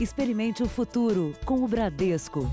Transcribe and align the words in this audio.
Experimente 0.00 0.62
o 0.62 0.68
futuro 0.68 1.34
com 1.44 1.64
o 1.64 1.66
Bradesco. 1.66 2.48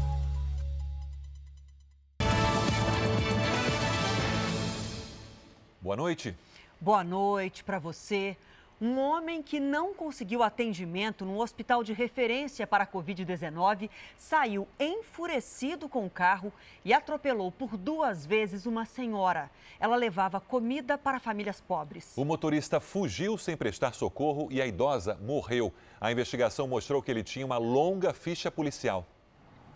Boa 5.79 5.95
noite. 5.95 6.35
Boa 6.81 7.03
noite 7.03 7.63
para 7.63 7.77
você. 7.77 8.35
Um 8.81 8.99
homem 8.99 9.41
que 9.41 9.57
não 9.57 9.93
conseguiu 9.93 10.43
atendimento 10.43 11.23
no 11.23 11.39
hospital 11.39 11.81
de 11.81 11.93
referência 11.93 12.67
para 12.67 12.83
a 12.83 12.87
Covid-19 12.87 13.89
saiu 14.17 14.67
enfurecido 14.77 15.87
com 15.87 16.05
o 16.05 16.09
carro 16.09 16.51
e 16.83 16.91
atropelou 16.91 17.49
por 17.49 17.77
duas 17.77 18.25
vezes 18.25 18.65
uma 18.65 18.83
senhora. 18.85 19.49
Ela 19.79 19.95
levava 19.95 20.41
comida 20.41 20.97
para 20.97 21.21
famílias 21.21 21.61
pobres. 21.61 22.11
O 22.17 22.25
motorista 22.25 22.81
fugiu 22.81 23.37
sem 23.37 23.55
prestar 23.55 23.93
socorro 23.93 24.49
e 24.51 24.61
a 24.61 24.67
idosa 24.67 25.17
morreu. 25.21 25.73
A 26.01 26.11
investigação 26.11 26.67
mostrou 26.67 27.01
que 27.01 27.09
ele 27.09 27.23
tinha 27.23 27.45
uma 27.45 27.57
longa 27.57 28.13
ficha 28.13 28.51
policial. 28.51 29.07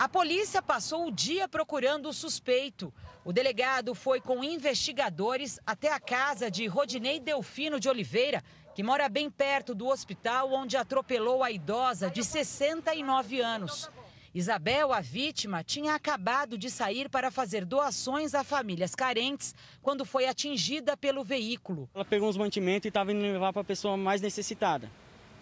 A 0.00 0.08
polícia 0.08 0.62
passou 0.62 1.08
o 1.08 1.10
dia 1.10 1.46
procurando 1.46 2.08
o 2.08 2.12
suspeito. 2.14 2.90
O 3.22 3.34
delegado 3.34 3.94
foi 3.94 4.18
com 4.18 4.42
investigadores 4.42 5.60
até 5.66 5.92
a 5.92 6.00
casa 6.00 6.50
de 6.50 6.66
Rodinei 6.66 7.20
Delfino 7.20 7.78
de 7.78 7.86
Oliveira, 7.86 8.42
que 8.74 8.82
mora 8.82 9.08
bem 9.08 9.30
perto 9.30 9.74
do 9.74 9.88
hospital 9.88 10.52
onde 10.52 10.76
atropelou 10.76 11.42
a 11.42 11.50
idosa 11.50 12.10
de 12.10 12.22
69 12.22 13.40
anos. 13.40 13.90
Isabel, 14.32 14.92
a 14.92 15.00
vítima, 15.00 15.64
tinha 15.64 15.94
acabado 15.94 16.56
de 16.56 16.70
sair 16.70 17.08
para 17.08 17.32
fazer 17.32 17.64
doações 17.64 18.32
a 18.32 18.44
famílias 18.44 18.94
carentes 18.94 19.54
quando 19.82 20.04
foi 20.04 20.26
atingida 20.26 20.96
pelo 20.96 21.24
veículo. 21.24 21.88
Ela 21.92 22.04
pegou 22.04 22.28
uns 22.28 22.36
mantimentos 22.36 22.84
e 22.84 22.88
estava 22.88 23.12
indo 23.12 23.20
levar 23.20 23.52
para 23.52 23.62
a 23.62 23.64
pessoa 23.64 23.96
mais 23.96 24.20
necessitada, 24.20 24.88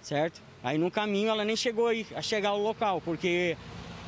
certo? 0.01 0.41
Aí 0.63 0.79
no 0.79 0.91
caminho 0.91 1.29
ela 1.29 1.45
nem 1.45 1.55
chegou 1.55 1.89
a 2.17 2.23
chegar 2.23 2.51
ao 2.51 2.59
local, 2.59 3.03
porque 3.03 3.59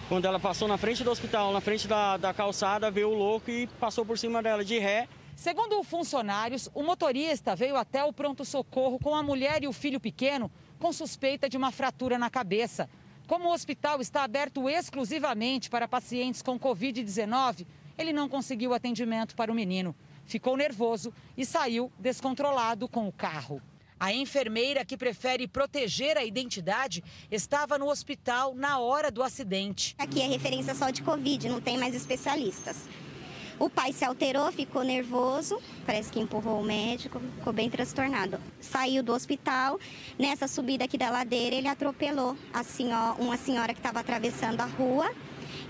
quando 0.09 0.25
ela 0.25 0.41
passou 0.41 0.67
na 0.67 0.79
frente 0.79 1.05
do 1.05 1.11
hospital, 1.11 1.53
na 1.53 1.61
frente 1.61 1.87
da, 1.87 2.17
da 2.17 2.33
calçada, 2.33 2.91
veio 2.91 3.11
o 3.11 3.15
louco 3.15 3.51
e 3.51 3.67
passou 3.79 4.05
por 4.05 4.19
cima 4.19 4.43
dela 4.43 4.65
de 4.65 4.79
ré. 4.79 5.07
Segundo 5.41 5.83
funcionários, 5.83 6.69
o 6.75 6.83
motorista 6.83 7.57
veio 7.57 7.75
até 7.75 8.05
o 8.05 8.13
pronto-socorro 8.13 8.99
com 8.99 9.15
a 9.15 9.23
mulher 9.23 9.65
e 9.65 9.67
o 9.67 9.73
filho 9.73 9.99
pequeno 9.99 10.51
com 10.79 10.93
suspeita 10.93 11.49
de 11.49 11.57
uma 11.57 11.73
fratura 11.73 12.19
na 12.19 12.29
cabeça. 12.29 12.91
Como 13.27 13.49
o 13.49 13.53
hospital 13.55 14.03
está 14.03 14.23
aberto 14.23 14.69
exclusivamente 14.69 15.71
para 15.71 15.89
pacientes 15.89 16.43
com 16.43 16.61
Covid-19, 16.61 17.67
ele 17.97 18.13
não 18.13 18.29
conseguiu 18.29 18.75
atendimento 18.75 19.35
para 19.35 19.51
o 19.51 19.55
menino. 19.55 19.97
Ficou 20.27 20.59
nervoso 20.59 21.11
e 21.39 21.47
saiu 21.47 21.91
descontrolado 21.99 22.87
com 22.87 23.09
o 23.09 23.13
carro. 23.13 23.63
A 23.99 24.13
enfermeira, 24.13 24.85
que 24.85 24.95
prefere 24.95 25.49
proteger 25.49 26.19
a 26.19 26.25
identidade, 26.25 27.03
estava 27.31 27.79
no 27.79 27.89
hospital 27.89 28.55
na 28.55 28.79
hora 28.79 29.11
do 29.11 29.23
acidente. 29.23 29.95
Aqui 29.97 30.21
é 30.21 30.27
referência 30.27 30.75
só 30.75 30.91
de 30.91 31.03
Covid, 31.03 31.49
não 31.49 31.63
tem 31.63 31.79
mais 31.79 31.95
especialistas. 31.95 32.87
O 33.61 33.69
pai 33.69 33.93
se 33.93 34.07
alterou, 34.07 34.51
ficou 34.51 34.83
nervoso, 34.83 35.61
parece 35.85 36.11
que 36.11 36.19
empurrou 36.19 36.63
o 36.63 36.65
médico, 36.65 37.21
ficou 37.37 37.53
bem 37.53 37.69
transtornado. 37.69 38.41
Saiu 38.59 39.03
do 39.03 39.13
hospital, 39.13 39.79
nessa 40.19 40.49
subida 40.49 40.87
aqui 40.87 40.97
da 40.97 41.11
ladeira, 41.11 41.55
ele 41.55 41.69
atropelou 41.69 42.39
a 42.55 42.65
senhora, 42.65 43.21
uma 43.21 43.37
senhora 43.37 43.75
que 43.75 43.79
estava 43.79 44.01
atravessando 44.01 44.63
a 44.63 44.65
rua 44.65 45.13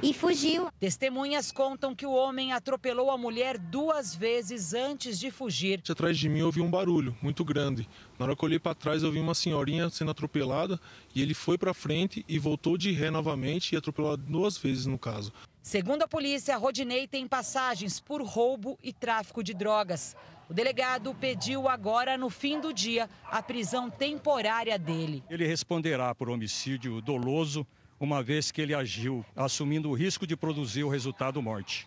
e 0.01 0.15
fugiu. 0.15 0.69
Testemunhas 0.79 1.51
contam 1.51 1.93
que 1.93 2.07
o 2.07 2.13
homem 2.13 2.53
atropelou 2.53 3.11
a 3.11 3.19
mulher 3.19 3.59
duas 3.59 4.15
vezes 4.15 4.73
antes 4.73 5.19
de 5.19 5.29
fugir. 5.33 5.83
Atrás 5.91 6.17
de 6.17 6.29
mim 6.29 6.39
eu 6.39 6.47
ouvi 6.47 6.61
um 6.61 6.71
barulho 6.71 7.17
muito 7.21 7.45
grande. 7.45 7.89
Na 8.17 8.25
hora 8.25 8.37
que 8.37 8.45
eu 8.45 8.47
olhei 8.47 8.61
para 8.61 8.73
trás 8.73 9.03
eu 9.03 9.11
vi 9.11 9.19
uma 9.19 9.35
senhorinha 9.35 9.91
sendo 9.91 10.13
atropelada 10.13 10.81
e 11.13 11.21
ele 11.21 11.35
foi 11.35 11.59
para 11.59 11.75
frente 11.75 12.25
e 12.29 12.39
voltou 12.39 12.79
de 12.79 12.93
ré 12.93 13.11
novamente 13.11 13.73
e 13.73 13.77
atropelou 13.77 14.17
duas 14.17 14.57
vezes 14.57 14.87
no 14.87 14.97
caso. 14.97 15.33
Segundo 15.63 16.03
a 16.03 16.09
polícia, 16.09 16.57
Rodinei 16.57 17.07
tem 17.07 17.29
passagens 17.29 18.01
por 18.01 18.23
roubo 18.23 18.79
e 18.83 18.93
tráfico 18.93 19.43
de 19.43 19.53
drogas. 19.53 20.17
O 20.49 20.55
delegado 20.55 21.15
pediu 21.15 21.69
agora, 21.69 22.17
no 22.17 22.31
fim 22.31 22.59
do 22.59 22.73
dia, 22.73 23.09
a 23.31 23.43
prisão 23.43 23.91
temporária 23.91 24.79
dele. 24.79 25.23
Ele 25.29 25.47
responderá 25.47 26.15
por 26.15 26.31
homicídio 26.31 27.01
doloso 27.03 27.67
uma 28.01 28.23
vez 28.23 28.51
que 28.51 28.63
ele 28.63 28.75
agiu 28.75 29.25
assumindo 29.37 29.91
o 29.91 29.95
risco 29.95 30.27
de 30.27 30.35
produzir 30.35 30.83
o 30.83 30.89
resultado 30.89 31.41
morte. 31.43 31.87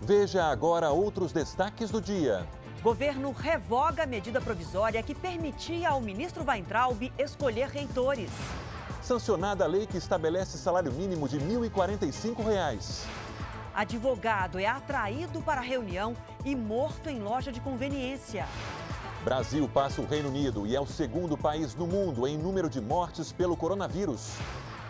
Veja 0.00 0.46
agora 0.46 0.90
outros 0.90 1.32
destaques 1.32 1.90
do 1.90 2.00
dia. 2.00 2.48
Governo 2.82 3.30
revoga 3.30 4.04
a 4.04 4.06
medida 4.06 4.40
provisória 4.40 5.02
que 5.02 5.14
permitia 5.14 5.90
ao 5.90 6.00
ministro 6.00 6.42
Weintraub 6.42 7.12
escolher 7.18 7.68
reitores. 7.68 8.30
Sancionada 9.08 9.64
a 9.64 9.66
lei 9.66 9.86
que 9.86 9.96
estabelece 9.96 10.58
salário 10.58 10.92
mínimo 10.92 11.26
de 11.26 11.38
R$ 11.38 11.46
1.045. 11.70 13.06
Advogado 13.74 14.58
é 14.58 14.66
atraído 14.66 15.40
para 15.40 15.62
reunião 15.62 16.14
e 16.44 16.54
morto 16.54 17.08
em 17.08 17.18
loja 17.18 17.50
de 17.50 17.58
conveniência. 17.58 18.46
Brasil 19.24 19.66
passa 19.66 20.02
o 20.02 20.06
Reino 20.06 20.28
Unido 20.28 20.66
e 20.66 20.76
é 20.76 20.80
o 20.80 20.84
segundo 20.86 21.38
país 21.38 21.74
no 21.74 21.86
mundo 21.86 22.26
em 22.26 22.36
número 22.36 22.68
de 22.68 22.82
mortes 22.82 23.32
pelo 23.32 23.56
coronavírus. 23.56 24.32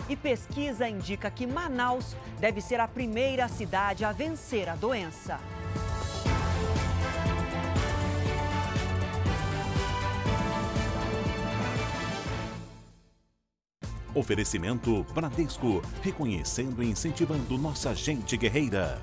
E 0.08 0.16
pesquisa 0.16 0.88
indica 0.88 1.30
que 1.30 1.46
Manaus 1.46 2.16
deve 2.40 2.60
ser 2.60 2.80
a 2.80 2.88
primeira 2.88 3.46
cidade 3.46 4.04
a 4.04 4.10
vencer 4.10 4.68
a 4.68 4.74
doença. 4.74 5.38
Oferecimento 14.18 15.06
Bradesco, 15.14 15.80
reconhecendo 16.02 16.82
e 16.82 16.88
incentivando 16.88 17.56
nossa 17.56 17.94
gente 17.94 18.36
guerreira. 18.36 19.00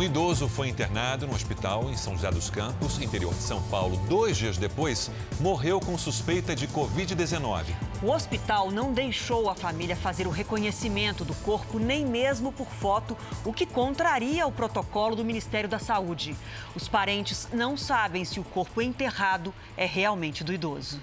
Um 0.00 0.02
idoso 0.02 0.48
foi 0.48 0.70
internado 0.70 1.26
no 1.26 1.34
hospital 1.34 1.90
em 1.90 1.94
São 1.94 2.14
José 2.14 2.30
dos 2.30 2.48
Campos, 2.48 2.98
interior 3.02 3.34
de 3.34 3.42
São 3.42 3.60
Paulo. 3.64 3.98
Dois 4.08 4.34
dias 4.34 4.56
depois, 4.56 5.10
morreu 5.38 5.78
com 5.78 5.98
suspeita 5.98 6.56
de 6.56 6.66
Covid-19. 6.68 7.66
O 8.02 8.10
hospital 8.10 8.70
não 8.70 8.94
deixou 8.94 9.50
a 9.50 9.54
família 9.54 9.94
fazer 9.94 10.26
o 10.26 10.30
reconhecimento 10.30 11.22
do 11.22 11.34
corpo, 11.34 11.78
nem 11.78 12.06
mesmo 12.06 12.50
por 12.50 12.68
foto, 12.68 13.14
o 13.44 13.52
que 13.52 13.66
contraria 13.66 14.46
o 14.46 14.52
protocolo 14.52 15.14
do 15.14 15.22
Ministério 15.22 15.68
da 15.68 15.78
Saúde. 15.78 16.34
Os 16.74 16.88
parentes 16.88 17.46
não 17.52 17.76
sabem 17.76 18.24
se 18.24 18.40
o 18.40 18.44
corpo 18.44 18.80
enterrado 18.80 19.52
é 19.76 19.84
realmente 19.84 20.42
do 20.42 20.54
idoso. 20.54 20.98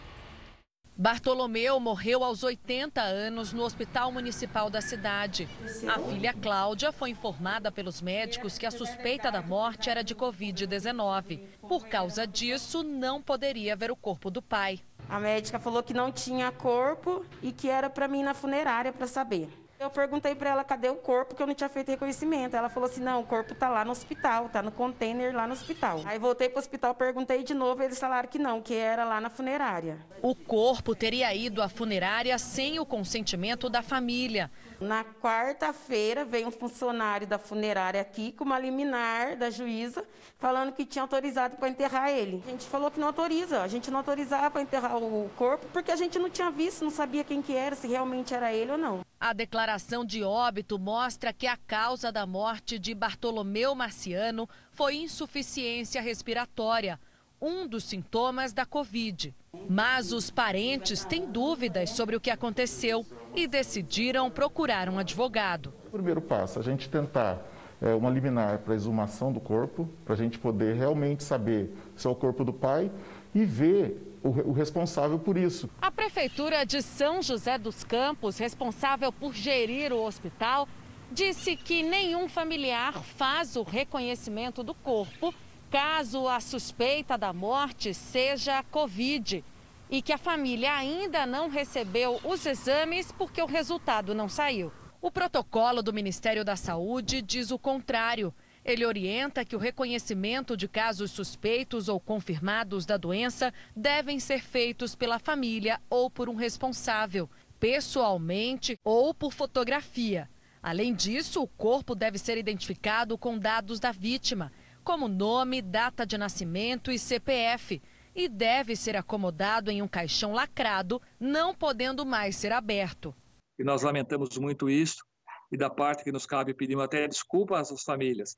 Bartolomeu 0.99 1.79
morreu 1.79 2.23
aos 2.23 2.41
80 2.41 2.99
anos 2.99 3.53
no 3.53 3.61
Hospital 3.61 4.11
Municipal 4.11 4.67
da 4.67 4.81
cidade. 4.81 5.47
A 5.87 5.99
filha 5.99 6.33
Cláudia 6.33 6.91
foi 6.91 7.11
informada 7.11 7.71
pelos 7.71 8.01
médicos 8.01 8.57
que 8.57 8.65
a 8.65 8.71
suspeita 8.71 9.31
da 9.31 9.43
morte 9.43 9.91
era 9.91 10.03
de 10.03 10.15
Covid-19. 10.15 11.39
Por 11.61 11.87
causa 11.87 12.25
disso, 12.25 12.81
não 12.81 13.21
poderia 13.21 13.75
ver 13.75 13.91
o 13.91 13.95
corpo 13.95 14.31
do 14.31 14.41
pai. 14.41 14.79
A 15.07 15.19
médica 15.19 15.59
falou 15.59 15.83
que 15.83 15.93
não 15.93 16.11
tinha 16.11 16.51
corpo 16.51 17.23
e 17.43 17.51
que 17.51 17.69
era 17.69 17.91
para 17.91 18.07
mim 18.07 18.23
na 18.23 18.33
funerária 18.33 18.91
para 18.91 19.05
saber. 19.05 19.47
Eu 19.79 19.91
perguntei 19.91 20.33
para 20.33 20.49
ela 20.49 20.63
cadê 20.63 20.89
o 20.89 20.95
corpo, 20.95 21.35
que 21.35 21.41
eu 21.41 21.45
não 21.45 21.53
tinha 21.53 21.69
feito 21.69 21.89
reconhecimento. 21.89 22.55
Ela 22.55 22.67
falou 22.67 22.89
assim: 22.89 23.01
não, 23.01 23.21
o 23.21 23.23
corpo 23.23 23.53
está 23.53 23.69
lá 23.69 23.85
no 23.85 23.91
hospital, 23.91 24.47
está 24.47 24.61
no 24.63 24.71
container 24.71 25.35
lá 25.35 25.45
no 25.45 25.53
hospital. 25.53 26.01
Aí 26.05 26.17
voltei 26.17 26.49
para 26.49 26.57
o 26.57 26.59
hospital, 26.59 26.95
perguntei 26.95 27.43
de 27.43 27.53
novo, 27.53 27.83
eles 27.83 27.99
falaram 27.99 28.27
que 28.27 28.39
não, 28.39 28.59
que 28.59 28.73
era 28.73 29.05
lá 29.05 29.21
na 29.21 29.29
funerária. 29.29 29.99
O 30.21 30.33
corpo 30.33 30.95
teria 30.95 31.33
ido 31.35 31.61
à 31.61 31.69
funerária 31.69 32.35
sem 32.39 32.79
o 32.79 32.85
consentimento 32.85 33.69
da 33.69 33.83
família. 33.83 34.49
Na 34.79 35.03
quarta-feira 35.03 36.23
veio 36.23 36.47
um 36.47 36.51
funcionário 36.51 37.25
da 37.25 37.39
funerária 37.39 37.99
aqui 37.99 38.31
com 38.31 38.43
uma 38.43 38.59
liminar 38.59 39.35
da 39.35 39.49
juíza 39.49 40.05
falando 40.38 40.71
que 40.71 40.85
tinha 40.85 41.01
autorizado 41.01 41.57
para 41.57 41.67
enterrar 41.67 42.12
ele. 42.12 42.44
A 42.45 42.51
gente 42.51 42.65
falou 42.65 42.91
que 42.91 43.00
não 43.00 43.07
autoriza, 43.07 43.63
a 43.63 43.68
gente 43.68 43.89
não 43.89 43.97
autorizava 43.97 44.51
para 44.51 44.62
enterrar 44.62 44.97
o 44.97 45.29
corpo 45.35 45.65
porque 45.74 45.91
a 45.91 45.95
gente 45.95 46.19
não 46.19 46.29
tinha 46.29 46.51
visto, 46.51 46.83
não 46.83 46.91
sabia 46.91 47.24
quem 47.24 47.41
que 47.41 47.56
era, 47.56 47.75
se 47.75 47.88
realmente 47.88 48.35
era 48.35 48.53
ele 48.53 48.71
ou 48.71 48.77
não. 48.77 49.01
A 49.19 49.33
declaração 49.33 50.06
de 50.06 50.24
óbito 50.24 50.77
mostra 50.77 51.33
que 51.33 51.47
a 51.47 51.57
causa 51.57 52.12
da 52.12 52.27
morte 52.27 52.77
de 52.77 52.94
Bartolomeu 52.94 53.74
Marciano 53.74 54.47
foi 54.71 54.97
insuficiência 54.97 56.00
respiratória, 56.00 57.00
um 57.41 57.68
dos 57.68 57.83
sintomas 57.83 58.53
da 58.53 58.63
Covid. 58.63 59.33
Mas 59.68 60.12
os 60.12 60.29
parentes 60.29 61.03
têm 61.03 61.25
dúvidas 61.25 61.89
sobre 61.89 62.15
o 62.15 62.21
que 62.21 62.29
aconteceu 62.29 63.03
e 63.38 63.45
decidiram 63.45 64.31
procurar 64.31 64.89
um 64.89 64.98
advogado. 64.98 65.72
O 65.86 65.92
primeiro 65.92 66.19
passo, 66.19 66.57
a 66.57 66.63
gente 66.63 66.89
tentar 66.89 67.39
é, 67.80 67.94
uma 67.94 68.10
liminar 68.10 68.57
para 68.57 68.74
exumação 68.74 69.31
do 69.31 69.39
corpo, 69.39 69.88
para 70.04 70.16
a 70.16 70.18
gente 70.18 70.39
poder 70.39 70.75
realmente 70.75 71.24
saber 71.24 71.72
se 71.95 72.07
é 72.07 72.10
o 72.10 72.16
corpo 72.16 72.44
do 72.44 72.51
pai 72.51 72.89
e 73.36 73.45
ver 73.45 74.18
o, 74.24 74.30
o 74.30 74.51
responsável 74.54 75.19
por 75.19 75.38
isso. 75.38 75.69
A 75.80 75.92
Prefeitura 75.92 76.66
de 76.66 76.81
São 76.81 77.22
José 77.22 77.60
dos 77.60 77.84
Campos, 77.84 78.39
responsável 78.39 79.13
por 79.13 79.36
gerir 79.36 79.94
o 79.94 80.04
hospital, 80.04 80.68
disse 81.12 81.56
que 81.56 81.84
nenhum 81.84 82.28
familiar 82.28 83.04
faz 83.04 83.56
o 83.56 83.62
reconhecimento 83.62 84.63
do 84.63 84.74
corpo 84.74 85.31
caso 85.69 86.28
a 86.28 86.39
suspeita 86.39 87.16
da 87.19 87.31
morte 87.31 87.94
seja 87.94 88.63
Covid 88.72 89.44
e 89.89 90.01
que 90.01 90.13
a 90.13 90.18
família 90.18 90.74
ainda 90.74 91.25
não 91.25 91.50
recebeu 91.50 92.19
os 92.24 92.45
exames 92.45 93.12
porque 93.12 93.42
o 93.42 93.45
resultado 93.45 94.13
não 94.13 94.28
saiu. 94.28 94.72
O 95.01 95.12
protocolo 95.12 95.81
do 95.81 95.94
Ministério 95.94 96.44
da 96.44 96.56
Saúde 96.56 97.22
diz 97.22 97.51
o 97.51 97.60
contrário. 97.60 98.34
Ele 98.66 98.86
orienta 98.86 99.45
que 99.45 99.56
o 99.56 99.60
reconhecimento 99.60 100.57
de 100.57 100.68
casos 100.68 101.12
suspeitos 101.12 101.88
ou 101.88 102.00
confirmados 102.00 102.86
da 102.86 102.98
doença 102.98 103.54
devem 103.75 104.19
ser 104.19 104.42
feitos 104.42 104.94
pela 104.94 105.19
família 105.19 105.80
ou 105.89 106.10
por 106.10 106.28
um 106.28 106.36
responsável, 106.36 107.30
pessoalmente 107.60 108.78
ou 108.84 109.13
por 109.13 109.31
fotografia. 109.31 110.30
Além 110.62 110.94
disso, 110.94 111.42
o 111.42 111.48
corpo 111.48 111.95
deve 111.95 112.18
ser 112.18 112.38
identificado 112.38 113.18
com 113.18 113.38
dados 113.38 113.80
da 113.80 113.94
vítima, 113.94 114.51
como 114.84 115.07
nome, 115.07 115.62
data 115.62 116.06
de 116.06 116.18
nascimento 116.18 116.92
e 116.92 117.00
CPF, 117.00 117.81
e 118.17 118.27
deve 118.27 118.75
ser 118.75 118.95
acomodado 118.95 119.69
em 119.69 119.83
um 119.83 119.87
caixão 119.87 120.33
lacrado, 120.33 120.99
não 121.19 121.53
podendo 121.53 122.03
mais 122.03 122.35
ser 122.35 122.51
aberto. 122.51 123.13
E 123.59 123.63
nós 123.63 123.83
lamentamos 123.83 124.35
muito 124.39 124.67
isso, 124.67 125.05
e 125.51 125.57
da 125.57 125.69
parte 125.69 126.03
que 126.03 126.11
nos 126.11 126.25
cabe 126.25 126.55
pedimos 126.55 126.83
até 126.83 127.07
desculpas 127.07 127.71
às 127.71 127.83
famílias, 127.83 128.35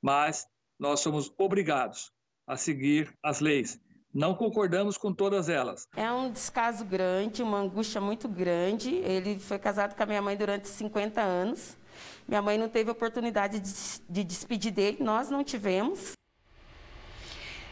mas 0.00 0.46
nós 0.78 1.00
somos 1.00 1.32
obrigados 1.36 2.12
a 2.46 2.56
seguir 2.56 3.12
as 3.20 3.40
leis. 3.40 3.80
Não 4.14 4.32
concordamos 4.32 4.96
com 4.96 5.12
todas 5.12 5.48
elas. 5.48 5.88
É 5.96 6.10
um 6.10 6.30
descaso 6.30 6.84
grande, 6.84 7.42
uma 7.42 7.58
angústia 7.58 8.00
muito 8.00 8.28
grande. 8.28 8.94
Ele 8.94 9.38
foi 9.40 9.58
casado 9.58 9.94
com 9.94 10.02
a 10.04 10.06
minha 10.06 10.22
mãe 10.22 10.36
durante 10.36 10.68
50 10.68 11.20
anos. 11.20 11.76
Minha 12.26 12.40
mãe 12.40 12.56
não 12.56 12.68
teve 12.68 12.90
oportunidade 12.90 13.60
de, 13.60 13.72
de 14.08 14.24
despedir 14.24 14.72
dele, 14.72 14.98
nós 15.00 15.28
não 15.28 15.42
tivemos. 15.44 16.12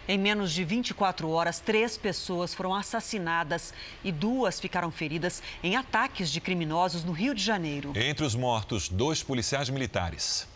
Em 0.07 0.19
menos 0.19 0.53
de 0.53 0.63
24 0.65 1.31
horas, 1.31 1.61
três 1.61 1.97
pessoas 1.97 2.53
foram 2.53 2.75
assassinadas 2.75 3.73
e 4.05 4.13
duas 4.13 4.61
ficaram 4.61 4.91
feridas 4.91 5.43
em 5.63 5.77
ataques 5.77 6.31
de 6.31 6.43
criminosos 6.43 7.05
no 7.05 7.13
Rio 7.13 7.35
de 7.35 7.43
Janeiro. 7.43 7.93
Entre 7.97 8.25
os 8.25 8.35
mortos, 8.35 8.91
dois 8.91 9.23
policiais 9.23 9.71
militares. 9.71 10.47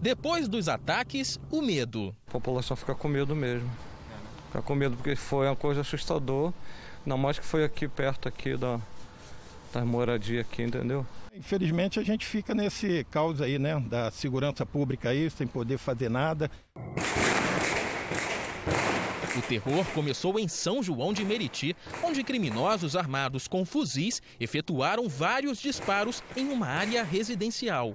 Depois 0.00 0.46
dos 0.46 0.68
ataques, 0.68 1.40
o 1.50 1.60
medo. 1.60 2.14
A 2.28 2.30
população 2.30 2.76
fica 2.76 2.94
com 2.94 3.08
medo 3.08 3.34
mesmo. 3.34 3.68
Fica 4.46 4.62
com 4.62 4.76
medo 4.76 4.96
porque 4.96 5.16
foi 5.16 5.46
uma 5.46 5.56
coisa 5.56 5.80
assustadora. 5.80 6.54
Ainda 7.04 7.16
mais 7.16 7.36
que 7.36 7.44
foi 7.44 7.64
aqui 7.64 7.88
perto 7.88 8.28
aqui 8.28 8.56
da, 8.56 8.78
da 9.72 9.84
moradia 9.84 10.42
aqui, 10.42 10.62
entendeu? 10.62 11.04
Infelizmente 11.34 11.98
a 11.98 12.04
gente 12.04 12.24
fica 12.24 12.54
nesse 12.54 13.04
caos 13.10 13.40
aí, 13.40 13.58
né? 13.58 13.80
Da 13.88 14.10
segurança 14.12 14.64
pública 14.64 15.10
aí, 15.10 15.28
sem 15.30 15.48
poder 15.48 15.78
fazer 15.78 16.08
nada. 16.08 16.48
O 19.38 19.42
terror 19.42 19.84
começou 19.94 20.36
em 20.36 20.48
São 20.48 20.82
João 20.82 21.12
de 21.12 21.24
Meriti, 21.24 21.76
onde 22.02 22.24
criminosos 22.24 22.96
armados 22.96 23.46
com 23.46 23.64
fuzis 23.64 24.20
efetuaram 24.40 25.08
vários 25.08 25.60
disparos 25.60 26.24
em 26.36 26.48
uma 26.48 26.66
área 26.66 27.04
residencial. 27.04 27.94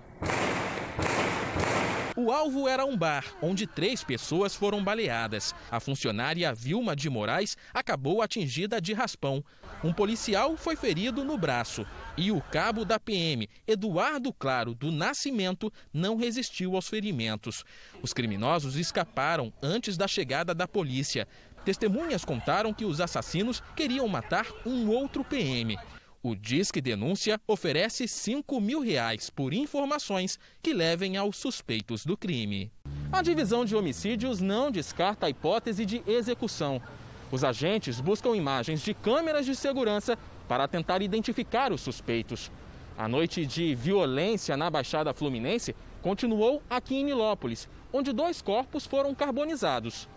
O 2.24 2.31
alvo 2.31 2.70
era 2.70 2.86
um 2.86 2.96
bar, 2.96 3.25
onde 3.42 3.68
três 3.68 4.02
pessoas 4.02 4.56
foram 4.56 4.81
baleadas. 4.81 5.54
A 5.70 5.78
funcionária 5.81 6.56
Vilma 6.56 6.96
de 6.96 7.10
Moraes 7.10 7.58
acabou 7.74 8.22
atingida 8.22 8.80
de 8.80 8.94
raspão. 8.94 9.44
Um 9.84 9.92
policial 9.92 10.56
foi 10.56 10.78
ferido 10.78 11.25
no 11.25 11.38
braço. 11.38 11.86
E 12.16 12.31
o 12.31 12.40
cabo 12.40 12.86
da 12.86 12.98
PM, 12.98 13.50
Eduardo 13.68 14.31
Claro 14.31 14.74
do 14.74 14.90
Nascimento, 14.90 15.70
não 15.94 16.16
resistiu 16.16 16.78
aos 16.78 16.88
ferimentos. 16.88 17.66
Os 18.02 18.14
criminosos 18.14 18.78
escaparam 18.78 19.52
antes 19.62 19.98
da 19.98 20.08
chegada 20.08 20.56
da 20.56 20.66
polícia. 20.66 21.28
Testemunhas 21.66 22.24
contaram 22.24 22.74
que 22.74 22.86
os 22.86 23.02
assassinos 23.02 23.62
queriam 23.76 24.08
matar 24.08 24.48
um 24.66 24.90
outro 24.90 25.26
PM. 25.26 25.78
O 26.25 26.38
Disque 26.38 26.80
Denúncia 26.80 27.38
oferece 27.46 28.08
5 28.08 28.62
mil 28.62 28.80
reais 28.80 29.30
por 29.30 29.54
informações 29.54 30.40
que 30.62 30.72
levem 30.72 31.18
aos 31.18 31.36
suspeitos 31.36 32.06
do 32.06 32.16
crime. 32.16 32.72
A 33.12 33.22
divisão 33.22 33.66
de 33.66 33.75
homicídios 33.75 34.40
não 34.40 34.72
descarta 34.72 35.25
a 35.25 35.30
hipótese 35.30 35.86
de 35.86 36.02
execução. 36.08 36.81
Os 37.30 37.44
agentes 37.44 38.00
buscam 38.00 38.38
imagens 38.38 38.81
de 38.81 38.94
câmeras 38.94 39.46
de 39.46 39.54
segurança 39.54 40.18
para 40.48 40.66
tentar 40.66 41.02
identificar 41.02 41.74
os 41.74 41.81
suspeitos. 41.81 42.50
A 42.98 43.06
noite 43.06 43.46
de 43.46 43.76
violência 43.76 44.56
na 44.56 44.69
Baixada 44.69 45.14
Fluminense 45.14 45.76
continuou 46.02 46.64
aqui 46.69 46.96
em 46.96 47.04
Nilópolis, 47.04 47.68
onde 47.92 48.14
dois 48.14 48.42
corpos 48.42 48.86
foram 48.86 49.14
carbonizados. 49.14 50.08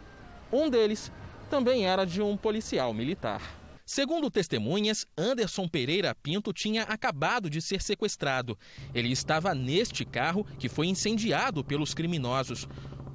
Um 0.53 0.71
deles 0.71 1.11
também 1.51 1.85
era 1.85 2.05
de 2.05 2.23
um 2.23 2.37
policial 2.37 2.95
militar. 2.95 3.66
Segundo 3.89 4.29
testemunhas, 4.29 5.07
Anderson 5.17 5.69
Pereira 5.69 6.13
Pinto 6.13 6.53
tinha 6.53 6.83
acabado 6.83 7.49
de 7.49 7.63
ser 7.63 7.81
sequestrado. 7.81 8.59
Ele 8.93 9.13
estava 9.13 9.55
neste 9.55 10.05
carro 10.05 10.45
que 10.59 10.69
foi 10.69 10.89
incendiado 10.89 11.63
pelos 11.63 11.95
criminosos. 11.95 12.67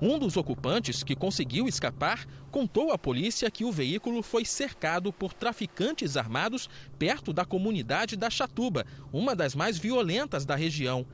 Um 0.02 0.18
dos 0.18 0.38
ocupantes, 0.38 1.04
que 1.04 1.14
conseguiu 1.14 1.68
escapar, 1.68 2.26
contou 2.50 2.94
à 2.94 2.98
polícia 2.98 3.52
que 3.52 3.66
o 3.66 3.72
veículo 3.72 4.24
foi 4.24 4.46
cercado 4.46 5.12
por 5.12 5.34
traficantes 5.34 6.16
armados 6.16 6.70
perto 6.98 7.34
da 7.34 7.44
comunidade 7.44 8.16
da 8.16 8.30
Chatuba, 8.30 8.86
uma 9.12 9.36
das 9.36 9.54
mais 9.54 9.78
violentas 9.78 10.46
da 10.46 10.56
região. 10.56 11.06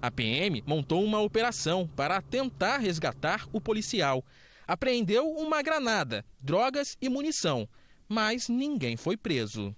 A 0.00 0.10
PM 0.10 0.62
montou 0.66 1.02
uma 1.02 1.22
operação 1.22 1.88
para 1.96 2.20
tentar 2.20 2.76
resgatar 2.76 3.48
o 3.50 3.62
policial. 3.62 4.22
Apreendeu 4.68 5.26
uma 5.26 5.62
granada, 5.62 6.22
drogas 6.42 6.98
e 7.00 7.08
munição 7.08 7.66
mas 8.08 8.48
ninguém 8.48 8.96
foi 8.96 9.16
preso. 9.16 9.74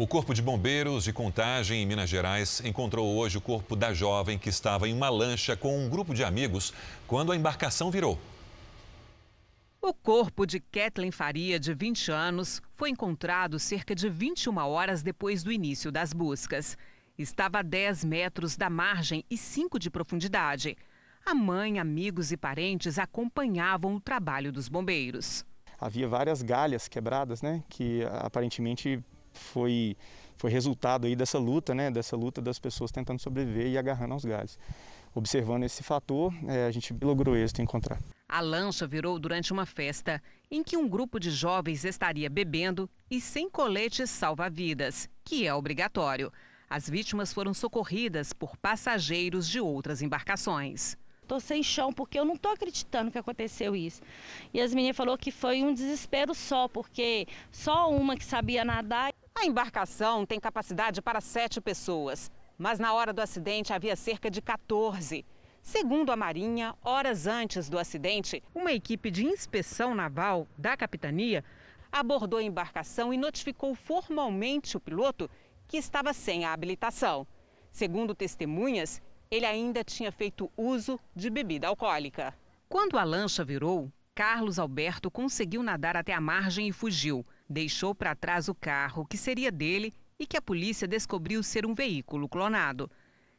O 0.00 0.06
Corpo 0.06 0.32
de 0.32 0.40
Bombeiros 0.40 1.04
de 1.04 1.12
Contagem, 1.12 1.82
em 1.82 1.86
Minas 1.86 2.08
Gerais, 2.08 2.62
encontrou 2.64 3.18
hoje 3.18 3.36
o 3.36 3.40
corpo 3.40 3.76
da 3.76 3.92
jovem 3.92 4.38
que 4.38 4.48
estava 4.48 4.88
em 4.88 4.94
uma 4.94 5.10
lancha 5.10 5.54
com 5.54 5.78
um 5.78 5.90
grupo 5.90 6.14
de 6.14 6.24
amigos 6.24 6.72
quando 7.06 7.32
a 7.32 7.36
embarcação 7.36 7.90
virou. 7.90 8.18
O 9.82 9.92
corpo 9.92 10.46
de 10.46 10.58
Kathleen 10.58 11.10
Faria, 11.10 11.60
de 11.60 11.74
20 11.74 12.10
anos, 12.10 12.62
foi 12.76 12.88
encontrado 12.88 13.58
cerca 13.58 13.94
de 13.94 14.08
21 14.08 14.56
horas 14.56 15.02
depois 15.02 15.42
do 15.42 15.52
início 15.52 15.92
das 15.92 16.14
buscas. 16.14 16.78
Estava 17.18 17.58
a 17.58 17.62
10 17.62 18.02
metros 18.04 18.56
da 18.56 18.70
margem 18.70 19.22
e 19.30 19.36
5 19.36 19.78
de 19.78 19.90
profundidade. 19.90 20.78
A 21.26 21.34
mãe, 21.34 21.78
amigos 21.78 22.32
e 22.32 22.38
parentes 22.38 22.98
acompanhavam 22.98 23.96
o 23.96 24.00
trabalho 24.00 24.50
dos 24.50 24.66
bombeiros 24.66 25.44
havia 25.80 26.06
várias 26.06 26.42
galhas 26.42 26.86
quebradas, 26.88 27.40
né, 27.40 27.62
que 27.68 28.04
aparentemente 28.20 29.02
foi 29.32 29.96
foi 30.36 30.50
resultado 30.50 31.06
aí 31.06 31.14
dessa 31.14 31.38
luta, 31.38 31.74
né, 31.74 31.90
dessa 31.90 32.16
luta 32.16 32.40
das 32.40 32.58
pessoas 32.58 32.90
tentando 32.90 33.20
sobreviver 33.20 33.66
e 33.66 33.76
agarrando 33.76 34.14
aos 34.14 34.24
galhos. 34.24 34.58
Observando 35.14 35.64
esse 35.64 35.82
fator, 35.82 36.32
é, 36.48 36.64
a 36.64 36.70
gente 36.70 36.96
logrou 37.02 37.36
êxito 37.36 37.60
em 37.60 37.64
encontrar. 37.64 37.98
A 38.26 38.40
lancha 38.40 38.86
virou 38.86 39.18
durante 39.18 39.52
uma 39.52 39.66
festa 39.66 40.22
em 40.50 40.62
que 40.62 40.78
um 40.78 40.88
grupo 40.88 41.20
de 41.20 41.30
jovens 41.30 41.84
estaria 41.84 42.30
bebendo 42.30 42.88
e 43.10 43.20
sem 43.20 43.50
coletes 43.50 44.08
salva-vidas, 44.08 45.10
que 45.22 45.46
é 45.46 45.52
obrigatório. 45.52 46.32
As 46.70 46.88
vítimas 46.88 47.34
foram 47.34 47.52
socorridas 47.52 48.32
por 48.32 48.56
passageiros 48.56 49.46
de 49.46 49.60
outras 49.60 50.00
embarcações 50.00 50.96
tô 51.30 51.38
sem 51.38 51.62
chão, 51.62 51.92
porque 51.92 52.18
eu 52.18 52.24
não 52.24 52.36
tô 52.36 52.48
acreditando 52.48 53.08
que 53.08 53.16
aconteceu 53.16 53.76
isso. 53.76 54.02
E 54.52 54.60
as 54.60 54.74
meninas 54.74 54.96
falou 54.96 55.16
que 55.16 55.30
foi 55.30 55.62
um 55.62 55.72
desespero 55.72 56.34
só, 56.34 56.66
porque 56.66 57.28
só 57.52 57.88
uma 57.88 58.16
que 58.16 58.24
sabia 58.24 58.64
nadar. 58.64 59.12
A 59.32 59.46
embarcação 59.46 60.26
tem 60.26 60.40
capacidade 60.40 61.00
para 61.00 61.20
sete 61.20 61.60
pessoas, 61.60 62.32
mas 62.58 62.80
na 62.80 62.92
hora 62.92 63.12
do 63.12 63.22
acidente 63.22 63.72
havia 63.72 63.94
cerca 63.94 64.28
de 64.28 64.42
14. 64.42 65.24
Segundo 65.62 66.10
a 66.10 66.16
Marinha, 66.16 66.74
horas 66.82 67.28
antes 67.28 67.68
do 67.68 67.78
acidente, 67.78 68.42
uma 68.52 68.72
equipe 68.72 69.08
de 69.08 69.24
inspeção 69.24 69.94
naval 69.94 70.48
da 70.58 70.76
capitania 70.76 71.44
abordou 71.92 72.40
a 72.40 72.42
embarcação 72.42 73.14
e 73.14 73.16
notificou 73.16 73.76
formalmente 73.76 74.76
o 74.76 74.80
piloto 74.80 75.30
que 75.68 75.76
estava 75.76 76.12
sem 76.12 76.44
a 76.44 76.52
habilitação. 76.52 77.24
Segundo 77.70 78.16
testemunhas, 78.16 79.00
ele 79.30 79.46
ainda 79.46 79.84
tinha 79.84 80.10
feito 80.10 80.50
uso 80.56 80.98
de 81.14 81.30
bebida 81.30 81.68
alcoólica. 81.68 82.34
Quando 82.68 82.98
a 82.98 83.04
lancha 83.04 83.44
virou, 83.44 83.90
Carlos 84.12 84.58
Alberto 84.58 85.08
conseguiu 85.08 85.62
nadar 85.62 85.96
até 85.96 86.12
a 86.12 86.20
margem 86.20 86.66
e 86.66 86.72
fugiu. 86.72 87.24
Deixou 87.48 87.94
para 87.94 88.16
trás 88.16 88.48
o 88.48 88.54
carro, 88.54 89.06
que 89.06 89.16
seria 89.16 89.52
dele 89.52 89.94
e 90.18 90.26
que 90.26 90.36
a 90.36 90.42
polícia 90.42 90.86
descobriu 90.86 91.44
ser 91.44 91.64
um 91.64 91.74
veículo 91.74 92.28
clonado. 92.28 92.90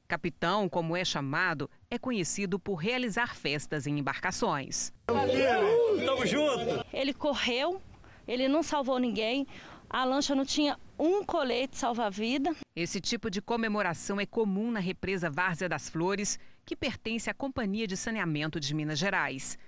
Capitão, 0.07 0.69
como 0.69 0.95
é 0.95 1.03
chamado, 1.03 1.69
é 1.89 1.97
conhecido 1.97 2.57
por 2.57 2.75
realizar 2.75 3.35
festas 3.35 3.85
em 3.85 3.99
embarcações. 3.99 4.93
Tamo 5.07 6.25
junto! 6.25 6.85
Ele 6.93 7.13
correu, 7.13 7.81
ele 8.25 8.47
não 8.47 8.63
salvou 8.63 8.97
ninguém. 8.97 9.45
A 9.93 10.05
lancha 10.05 10.33
não 10.33 10.45
tinha 10.45 10.79
um 10.97 11.21
colete 11.21 11.77
salva-vida. 11.77 12.55
Esse 12.73 13.01
tipo 13.01 13.29
de 13.29 13.41
comemoração 13.41 14.21
é 14.21 14.25
comum 14.25 14.71
na 14.71 14.79
represa 14.79 15.29
Várzea 15.29 15.67
das 15.67 15.89
Flores, 15.89 16.39
que 16.65 16.77
pertence 16.77 17.29
à 17.29 17.33
Companhia 17.33 17.85
de 17.85 17.97
Saneamento 17.97 18.57
de 18.57 18.73
Minas 18.73 18.97
Gerais. 18.97 19.59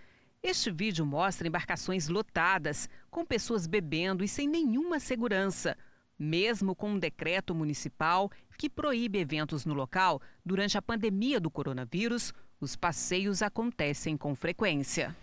Este 0.41 0.71
vídeo 0.71 1.05
mostra 1.05 1.45
embarcações 1.45 2.07
lotadas, 2.07 2.87
com 3.11 3.25
pessoas 3.25 3.67
bebendo 3.67 4.23
e 4.23 4.27
sem 4.29 4.47
nenhuma 4.47 4.97
segurança. 4.97 5.77
Mesmo 6.17 6.73
com 6.73 6.91
um 6.91 6.99
decreto 6.99 7.53
municipal 7.53 8.31
que 8.57 8.69
proíbe 8.69 9.19
eventos 9.19 9.65
no 9.65 9.73
local, 9.73 10.21
durante 10.45 10.77
a 10.77 10.81
pandemia 10.81 11.37
do 11.37 11.51
coronavírus, 11.51 12.33
os 12.61 12.77
passeios 12.77 13.41
acontecem 13.41 14.15
com 14.15 14.33
frequência. 14.33 15.13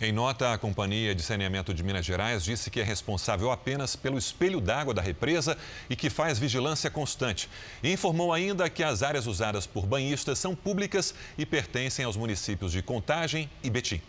Em 0.00 0.10
nota, 0.10 0.52
a 0.52 0.58
Companhia 0.58 1.14
de 1.14 1.22
Saneamento 1.22 1.72
de 1.72 1.84
Minas 1.84 2.04
Gerais 2.04 2.42
disse 2.42 2.68
que 2.68 2.80
é 2.80 2.82
responsável 2.82 3.52
apenas 3.52 3.94
pelo 3.94 4.18
espelho 4.18 4.60
d'água 4.60 4.92
da 4.92 5.00
represa 5.00 5.56
e 5.88 5.94
que 5.94 6.10
faz 6.10 6.36
vigilância 6.36 6.90
constante. 6.90 7.48
E 7.80 7.92
informou 7.92 8.32
ainda 8.32 8.68
que 8.68 8.82
as 8.82 9.04
áreas 9.04 9.28
usadas 9.28 9.68
por 9.68 9.86
banhistas 9.86 10.40
são 10.40 10.52
públicas 10.52 11.14
e 11.38 11.46
pertencem 11.46 12.04
aos 12.04 12.16
municípios 12.16 12.72
de 12.72 12.82
Contagem 12.82 13.48
e 13.62 13.70
Betim. 13.70 14.02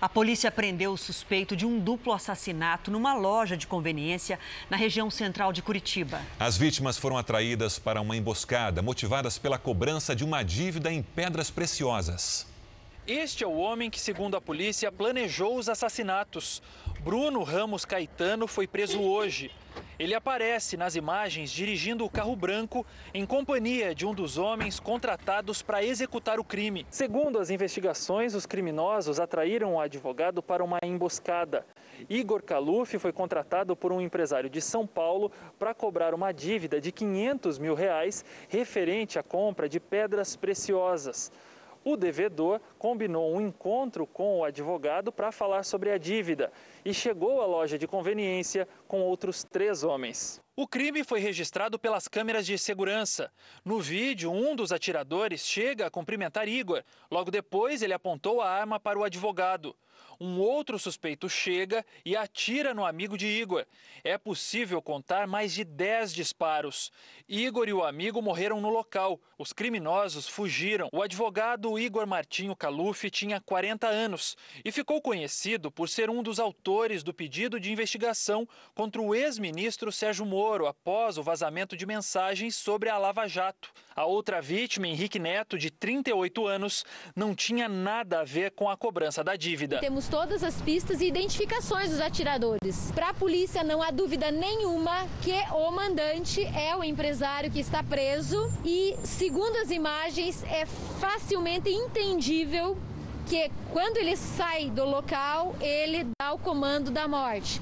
A 0.00 0.08
polícia 0.08 0.50
prendeu 0.50 0.92
o 0.92 0.98
suspeito 0.98 1.54
de 1.54 1.66
um 1.66 1.78
duplo 1.78 2.12
assassinato 2.12 2.90
numa 2.90 3.14
loja 3.14 3.58
de 3.58 3.66
conveniência 3.66 4.38
na 4.70 4.76
região 4.76 5.10
central 5.10 5.52
de 5.52 5.60
Curitiba. 5.60 6.20
As 6.40 6.56
vítimas 6.56 6.96
foram 6.96 7.18
atraídas 7.18 7.78
para 7.78 8.00
uma 8.00 8.16
emboscada, 8.16 8.80
motivadas 8.80 9.36
pela 9.36 9.58
cobrança 9.58 10.16
de 10.16 10.24
uma 10.24 10.42
dívida 10.42 10.90
em 10.90 11.02
pedras 11.02 11.50
preciosas. 11.50 12.53
Este 13.06 13.44
é 13.44 13.46
o 13.46 13.56
homem 13.58 13.90
que, 13.90 14.00
segundo 14.00 14.34
a 14.34 14.40
polícia, 14.40 14.90
planejou 14.90 15.58
os 15.58 15.68
assassinatos. 15.68 16.62
Bruno 17.00 17.42
Ramos 17.42 17.84
Caetano 17.84 18.46
foi 18.46 18.66
preso 18.66 18.98
hoje. 18.98 19.50
Ele 19.98 20.14
aparece 20.14 20.74
nas 20.74 20.96
imagens 20.96 21.50
dirigindo 21.50 22.06
o 22.06 22.08
carro 22.08 22.34
branco 22.34 22.86
em 23.12 23.26
companhia 23.26 23.94
de 23.94 24.06
um 24.06 24.14
dos 24.14 24.38
homens 24.38 24.80
contratados 24.80 25.60
para 25.60 25.84
executar 25.84 26.40
o 26.40 26.44
crime. 26.44 26.86
Segundo 26.88 27.38
as 27.38 27.50
investigações, 27.50 28.34
os 28.34 28.46
criminosos 28.46 29.20
atraíram 29.20 29.74
o 29.74 29.80
advogado 29.80 30.42
para 30.42 30.64
uma 30.64 30.78
emboscada. 30.82 31.66
Igor 32.08 32.42
Caluf 32.42 32.98
foi 32.98 33.12
contratado 33.12 33.76
por 33.76 33.92
um 33.92 34.00
empresário 34.00 34.48
de 34.48 34.62
São 34.62 34.86
Paulo 34.86 35.30
para 35.58 35.74
cobrar 35.74 36.14
uma 36.14 36.32
dívida 36.32 36.80
de 36.80 36.90
500 36.90 37.58
mil 37.58 37.74
reais 37.74 38.24
referente 38.48 39.18
à 39.18 39.22
compra 39.22 39.68
de 39.68 39.78
pedras 39.78 40.36
preciosas. 40.36 41.30
O 41.84 41.98
devedor 41.98 42.60
combinou 42.78 43.36
um 43.36 43.40
encontro 43.40 44.06
com 44.06 44.38
o 44.38 44.44
advogado 44.44 45.12
para 45.12 45.30
falar 45.30 45.64
sobre 45.64 45.90
a 45.90 45.98
dívida 45.98 46.50
e 46.82 46.94
chegou 46.94 47.42
à 47.42 47.46
loja 47.46 47.78
de 47.78 47.86
conveniência 47.86 48.66
com 48.88 49.02
outros 49.02 49.44
três 49.44 49.84
homens. 49.84 50.40
O 50.56 50.66
crime 50.66 51.04
foi 51.04 51.20
registrado 51.20 51.78
pelas 51.78 52.08
câmeras 52.08 52.46
de 52.46 52.56
segurança. 52.56 53.30
No 53.64 53.80
vídeo, 53.80 54.32
um 54.32 54.56
dos 54.56 54.72
atiradores 54.72 55.46
chega 55.46 55.86
a 55.86 55.90
cumprimentar 55.90 56.48
Igor. 56.48 56.82
Logo 57.10 57.30
depois, 57.30 57.82
ele 57.82 57.92
apontou 57.92 58.40
a 58.40 58.48
arma 58.48 58.80
para 58.80 58.98
o 58.98 59.04
advogado 59.04 59.76
um 60.20 60.38
outro 60.38 60.78
suspeito 60.78 61.28
chega 61.28 61.84
e 62.04 62.16
atira 62.16 62.72
no 62.72 62.84
amigo 62.84 63.18
de 63.18 63.26
Igor. 63.26 63.66
É 64.02 64.16
possível 64.16 64.80
contar 64.80 65.26
mais 65.26 65.52
de 65.52 65.64
10 65.64 66.14
disparos. 66.14 66.92
Igor 67.28 67.68
e 67.68 67.72
o 67.72 67.84
amigo 67.84 68.20
morreram 68.22 68.60
no 68.60 68.70
local. 68.70 69.20
Os 69.38 69.52
criminosos 69.52 70.28
fugiram. 70.28 70.88
O 70.92 71.02
advogado 71.02 71.78
Igor 71.78 72.06
Martinho 72.06 72.54
Caluf 72.54 73.10
tinha 73.10 73.40
40 73.40 73.86
anos 73.86 74.36
e 74.64 74.70
ficou 74.70 75.00
conhecido 75.00 75.70
por 75.70 75.88
ser 75.88 76.10
um 76.10 76.22
dos 76.22 76.38
autores 76.38 77.02
do 77.02 77.14
pedido 77.14 77.58
de 77.58 77.72
investigação 77.72 78.48
contra 78.74 79.00
o 79.00 79.14
ex-ministro 79.14 79.90
Sérgio 79.90 80.26
Moro 80.26 80.66
após 80.66 81.18
o 81.18 81.22
vazamento 81.22 81.76
de 81.76 81.86
mensagens 81.86 82.56
sobre 82.56 82.88
a 82.88 82.98
Lava 82.98 83.26
Jato. 83.26 83.72
A 83.96 84.04
outra 84.04 84.40
vítima, 84.40 84.88
Henrique 84.88 85.18
Neto, 85.18 85.56
de 85.56 85.70
38 85.70 86.46
anos, 86.46 86.84
não 87.14 87.34
tinha 87.34 87.68
nada 87.68 88.20
a 88.20 88.24
ver 88.24 88.50
com 88.50 88.68
a 88.68 88.76
cobrança 88.76 89.22
da 89.22 89.36
dívida. 89.36 89.80
Temos 89.84 90.08
todas 90.08 90.42
as 90.42 90.62
pistas 90.62 91.02
e 91.02 91.08
identificações 91.08 91.90
dos 91.90 92.00
atiradores. 92.00 92.90
Para 92.94 93.10
a 93.10 93.12
polícia, 93.12 93.62
não 93.62 93.82
há 93.82 93.90
dúvida 93.90 94.30
nenhuma 94.30 95.06
que 95.20 95.38
o 95.52 95.70
mandante 95.70 96.42
é 96.42 96.74
o 96.74 96.82
empresário 96.82 97.50
que 97.50 97.60
está 97.60 97.82
preso 97.82 98.50
e, 98.64 98.96
segundo 99.04 99.56
as 99.58 99.70
imagens, 99.70 100.42
é 100.44 100.64
facilmente 100.64 101.68
entendível 101.68 102.78
que 103.28 103.50
quando 103.72 103.98
ele 103.98 104.16
sai 104.16 104.70
do 104.70 104.86
local, 104.86 105.54
ele 105.60 106.06
dá 106.18 106.32
o 106.32 106.38
comando 106.38 106.90
da 106.90 107.06
morte. 107.06 107.60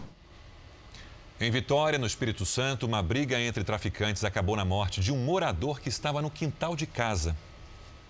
Em 1.40 1.50
Vitória, 1.50 1.98
no 1.98 2.06
Espírito 2.06 2.46
Santo, 2.46 2.86
uma 2.86 3.02
briga 3.02 3.40
entre 3.40 3.64
traficantes 3.64 4.22
acabou 4.22 4.54
na 4.54 4.64
morte 4.64 5.00
de 5.00 5.10
um 5.10 5.18
morador 5.18 5.80
que 5.80 5.88
estava 5.88 6.22
no 6.22 6.30
quintal 6.30 6.76
de 6.76 6.86
casa. 6.86 7.36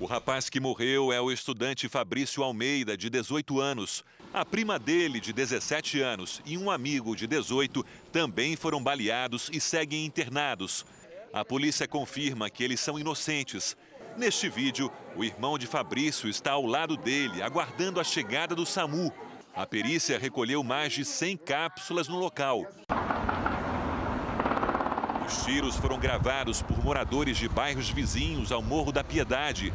O 0.03 0.05
rapaz 0.05 0.51
que 0.51 0.59
morreu 0.59 1.13
é 1.13 1.21
o 1.21 1.31
estudante 1.31 1.89
Fabrício 1.89 2.43
Almeida, 2.43 2.97
de 2.97 3.09
18 3.09 3.61
anos. 3.61 4.05
A 4.35 4.45
prima 4.45 4.77
dele, 4.77 5.21
de 5.21 5.33
17 5.33 6.01
anos, 6.01 6.43
e 6.45 6.59
um 6.59 6.73
amigo 6.73 7.15
de 7.15 7.25
18 7.25 7.87
também 8.11 8.57
foram 8.57 8.83
baleados 8.83 9.49
e 9.53 9.61
seguem 9.61 10.05
internados. 10.05 10.85
A 11.33 11.45
polícia 11.45 11.87
confirma 11.87 12.51
que 12.51 12.65
eles 12.65 12.81
são 12.81 12.99
inocentes. 12.99 13.77
Neste 14.17 14.49
vídeo, 14.49 14.91
o 15.15 15.23
irmão 15.23 15.57
de 15.57 15.69
Fabrício 15.69 16.29
está 16.29 16.51
ao 16.51 16.67
lado 16.67 16.97
dele, 16.97 17.41
aguardando 17.41 18.01
a 18.01 18.05
chegada 18.05 18.57
do 18.57 18.67
SAMU. 18.67 19.13
A 19.55 19.65
perícia 19.65 20.19
recolheu 20.19 20.65
mais 20.65 20.93
de 20.95 21.05
100 21.05 21.37
cápsulas 21.37 22.09
no 22.09 22.19
local. 22.19 22.67
Os 25.25 25.45
tiros 25.45 25.77
foram 25.77 25.99
gravados 25.99 26.61
por 26.61 26.85
moradores 26.85 27.39
de 27.39 27.49
bairros 27.49 27.89
vizinhos 27.89 28.51
ao 28.51 28.61
Morro 28.61 28.91
da 28.91 29.05
Piedade. 29.05 29.73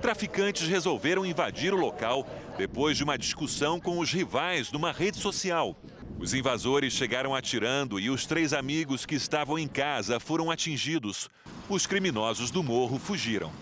Traficantes 0.00 0.68
resolveram 0.68 1.26
invadir 1.26 1.74
o 1.74 1.76
local 1.76 2.26
depois 2.56 2.96
de 2.96 3.02
uma 3.02 3.18
discussão 3.18 3.80
com 3.80 3.98
os 3.98 4.12
rivais 4.12 4.70
numa 4.70 4.92
rede 4.92 5.18
social. 5.18 5.76
Os 6.18 6.34
invasores 6.34 6.92
chegaram 6.92 7.34
atirando 7.34 7.98
e 7.98 8.08
os 8.08 8.24
três 8.24 8.52
amigos 8.52 9.04
que 9.04 9.16
estavam 9.16 9.58
em 9.58 9.68
casa 9.68 10.20
foram 10.20 10.50
atingidos. 10.50 11.28
Os 11.68 11.86
criminosos 11.86 12.50
do 12.50 12.62
morro 12.62 12.98
fugiram. 12.98 13.52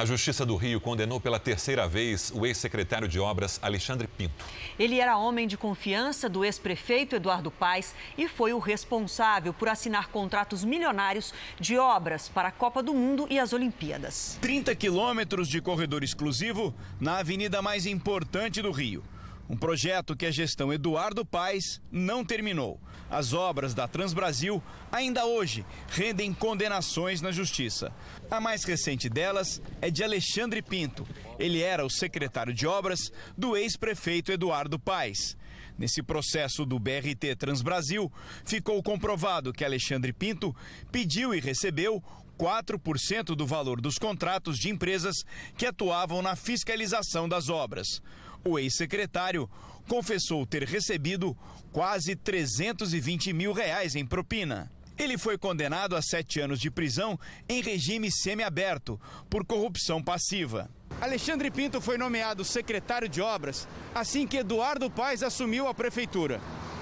A 0.00 0.04
Justiça 0.06 0.46
do 0.46 0.56
Rio 0.56 0.80
condenou 0.80 1.20
pela 1.20 1.38
terceira 1.38 1.86
vez 1.86 2.32
o 2.34 2.46
ex-secretário 2.46 3.06
de 3.06 3.20
Obras 3.20 3.60
Alexandre 3.60 4.08
Pinto. 4.08 4.42
Ele 4.78 4.98
era 4.98 5.18
homem 5.18 5.46
de 5.46 5.58
confiança 5.58 6.26
do 6.26 6.42
ex-prefeito 6.42 7.16
Eduardo 7.16 7.50
Paes 7.50 7.94
e 8.16 8.26
foi 8.26 8.54
o 8.54 8.58
responsável 8.58 9.52
por 9.52 9.68
assinar 9.68 10.08
contratos 10.08 10.64
milionários 10.64 11.34
de 11.60 11.76
obras 11.76 12.30
para 12.30 12.48
a 12.48 12.50
Copa 12.50 12.82
do 12.82 12.94
Mundo 12.94 13.26
e 13.28 13.38
as 13.38 13.52
Olimpíadas. 13.52 14.38
30 14.40 14.74
quilômetros 14.74 15.46
de 15.46 15.60
corredor 15.60 16.02
exclusivo 16.02 16.74
na 16.98 17.18
avenida 17.18 17.60
mais 17.60 17.84
importante 17.84 18.62
do 18.62 18.70
Rio. 18.70 19.04
Um 19.50 19.56
projeto 19.56 20.14
que 20.14 20.26
a 20.26 20.30
gestão 20.30 20.72
Eduardo 20.72 21.26
Paes 21.26 21.82
não 21.90 22.24
terminou. 22.24 22.80
As 23.10 23.32
obras 23.32 23.74
da 23.74 23.88
Transbrasil 23.88 24.62
ainda 24.92 25.26
hoje 25.26 25.66
rendem 25.88 26.32
condenações 26.32 27.20
na 27.20 27.32
justiça. 27.32 27.90
A 28.30 28.40
mais 28.40 28.62
recente 28.62 29.08
delas 29.08 29.60
é 29.82 29.90
de 29.90 30.04
Alexandre 30.04 30.62
Pinto. 30.62 31.04
Ele 31.36 31.60
era 31.62 31.84
o 31.84 31.90
secretário 31.90 32.54
de 32.54 32.64
obras 32.64 33.10
do 33.36 33.56
ex-prefeito 33.56 34.30
Eduardo 34.30 34.78
Paes. 34.78 35.36
Nesse 35.76 36.00
processo 36.00 36.64
do 36.64 36.78
BRT 36.78 37.34
Transbrasil, 37.36 38.12
ficou 38.44 38.80
comprovado 38.84 39.52
que 39.52 39.64
Alexandre 39.64 40.12
Pinto 40.12 40.54
pediu 40.92 41.34
e 41.34 41.40
recebeu 41.40 42.00
4% 42.38 43.34
do 43.34 43.46
valor 43.46 43.80
dos 43.80 43.98
contratos 43.98 44.58
de 44.58 44.70
empresas 44.70 45.24
que 45.58 45.66
atuavam 45.66 46.22
na 46.22 46.36
fiscalização 46.36 47.28
das 47.28 47.48
obras. 47.48 48.00
O 48.44 48.58
ex-secretário 48.58 49.48
confessou 49.88 50.46
ter 50.46 50.64
recebido 50.64 51.36
quase 51.72 52.16
320 52.16 53.32
mil 53.32 53.52
reais 53.52 53.94
em 53.94 54.06
propina. 54.06 54.70
Ele 54.98 55.16
foi 55.16 55.38
condenado 55.38 55.96
a 55.96 56.02
sete 56.02 56.40
anos 56.40 56.60
de 56.60 56.70
prisão 56.70 57.18
em 57.48 57.62
regime 57.62 58.10
semiaberto 58.10 59.00
por 59.28 59.46
corrupção 59.46 60.02
passiva. 60.02 60.68
Alexandre 61.00 61.50
Pinto 61.50 61.80
foi 61.80 61.96
nomeado 61.96 62.44
secretário 62.44 63.08
de 63.08 63.22
obras 63.22 63.66
assim 63.94 64.26
que 64.26 64.36
Eduardo 64.36 64.90
Paes 64.90 65.22
assumiu 65.22 65.66
a 65.66 65.74
prefeitura. 65.74 66.40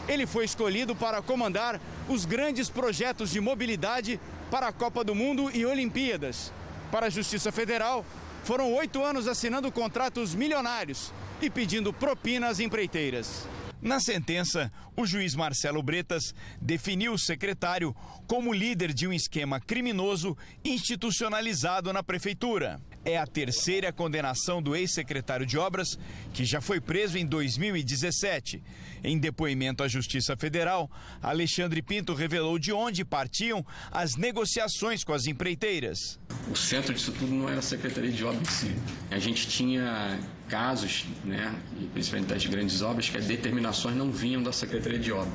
Ele 0.08 0.26
foi 0.26 0.44
escolhido 0.44 0.96
para 0.96 1.22
comandar 1.22 1.80
os 2.08 2.24
grandes 2.24 2.68
projetos 2.68 3.30
de 3.30 3.40
mobilidade 3.40 4.18
para 4.50 4.68
a 4.68 4.72
Copa 4.72 5.04
do 5.04 5.14
Mundo 5.14 5.50
e 5.54 5.64
Olimpíadas. 5.64 6.52
Para 6.90 7.06
a 7.06 7.10
Justiça 7.10 7.52
Federal, 7.52 8.04
foram 8.44 8.72
oito 8.74 9.02
anos 9.02 9.26
assinando 9.26 9.70
contratos 9.70 10.34
milionários 10.34 11.12
e 11.40 11.50
pedindo 11.50 11.92
propina 11.92 12.48
às 12.48 12.60
empreiteiras. 12.60 13.46
Na 13.80 14.00
sentença, 14.00 14.72
o 14.96 15.06
juiz 15.06 15.36
Marcelo 15.36 15.80
Bretas 15.82 16.34
definiu 16.60 17.12
o 17.12 17.18
secretário 17.18 17.94
como 18.26 18.52
líder 18.52 18.92
de 18.92 19.06
um 19.06 19.12
esquema 19.12 19.60
criminoso 19.60 20.36
institucionalizado 20.64 21.92
na 21.92 22.02
prefeitura. 22.02 22.80
É 23.04 23.16
a 23.16 23.26
terceira 23.26 23.92
condenação 23.92 24.60
do 24.60 24.74
ex-secretário 24.76 25.46
de 25.46 25.56
Obras, 25.56 25.98
que 26.34 26.44
já 26.44 26.60
foi 26.60 26.80
preso 26.80 27.16
em 27.16 27.24
2017. 27.24 28.62
Em 29.02 29.18
depoimento 29.18 29.82
à 29.82 29.88
Justiça 29.88 30.36
Federal, 30.36 30.90
Alexandre 31.22 31.80
Pinto 31.80 32.12
revelou 32.12 32.58
de 32.58 32.72
onde 32.72 33.04
partiam 33.04 33.64
as 33.90 34.16
negociações 34.16 35.04
com 35.04 35.12
as 35.12 35.26
empreiteiras. 35.26 36.18
O 36.50 36.56
centro 36.56 36.92
disso 36.92 37.12
tudo 37.12 37.32
não 37.32 37.48
era 37.48 37.60
a 37.60 37.62
Secretaria 37.62 38.10
de 38.10 38.24
Obras 38.24 38.48
em 38.48 38.68
si. 38.68 38.76
A 39.10 39.18
gente 39.18 39.46
tinha 39.48 40.18
casos, 40.48 41.06
né, 41.24 41.54
principalmente 41.92 42.28
das 42.28 42.44
grandes 42.46 42.82
obras, 42.82 43.08
que 43.08 43.16
as 43.16 43.26
determinações 43.26 43.96
não 43.96 44.10
vinham 44.10 44.42
da 44.42 44.52
Secretaria 44.52 44.98
de 44.98 45.12
Obra, 45.12 45.32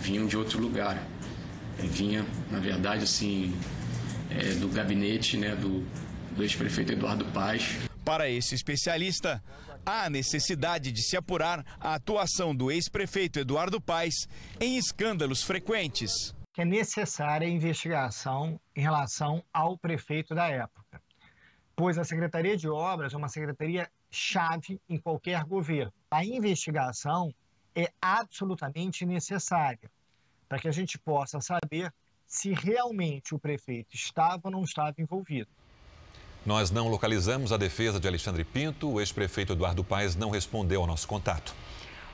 vinham 0.00 0.26
de 0.26 0.36
outro 0.36 0.60
lugar. 0.60 1.02
Vinha, 1.78 2.26
na 2.50 2.58
verdade, 2.58 3.04
assim, 3.04 3.54
é, 4.30 4.54
do 4.54 4.68
gabinete 4.68 5.36
né, 5.36 5.56
do, 5.56 5.84
do 6.30 6.42
ex-prefeito 6.42 6.92
Eduardo 6.92 7.24
Paes. 7.26 7.78
Para 8.04 8.28
esse 8.28 8.54
especialista, 8.54 9.42
há 9.84 10.08
necessidade 10.08 10.92
de 10.92 11.02
se 11.02 11.16
apurar 11.16 11.64
a 11.80 11.94
atuação 11.94 12.54
do 12.54 12.70
ex-prefeito 12.70 13.38
Eduardo 13.38 13.80
Paes 13.80 14.26
em 14.60 14.76
escândalos 14.76 15.42
frequentes. 15.42 16.34
É 16.56 16.64
necessária 16.64 17.46
a 17.46 17.50
investigação 17.50 18.60
em 18.76 18.82
relação 18.82 19.42
ao 19.52 19.78
prefeito 19.78 20.34
da 20.34 20.48
época, 20.48 21.00
pois 21.74 21.96
a 21.96 22.04
Secretaria 22.04 22.56
de 22.56 22.68
Obras 22.68 23.14
é 23.14 23.16
uma 23.16 23.28
secretaria 23.28 23.90
chave 24.10 24.80
em 24.88 24.98
qualquer 24.98 25.42
governo. 25.44 25.92
A 26.10 26.24
investigação 26.24 27.32
é 27.74 27.90
absolutamente 28.00 29.06
necessária 29.06 29.90
para 30.48 30.58
que 30.58 30.68
a 30.68 30.72
gente 30.72 30.98
possa 30.98 31.40
saber 31.40 31.92
se 32.26 32.52
realmente 32.52 33.34
o 33.34 33.38
prefeito 33.38 33.94
estava 33.94 34.42
ou 34.44 34.50
não 34.50 34.62
estava 34.62 34.94
envolvido. 34.98 35.48
Nós 36.50 36.68
não 36.68 36.88
localizamos 36.88 37.52
a 37.52 37.56
defesa 37.56 38.00
de 38.00 38.08
Alexandre 38.08 38.42
Pinto. 38.42 38.90
O 38.90 39.00
ex-prefeito 39.00 39.52
Eduardo 39.52 39.84
Paes 39.84 40.16
não 40.16 40.30
respondeu 40.30 40.80
ao 40.80 40.86
nosso 40.88 41.06
contato. 41.06 41.54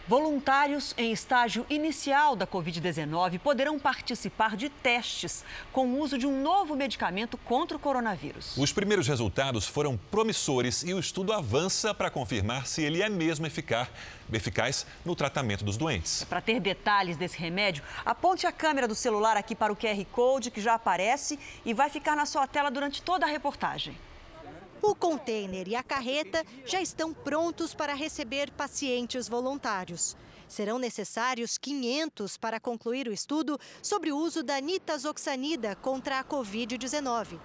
Voluntários 0.06 0.94
em 0.98 1.10
estágio 1.10 1.64
inicial 1.70 2.36
da 2.36 2.46
Covid-19 2.46 3.38
poderão 3.38 3.78
participar 3.78 4.54
de 4.54 4.68
testes 4.68 5.42
com 5.72 5.86
o 5.86 6.00
uso 6.00 6.18
de 6.18 6.26
um 6.26 6.42
novo 6.42 6.76
medicamento 6.76 7.38
contra 7.38 7.78
o 7.78 7.80
coronavírus. 7.80 8.58
Os 8.58 8.74
primeiros 8.74 9.08
resultados 9.08 9.66
foram 9.66 9.96
promissores 10.10 10.82
e 10.82 10.92
o 10.92 11.00
estudo 11.00 11.32
avança 11.32 11.94
para 11.94 12.10
confirmar 12.10 12.66
se 12.66 12.82
ele 12.82 13.00
é 13.00 13.08
mesmo 13.08 13.46
eficaz, 13.46 13.88
eficaz 14.30 14.86
no 15.02 15.16
tratamento 15.16 15.64
dos 15.64 15.78
doentes. 15.78 16.24
Para 16.24 16.42
ter 16.42 16.60
detalhes 16.60 17.16
desse 17.16 17.38
remédio, 17.38 17.82
aponte 18.04 18.46
a 18.46 18.52
câmera 18.52 18.86
do 18.86 18.94
celular 18.94 19.38
aqui 19.38 19.54
para 19.54 19.72
o 19.72 19.76
QR 19.76 20.04
Code 20.12 20.50
que 20.50 20.60
já 20.60 20.74
aparece 20.74 21.38
e 21.64 21.72
vai 21.72 21.88
ficar 21.88 22.14
na 22.14 22.26
sua 22.26 22.46
tela 22.46 22.70
durante 22.70 23.00
toda 23.00 23.24
a 23.24 23.28
reportagem. 23.30 23.96
O 24.82 24.94
container 24.94 25.66
e 25.68 25.74
a 25.74 25.82
carreta 25.82 26.44
já 26.64 26.80
estão 26.80 27.12
prontos 27.12 27.74
para 27.74 27.94
receber 27.94 28.50
pacientes 28.50 29.28
voluntários. 29.28 30.16
Serão 30.46 30.78
necessários 30.78 31.58
500 31.58 32.36
para 32.36 32.60
concluir 32.60 33.08
o 33.08 33.12
estudo 33.12 33.58
sobre 33.82 34.12
o 34.12 34.16
uso 34.16 34.42
da 34.42 34.60
nitazoxanida 34.60 35.74
contra 35.76 36.20
a 36.20 36.24
Covid-19. 36.24 37.38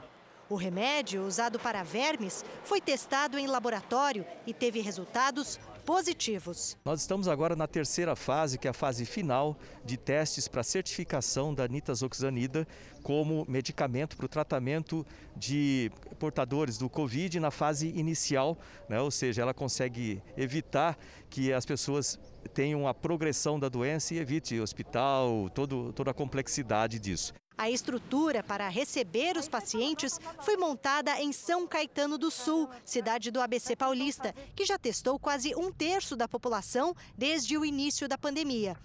O 0.49 0.55
remédio, 0.55 1.25
usado 1.25 1.57
para 1.57 1.81
vermes, 1.81 2.43
foi 2.63 2.81
testado 2.81 3.39
em 3.39 3.47
laboratório 3.47 4.25
e 4.45 4.53
teve 4.53 4.81
resultados 4.81 5.57
positivos. 5.81 6.77
Nós 6.85 7.01
estamos 7.01 7.27
agora 7.27 7.55
na 7.55 7.67
terceira 7.67 8.15
fase, 8.15 8.57
que 8.57 8.67
é 8.67 8.71
a 8.71 8.73
fase 8.73 9.05
final 9.05 9.57
de 9.83 9.97
testes 9.97 10.47
para 10.47 10.63
certificação 10.63 11.53
da 11.53 11.67
nitazoxanida 11.67 12.67
como 13.03 13.45
medicamento 13.49 14.15
para 14.15 14.25
o 14.25 14.29
tratamento 14.29 15.05
de 15.35 15.91
portadores 16.19 16.77
do 16.77 16.89
Covid 16.89 17.39
na 17.39 17.51
fase 17.51 17.87
inicial, 17.89 18.57
né? 18.87 19.01
ou 19.01 19.09
seja, 19.09 19.41
ela 19.41 19.53
consegue 19.53 20.21
evitar 20.37 20.97
que 21.29 21.51
as 21.51 21.65
pessoas 21.65 22.19
tenham 22.53 22.87
a 22.87 22.93
progressão 22.93 23.59
da 23.59 23.69
doença 23.69 24.13
e 24.13 24.19
evite 24.19 24.59
hospital, 24.59 25.49
todo, 25.49 25.91
toda 25.93 26.11
a 26.11 26.13
complexidade 26.13 26.99
disso. 26.99 27.33
A 27.57 27.69
estrutura 27.69 28.41
para 28.41 28.67
receber 28.69 29.37
os 29.37 29.47
pacientes 29.47 30.19
foi 30.41 30.57
montada 30.57 31.19
em 31.21 31.31
São 31.31 31.67
Caetano 31.67 32.17
do 32.17 32.31
Sul, 32.31 32.67
cidade 32.83 33.29
do 33.29 33.39
ABC 33.39 33.75
Paulista, 33.75 34.33
que 34.55 34.65
já 34.65 34.79
testou 34.79 35.19
quase 35.19 35.53
um 35.55 35.71
terço 35.71 36.15
da 36.15 36.27
população 36.27 36.95
desde 37.17 37.57
o 37.57 37.65
início 37.65 38.07
da 38.07 38.17
pandemia. 38.17 38.75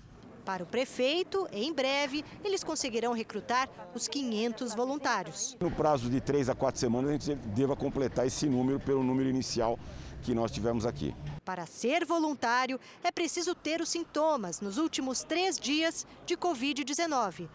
Para 0.44 0.62
o 0.62 0.66
prefeito, 0.66 1.48
em 1.50 1.72
breve, 1.72 2.24
eles 2.44 2.62
conseguirão 2.62 3.12
recrutar 3.12 3.68
os 3.94 4.06
500 4.06 4.74
voluntários. 4.74 5.56
No 5.58 5.72
prazo 5.72 6.08
de 6.08 6.20
três 6.20 6.48
a 6.48 6.54
quatro 6.54 6.78
semanas, 6.78 7.10
a 7.10 7.12
gente 7.14 7.34
deva 7.48 7.74
completar 7.74 8.26
esse 8.26 8.46
número 8.46 8.78
pelo 8.78 9.02
número 9.02 9.28
inicial 9.28 9.76
que 10.22 10.34
nós 10.34 10.52
tivemos 10.52 10.86
aqui. 10.86 11.14
Para 11.44 11.66
ser 11.66 12.04
voluntário, 12.04 12.78
é 13.02 13.10
preciso 13.10 13.54
ter 13.54 13.80
os 13.80 13.88
sintomas 13.88 14.60
nos 14.60 14.78
últimos 14.78 15.24
três 15.24 15.58
dias 15.58 16.06
de 16.24 16.36
Covid-19. 16.36 17.48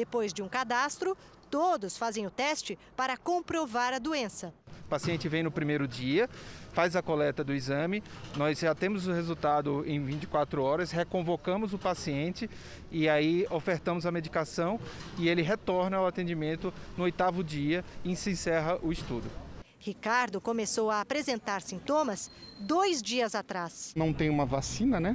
Depois 0.00 0.32
de 0.32 0.40
um 0.40 0.48
cadastro, 0.48 1.14
todos 1.50 1.98
fazem 1.98 2.26
o 2.26 2.30
teste 2.30 2.78
para 2.96 3.18
comprovar 3.18 3.92
a 3.92 3.98
doença. 3.98 4.50
O 4.86 4.88
paciente 4.88 5.28
vem 5.28 5.42
no 5.42 5.50
primeiro 5.50 5.86
dia, 5.86 6.26
faz 6.72 6.96
a 6.96 7.02
coleta 7.02 7.44
do 7.44 7.52
exame, 7.52 8.02
nós 8.34 8.58
já 8.58 8.74
temos 8.74 9.06
o 9.06 9.12
resultado 9.12 9.84
em 9.86 10.02
24 10.02 10.62
horas, 10.62 10.90
reconvocamos 10.90 11.74
o 11.74 11.78
paciente 11.78 12.48
e 12.90 13.10
aí 13.10 13.46
ofertamos 13.50 14.06
a 14.06 14.10
medicação 14.10 14.80
e 15.18 15.28
ele 15.28 15.42
retorna 15.42 15.98
ao 15.98 16.06
atendimento 16.06 16.72
no 16.96 17.04
oitavo 17.04 17.44
dia 17.44 17.84
e 18.02 18.16
se 18.16 18.30
encerra 18.30 18.78
o 18.82 18.90
estudo. 18.90 19.30
Ricardo 19.78 20.40
começou 20.40 20.90
a 20.90 21.02
apresentar 21.02 21.60
sintomas 21.60 22.30
dois 22.58 23.02
dias 23.02 23.34
atrás. 23.34 23.92
Não 23.94 24.14
tem 24.14 24.30
uma 24.30 24.46
vacina, 24.46 24.98
né? 24.98 25.14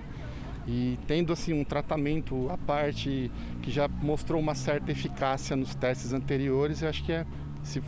E 0.67 0.97
tendo 1.07 1.31
assim 1.31 1.53
um 1.53 1.63
tratamento 1.63 2.49
à 2.49 2.57
parte 2.57 3.31
que 3.61 3.71
já 3.71 3.87
mostrou 3.87 4.41
uma 4.41 4.55
certa 4.55 4.91
eficácia 4.91 5.55
nos 5.55 5.75
testes 5.75 6.11
anteriores, 6.11 6.81
eu 6.81 6.89
acho 6.89 7.03
que 7.03 7.11
é 7.11 7.25
se 7.63 7.81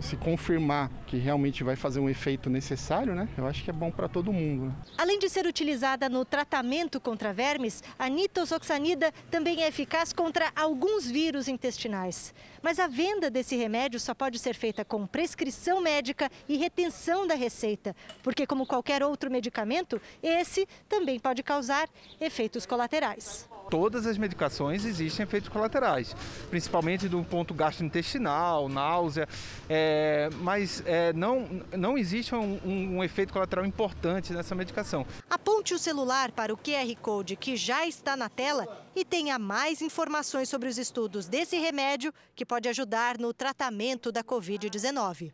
se 0.00 0.16
confirmar 0.16 0.90
que 1.06 1.16
realmente 1.16 1.62
vai 1.62 1.76
fazer 1.76 2.00
um 2.00 2.08
efeito 2.08 2.48
necessário, 2.48 3.14
né? 3.14 3.28
Eu 3.36 3.46
acho 3.46 3.62
que 3.62 3.70
é 3.70 3.72
bom 3.72 3.90
para 3.90 4.08
todo 4.08 4.32
mundo. 4.32 4.66
Né? 4.66 4.74
Além 4.96 5.18
de 5.18 5.28
ser 5.28 5.46
utilizada 5.46 6.08
no 6.08 6.24
tratamento 6.24 7.00
contra 7.00 7.32
vermes, 7.32 7.82
a 7.98 8.08
nitozoxanida 8.08 9.12
também 9.30 9.62
é 9.62 9.68
eficaz 9.68 10.12
contra 10.12 10.52
alguns 10.54 11.10
vírus 11.10 11.48
intestinais. 11.48 12.32
Mas 12.62 12.78
a 12.78 12.86
venda 12.86 13.30
desse 13.30 13.56
remédio 13.56 13.98
só 13.98 14.14
pode 14.14 14.38
ser 14.38 14.54
feita 14.54 14.84
com 14.84 15.06
prescrição 15.06 15.80
médica 15.80 16.30
e 16.48 16.56
retenção 16.56 17.26
da 17.26 17.34
receita, 17.34 17.94
porque 18.22 18.46
como 18.46 18.66
qualquer 18.66 19.02
outro 19.02 19.30
medicamento, 19.30 20.00
esse 20.22 20.66
também 20.88 21.18
pode 21.18 21.42
causar 21.42 21.88
efeitos 22.20 22.64
colaterais 22.64 23.49
todas 23.70 24.06
as 24.06 24.18
medicações 24.18 24.84
existem 24.84 25.22
efeitos 25.22 25.48
colaterais, 25.48 26.14
principalmente 26.50 27.08
do 27.08 27.22
ponto 27.22 27.54
gastrointestinal, 27.54 28.68
náusea, 28.68 29.28
é, 29.68 30.28
mas 30.40 30.82
é, 30.84 31.12
não, 31.12 31.48
não 31.76 31.96
existe 31.96 32.34
um, 32.34 32.58
um, 32.64 32.96
um 32.96 33.04
efeito 33.04 33.32
colateral 33.32 33.64
importante 33.64 34.32
nessa 34.32 34.54
medicação. 34.54 35.06
Aponte 35.30 35.72
o 35.72 35.78
celular 35.78 36.32
para 36.32 36.52
o 36.52 36.56
QR 36.56 36.94
Code 37.00 37.36
que 37.36 37.56
já 37.56 37.86
está 37.86 38.16
na 38.16 38.28
tela 38.28 38.66
e 38.94 39.04
tenha 39.04 39.38
mais 39.38 39.80
informações 39.80 40.48
sobre 40.48 40.68
os 40.68 40.76
estudos 40.76 41.28
desse 41.28 41.56
remédio 41.56 42.12
que 42.34 42.44
pode 42.44 42.68
ajudar 42.68 43.18
no 43.18 43.32
tratamento 43.32 44.10
da 44.10 44.24
Covid-19. 44.24 45.32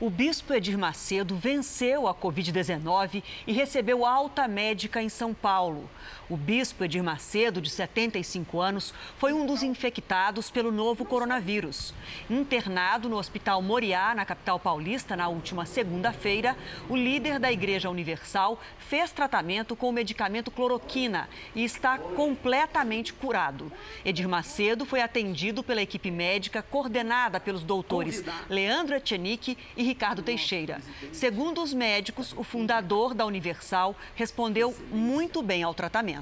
O 0.00 0.10
bispo 0.10 0.52
Edir 0.52 0.76
Macedo 0.76 1.36
venceu 1.36 2.08
a 2.08 2.14
Covid-19 2.14 3.22
e 3.46 3.52
recebeu 3.52 4.04
alta 4.04 4.48
médica 4.48 5.00
em 5.00 5.08
São 5.08 5.32
Paulo. 5.32 5.88
O 6.30 6.38
bispo 6.38 6.84
Edir 6.84 7.02
Macedo, 7.02 7.60
de 7.60 7.68
75 7.68 8.58
anos, 8.58 8.94
foi 9.18 9.34
um 9.34 9.44
dos 9.44 9.62
infectados 9.62 10.50
pelo 10.50 10.72
novo 10.72 11.04
coronavírus. 11.04 11.92
Internado 12.30 13.10
no 13.10 13.18
Hospital 13.18 13.60
Moriá, 13.60 14.14
na 14.14 14.24
capital 14.24 14.58
paulista, 14.58 15.14
na 15.14 15.28
última 15.28 15.66
segunda-feira, 15.66 16.56
o 16.88 16.96
líder 16.96 17.38
da 17.38 17.52
Igreja 17.52 17.90
Universal 17.90 18.58
fez 18.78 19.12
tratamento 19.12 19.76
com 19.76 19.90
o 19.90 19.92
medicamento 19.92 20.50
cloroquina 20.50 21.28
e 21.54 21.62
está 21.62 21.98
completamente 21.98 23.12
curado. 23.12 23.70
Edir 24.02 24.26
Macedo 24.26 24.86
foi 24.86 25.02
atendido 25.02 25.62
pela 25.62 25.82
equipe 25.82 26.10
médica 26.10 26.62
coordenada 26.62 27.38
pelos 27.38 27.62
doutores 27.62 28.24
Leandro 28.48 28.96
Etchenique 28.96 29.58
e 29.76 29.82
Ricardo 29.82 30.22
Teixeira. 30.22 30.80
Segundo 31.12 31.62
os 31.62 31.74
médicos, 31.74 32.32
o 32.34 32.42
fundador 32.42 33.12
da 33.12 33.26
Universal 33.26 33.94
respondeu 34.14 34.74
muito 34.90 35.42
bem 35.42 35.62
ao 35.62 35.74
tratamento. 35.74 36.13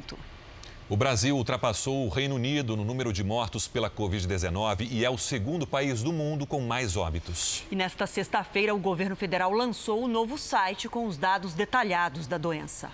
O 0.89 0.97
Brasil 0.97 1.37
ultrapassou 1.37 2.05
o 2.05 2.09
Reino 2.09 2.35
Unido 2.35 2.77
no 2.77 2.85
número 2.85 3.13
de 3.13 3.25
mortos 3.25 3.67
pela 3.67 3.89
Covid-19 3.89 4.89
e 4.91 5.05
é 5.05 5.09
o 5.09 5.17
segundo 5.17 5.67
país 5.67 6.03
do 6.03 6.13
mundo 6.13 6.47
com 6.47 6.61
mais 6.61 6.97
óbitos. 6.97 7.65
E 7.71 7.77
nesta 7.77 8.07
sexta-feira, 8.07 8.75
o 8.75 8.79
governo 8.79 9.17
federal 9.17 9.53
lançou 9.53 10.03
o 10.03 10.05
um 10.05 10.09
novo 10.09 10.37
site 10.37 10.89
com 10.89 11.07
os 11.07 11.17
dados 11.17 11.55
detalhados 11.55 12.27
da 12.27 12.37
doença. 12.37 12.91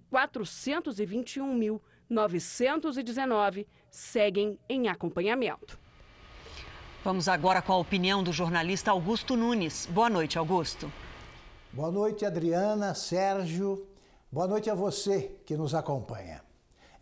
421.919 2.10 3.66
seguem 3.90 4.58
em 4.68 4.88
acompanhamento. 4.88 5.78
Vamos 7.04 7.28
agora 7.28 7.60
com 7.60 7.72
a 7.72 7.78
opinião 7.78 8.22
do 8.22 8.32
jornalista 8.32 8.90
Augusto 8.90 9.36
Nunes. 9.36 9.86
Boa 9.86 10.08
noite, 10.08 10.38
Augusto. 10.38 10.90
Boa 11.72 11.90
noite, 11.90 12.24
Adriana, 12.24 12.94
Sérgio. 12.94 13.86
Boa 14.32 14.46
noite 14.46 14.70
a 14.70 14.74
você 14.74 15.36
que 15.44 15.56
nos 15.56 15.74
acompanha. 15.74 16.42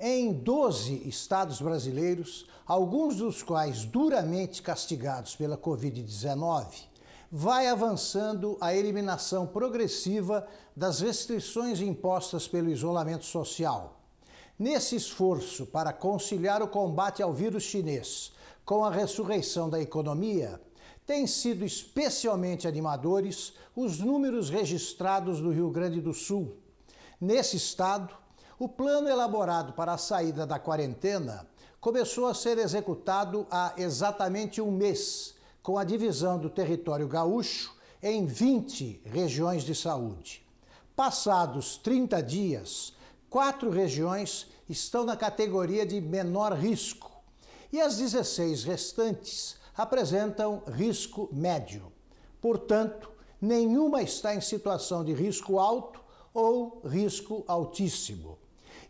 Em 0.00 0.32
12 0.32 1.08
estados 1.08 1.60
brasileiros, 1.60 2.48
alguns 2.66 3.16
dos 3.16 3.42
quais 3.42 3.84
duramente 3.84 4.60
castigados 4.60 5.36
pela 5.36 5.56
Covid-19, 5.56 6.90
vai 7.30 7.68
avançando 7.68 8.58
a 8.60 8.74
eliminação 8.74 9.46
progressiva 9.46 10.46
das 10.76 11.00
restrições 11.00 11.80
impostas 11.80 12.48
pelo 12.48 12.68
isolamento 12.68 13.24
social. 13.24 14.01
Nesse 14.58 14.96
esforço 14.96 15.66
para 15.66 15.92
conciliar 15.92 16.62
o 16.62 16.68
combate 16.68 17.22
ao 17.22 17.32
vírus 17.32 17.64
chinês 17.64 18.32
com 18.64 18.84
a 18.84 18.90
ressurreição 18.90 19.68
da 19.68 19.80
economia, 19.80 20.60
têm 21.06 21.26
sido 21.26 21.64
especialmente 21.64 22.68
animadores 22.68 23.52
os 23.74 23.98
números 23.98 24.50
registrados 24.50 25.40
no 25.40 25.50
Rio 25.50 25.70
Grande 25.70 26.00
do 26.00 26.14
Sul. 26.14 26.56
Nesse 27.20 27.56
estado, 27.56 28.14
o 28.58 28.68
plano 28.68 29.08
elaborado 29.08 29.72
para 29.72 29.94
a 29.94 29.98
saída 29.98 30.46
da 30.46 30.58
quarentena 30.58 31.46
começou 31.80 32.26
a 32.26 32.34
ser 32.34 32.58
executado 32.58 33.46
há 33.50 33.72
exatamente 33.76 34.60
um 34.60 34.70
mês, 34.70 35.34
com 35.62 35.78
a 35.78 35.84
divisão 35.84 36.38
do 36.38 36.48
território 36.48 37.08
gaúcho 37.08 37.74
em 38.02 38.24
20 38.26 39.02
regiões 39.04 39.64
de 39.64 39.74
saúde. 39.74 40.46
Passados 40.94 41.76
30 41.78 42.22
dias, 42.22 42.94
quatro 43.32 43.70
regiões 43.70 44.46
estão 44.68 45.06
na 45.06 45.16
categoria 45.16 45.86
de 45.86 45.98
menor 46.02 46.52
risco 46.52 47.10
e 47.72 47.80
as 47.80 47.96
16 47.96 48.62
restantes 48.64 49.56
apresentam 49.74 50.62
risco 50.70 51.30
médio. 51.32 51.90
Portanto, 52.42 53.10
nenhuma 53.40 54.02
está 54.02 54.34
em 54.34 54.42
situação 54.42 55.02
de 55.02 55.14
risco 55.14 55.58
alto 55.58 55.98
ou 56.34 56.82
risco 56.84 57.42
altíssimo. 57.48 58.38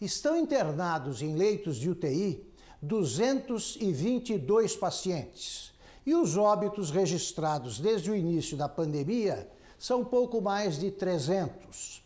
Estão 0.01 0.37
internados 0.37 1.23
em 1.23 1.37
leitos 1.37 1.77
de 1.77 1.89
UTI 1.89 2.45
222 2.83 4.75
pacientes 4.75 5.73
e 6.05 6.17
os 6.17 6.37
óbitos 6.37 6.91
registrados 6.91 7.79
desde 7.79 8.11
o 8.11 8.17
início 8.17 8.57
da 8.57 8.69
pandemia 8.69 9.49
são 9.79 10.05
pouco 10.05 10.41
mais 10.41 10.81
de 10.81 10.91
300. 10.91 12.03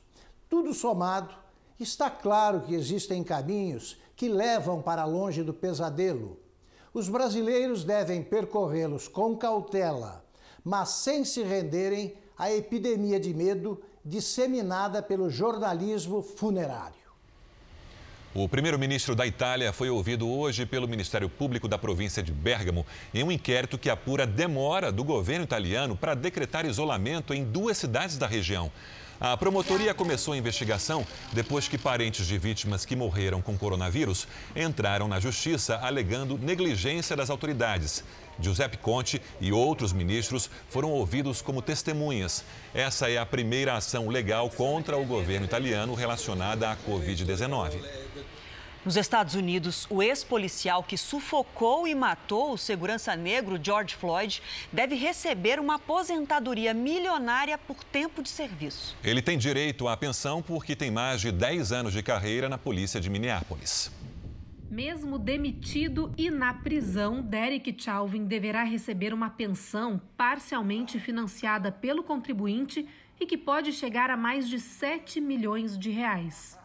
Tudo 0.50 0.74
somado, 0.74 1.45
está 1.82 2.10
claro 2.10 2.60
que 2.60 2.74
existem 2.74 3.22
caminhos 3.22 3.98
que 4.14 4.28
levam 4.28 4.80
para 4.80 5.04
longe 5.04 5.42
do 5.42 5.52
pesadelo 5.52 6.38
os 6.96 7.10
brasileiros 7.10 7.84
devem 7.84 8.22
percorrê-los 8.22 9.06
com 9.06 9.36
cautela, 9.36 10.24
mas 10.64 10.88
sem 10.88 11.26
se 11.26 11.42
renderem 11.42 12.14
à 12.38 12.50
epidemia 12.50 13.20
de 13.20 13.34
medo 13.34 13.82
disseminada 14.02 15.02
pelo 15.02 15.28
jornalismo 15.28 16.22
funerário. 16.22 16.96
O 18.34 18.48
primeiro-ministro 18.48 19.14
da 19.14 19.26
Itália 19.26 19.74
foi 19.74 19.90
ouvido 19.90 20.26
hoje 20.26 20.64
pelo 20.64 20.88
Ministério 20.88 21.28
Público 21.28 21.68
da 21.68 21.76
província 21.76 22.22
de 22.22 22.32
Bergamo 22.32 22.86
em 23.12 23.22
um 23.22 23.30
inquérito 23.30 23.76
que 23.76 23.90
apura 23.90 24.22
a 24.22 24.26
demora 24.26 24.90
do 24.90 25.04
governo 25.04 25.44
italiano 25.44 25.94
para 25.94 26.14
decretar 26.14 26.64
isolamento 26.64 27.34
em 27.34 27.44
duas 27.44 27.76
cidades 27.76 28.16
da 28.16 28.26
região. 28.26 28.72
A 29.18 29.34
promotoria 29.36 29.94
começou 29.94 30.34
a 30.34 30.36
investigação 30.36 31.06
depois 31.32 31.66
que 31.66 31.78
parentes 31.78 32.26
de 32.26 32.36
vítimas 32.36 32.84
que 32.84 32.94
morreram 32.94 33.40
com 33.40 33.56
coronavírus 33.56 34.28
entraram 34.54 35.08
na 35.08 35.18
justiça 35.18 35.78
alegando 35.78 36.36
negligência 36.36 37.16
das 37.16 37.30
autoridades. 37.30 38.04
Giuseppe 38.38 38.76
Conte 38.76 39.22
e 39.40 39.52
outros 39.52 39.92
ministros 39.94 40.50
foram 40.68 40.90
ouvidos 40.90 41.40
como 41.40 41.62
testemunhas. 41.62 42.44
Essa 42.74 43.10
é 43.10 43.16
a 43.16 43.24
primeira 43.24 43.74
ação 43.74 44.08
legal 44.08 44.50
contra 44.50 44.98
o 44.98 45.06
governo 45.06 45.46
italiano 45.46 45.94
relacionada 45.94 46.70
à 46.70 46.76
Covid-19. 46.76 47.80
Nos 48.86 48.94
Estados 48.94 49.34
Unidos, 49.34 49.84
o 49.90 50.00
ex-policial 50.00 50.80
que 50.80 50.96
sufocou 50.96 51.88
e 51.88 51.94
matou 51.94 52.52
o 52.52 52.56
segurança 52.56 53.16
negro 53.16 53.58
George 53.60 53.96
Floyd 53.96 54.40
deve 54.72 54.94
receber 54.94 55.58
uma 55.58 55.74
aposentadoria 55.74 56.72
milionária 56.72 57.58
por 57.58 57.82
tempo 57.82 58.22
de 58.22 58.28
serviço. 58.28 58.96
Ele 59.02 59.20
tem 59.20 59.36
direito 59.36 59.88
à 59.88 59.96
pensão 59.96 60.40
porque 60.40 60.76
tem 60.76 60.88
mais 60.88 61.20
de 61.20 61.32
10 61.32 61.72
anos 61.72 61.92
de 61.92 62.00
carreira 62.00 62.48
na 62.48 62.56
polícia 62.56 63.00
de 63.00 63.10
Minneapolis. 63.10 63.90
Mesmo 64.70 65.18
demitido 65.18 66.14
e 66.16 66.30
na 66.30 66.54
prisão, 66.54 67.20
Derek 67.20 67.74
Chauvin 67.76 68.24
deverá 68.24 68.62
receber 68.62 69.12
uma 69.12 69.30
pensão 69.30 70.00
parcialmente 70.16 71.00
financiada 71.00 71.72
pelo 71.72 72.04
contribuinte 72.04 72.86
e 73.18 73.26
que 73.26 73.36
pode 73.36 73.72
chegar 73.72 74.10
a 74.10 74.16
mais 74.16 74.48
de 74.48 74.60
7 74.60 75.20
milhões 75.20 75.76
de 75.76 75.90
reais. 75.90 76.56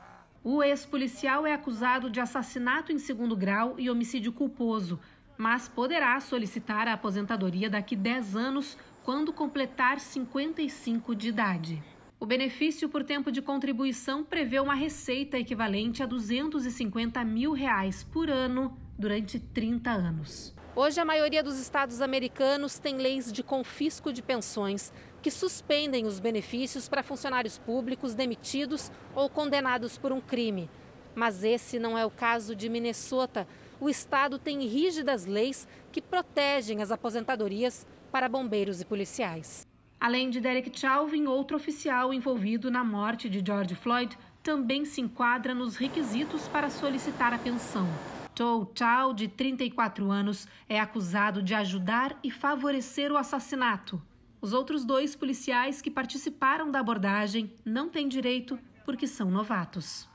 O 0.44 0.64
ex-policial 0.64 1.46
é 1.46 1.54
acusado 1.54 2.10
de 2.10 2.20
assassinato 2.20 2.92
em 2.92 2.98
segundo 2.98 3.36
grau 3.36 3.76
e 3.78 3.92
homicídio 3.92 4.34
culposo, 4.34 5.00
mas 5.38 5.70
poderá 5.70 6.20
solicitar 6.20 6.88
a 6.88 6.94
aposentadoria 6.94 7.70
daqui 7.70 7.96
10 7.96 8.36
anos, 8.36 8.76
quando 9.04 9.32
completar 9.32 10.00
55 10.00 11.16
de 11.16 11.30
idade. 11.30 11.84
O 12.20 12.26
benefício 12.26 12.90
por 12.90 13.04
tempo 13.04 13.32
de 13.32 13.40
contribuição 13.40 14.24
prevê 14.24 14.60
uma 14.60 14.74
receita 14.74 15.38
equivalente 15.38 16.02
a 16.02 16.08
250 16.08 17.24
mil 17.24 17.54
reais 17.54 18.04
por 18.04 18.28
ano 18.28 18.76
durante 18.98 19.40
30 19.40 19.92
anos. 19.92 20.56
Hoje, 20.76 21.00
a 21.00 21.06
maioria 21.06 21.44
dos 21.44 21.60
estados 21.60 22.02
americanos 22.02 22.80
tem 22.80 22.98
leis 22.98 23.32
de 23.32 23.44
confisco 23.44 24.12
de 24.12 24.24
pensões 24.24 24.92
que 25.22 25.32
suspendem 25.32 26.06
os 26.06 26.20
benefícios 26.20 26.90
para 26.90 27.04
funcionários 27.04 27.58
públicos 27.58 28.14
demitidos 28.14 28.92
ou 29.16 29.30
condenados 29.30 29.98
por 29.98 30.12
um 30.12 30.20
crime. 30.20 30.70
Mas 31.14 31.44
esse 31.44 31.78
não 31.78 31.98
é 31.98 32.06
o 32.06 32.12
caso 32.12 32.56
de 32.56 32.70
Minnesota. 32.70 33.48
O 33.80 33.90
estado 33.90 34.40
tem 34.40 34.66
rígidas 34.66 35.26
leis 35.26 35.68
que 35.92 36.02
protegem 36.02 36.82
as 36.82 36.92
aposentadorias 36.92 37.86
para 38.12 38.30
bombeiros 38.30 38.82
e 38.82 38.86
policiais. 38.86 39.68
Além 40.00 40.30
de 40.30 40.42
Derek 40.42 40.78
Chauvin, 40.78 41.28
outro 41.28 41.56
oficial 41.56 42.14
envolvido 42.14 42.72
na 42.72 42.84
morte 42.84 43.30
de 43.30 43.44
George 43.46 43.76
Floyd 43.76 44.18
também 44.42 44.86
se 44.86 45.00
enquadra 45.00 45.54
nos 45.54 45.76
requisitos 45.76 46.48
para 46.48 46.70
solicitar 46.70 47.34
a 47.34 47.38
pensão. 47.38 47.88
Tou 48.34 48.72
Chow, 48.74 49.14
de 49.14 49.28
34 49.28 50.10
anos, 50.10 50.48
é 50.68 50.80
acusado 50.80 51.44
de 51.44 51.54
ajudar 51.54 52.18
e 52.24 52.32
favorecer 52.32 53.12
o 53.12 53.18
assassinato. 53.18 54.02
Os 54.42 54.54
outros 54.54 54.84
dois 54.84 55.16
policiais 55.16 55.84
que 55.84 55.92
participaram 55.92 56.72
da 56.72 56.80
abordagem 56.80 57.54
não 57.64 57.90
têm 57.90 58.10
direito 58.10 58.58
porque 58.84 59.06
são 59.06 59.30
novatos. 59.30 60.10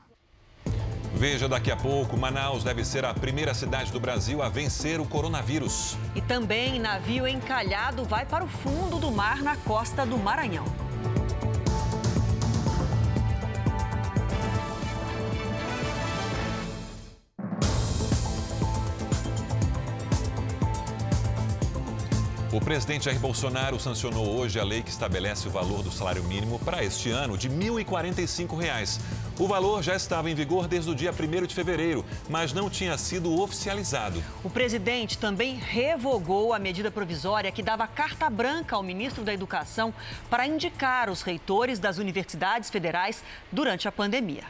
Veja 1.15 1.47
daqui 1.47 1.71
a 1.71 1.77
pouco, 1.77 2.17
Manaus 2.17 2.63
deve 2.63 2.83
ser 2.83 3.05
a 3.05 3.13
primeira 3.13 3.53
cidade 3.53 3.91
do 3.91 3.99
Brasil 3.99 4.41
a 4.41 4.49
vencer 4.49 4.99
o 4.99 5.05
coronavírus. 5.05 5.95
E 6.13 6.21
também 6.21 6.77
navio 6.77 7.25
encalhado 7.25 8.03
vai 8.03 8.25
para 8.25 8.43
o 8.43 8.47
fundo 8.47 8.99
do 8.99 9.09
mar 9.09 9.41
na 9.41 9.55
costa 9.55 10.05
do 10.05 10.17
Maranhão. 10.17 10.86
O 22.57 22.59
presidente 22.59 23.05
Jair 23.05 23.19
Bolsonaro 23.19 23.79
sancionou 23.79 24.35
hoje 24.35 24.59
a 24.59 24.63
lei 24.63 24.81
que 24.81 24.89
estabelece 24.89 25.47
o 25.47 25.51
valor 25.51 25.83
do 25.83 25.91
salário 25.91 26.23
mínimo 26.23 26.57
para 26.57 26.83
este 26.83 27.11
ano 27.11 27.37
de 27.37 27.47
R$ 27.47 27.53
1.045. 27.53 28.99
O 29.37 29.47
valor 29.47 29.83
já 29.83 29.95
estava 29.95 30.27
em 30.27 30.33
vigor 30.33 30.67
desde 30.67 30.89
o 30.89 30.95
dia 30.95 31.11
1 31.11 31.45
de 31.45 31.53
fevereiro, 31.53 32.03
mas 32.27 32.53
não 32.53 32.67
tinha 32.67 32.97
sido 32.97 33.39
oficializado. 33.39 34.23
O 34.43 34.49
presidente 34.49 35.19
também 35.19 35.53
revogou 35.53 36.51
a 36.51 36.57
medida 36.57 36.89
provisória 36.89 37.51
que 37.51 37.61
dava 37.61 37.85
carta 37.85 38.27
branca 38.27 38.75
ao 38.75 38.81
ministro 38.81 39.23
da 39.23 39.31
Educação 39.31 39.93
para 40.27 40.47
indicar 40.47 41.11
os 41.11 41.21
reitores 41.21 41.77
das 41.77 41.99
universidades 41.99 42.71
federais 42.71 43.23
durante 43.51 43.87
a 43.87 43.91
pandemia. 43.91 44.45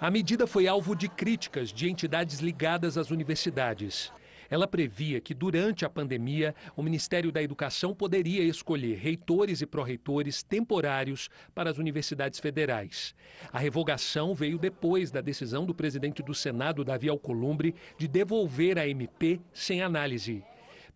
A 0.00 0.10
medida 0.10 0.44
foi 0.44 0.66
alvo 0.66 0.96
de 0.96 1.08
críticas 1.08 1.72
de 1.72 1.88
entidades 1.88 2.40
ligadas 2.40 2.98
às 2.98 3.12
universidades. 3.12 4.12
Ela 4.50 4.66
previa 4.66 5.20
que, 5.20 5.34
durante 5.34 5.84
a 5.84 5.90
pandemia, 5.90 6.54
o 6.76 6.82
Ministério 6.82 7.30
da 7.30 7.42
Educação 7.42 7.94
poderia 7.94 8.42
escolher 8.42 8.96
reitores 8.96 9.60
e 9.60 9.66
pró-reitores 9.66 10.42
temporários 10.42 11.28
para 11.54 11.70
as 11.70 11.78
universidades 11.78 12.40
federais. 12.40 13.14
A 13.52 13.58
revogação 13.58 14.34
veio 14.34 14.58
depois 14.58 15.10
da 15.10 15.20
decisão 15.20 15.66
do 15.66 15.74
presidente 15.74 16.22
do 16.22 16.34
Senado, 16.34 16.84
Davi 16.84 17.08
Alcolumbre, 17.08 17.74
de 17.96 18.08
devolver 18.08 18.78
a 18.78 18.88
MP 18.88 19.40
sem 19.52 19.82
análise. 19.82 20.42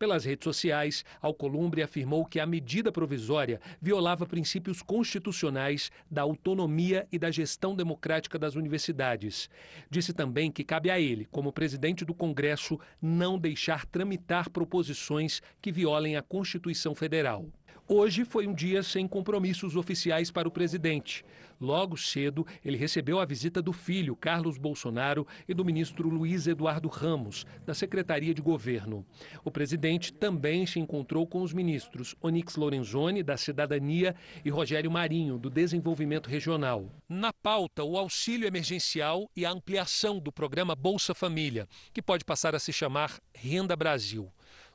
Pelas 0.03 0.25
redes 0.25 0.43
sociais, 0.43 1.05
Alcolumbre 1.21 1.81
afirmou 1.81 2.27
que 2.27 2.41
a 2.41 2.45
medida 2.45 2.91
provisória 2.91 3.61
violava 3.81 4.27
princípios 4.27 4.83
constitucionais 4.83 5.93
da 6.11 6.23
autonomia 6.23 7.07
e 7.13 7.21
da 7.21 7.31
gestão 7.31 7.77
democrática 7.77 8.37
das 8.37 8.57
universidades. 8.57 9.49
Disse 9.89 10.13
também 10.13 10.51
que 10.51 10.65
cabe 10.65 10.91
a 10.91 10.99
ele, 10.99 11.29
como 11.31 11.53
presidente 11.53 12.05
do 12.05 12.15
Congresso, 12.15 12.81
não 13.01 13.39
deixar 13.39 13.87
tramitar 13.87 14.51
proposições 14.51 15.41
que 15.61 15.71
violem 15.71 16.17
a 16.17 16.23
Constituição 16.23 16.97
Federal. 16.97 17.47
Hoje 17.95 18.25
foi 18.25 18.47
um 18.47 18.55
dia 18.55 18.83
sem 18.83 19.07
compromissos 19.07 19.77
oficiais 19.77 20.31
para 20.31 20.49
o 20.49 20.51
presidente. 20.51 21.23
Logo 21.61 21.95
cedo, 21.95 22.47
ele 22.65 22.79
recebeu 22.79 23.21
a 23.21 23.25
visita 23.27 23.61
do 23.61 23.71
filho, 23.71 24.17
Carlos 24.17 24.57
Bolsonaro, 24.57 25.27
e 25.47 25.53
do 25.53 25.63
ministro 25.63 26.09
Luiz 26.09 26.47
Eduardo 26.47 26.89
Ramos, 26.89 27.45
da 27.67 27.75
Secretaria 27.75 28.33
de 28.33 28.41
Governo. 28.41 29.05
O 29.45 29.51
presidente 29.51 30.11
também 30.11 30.65
se 30.65 30.81
encontrou 30.81 31.27
com 31.27 31.43
os 31.43 31.53
ministros 31.53 32.17
Onyx 32.23 32.57
Lorenzoni, 32.57 33.23
da 33.23 33.37
Cidadania, 33.37 34.17
e 34.43 34.49
Rogério 34.49 34.91
Marinho, 34.91 35.39
do 35.39 35.51
Desenvolvimento 35.51 36.31
Regional. 36.31 36.91
Na 37.07 37.31
pauta, 37.31 37.85
o 37.85 37.99
auxílio 37.99 38.49
emergencial 38.49 39.31
e 39.37 39.45
a 39.45 39.51
ampliação 39.51 40.19
do 40.19 40.33
programa 40.33 40.75
Bolsa 40.75 41.15
Família, 41.15 41.69
que 41.93 42.01
pode 42.01 42.25
passar 42.25 42.55
a 42.55 42.59
se 42.59 42.73
chamar 42.73 43.21
Renda 43.35 43.77
Brasil. 43.77 44.33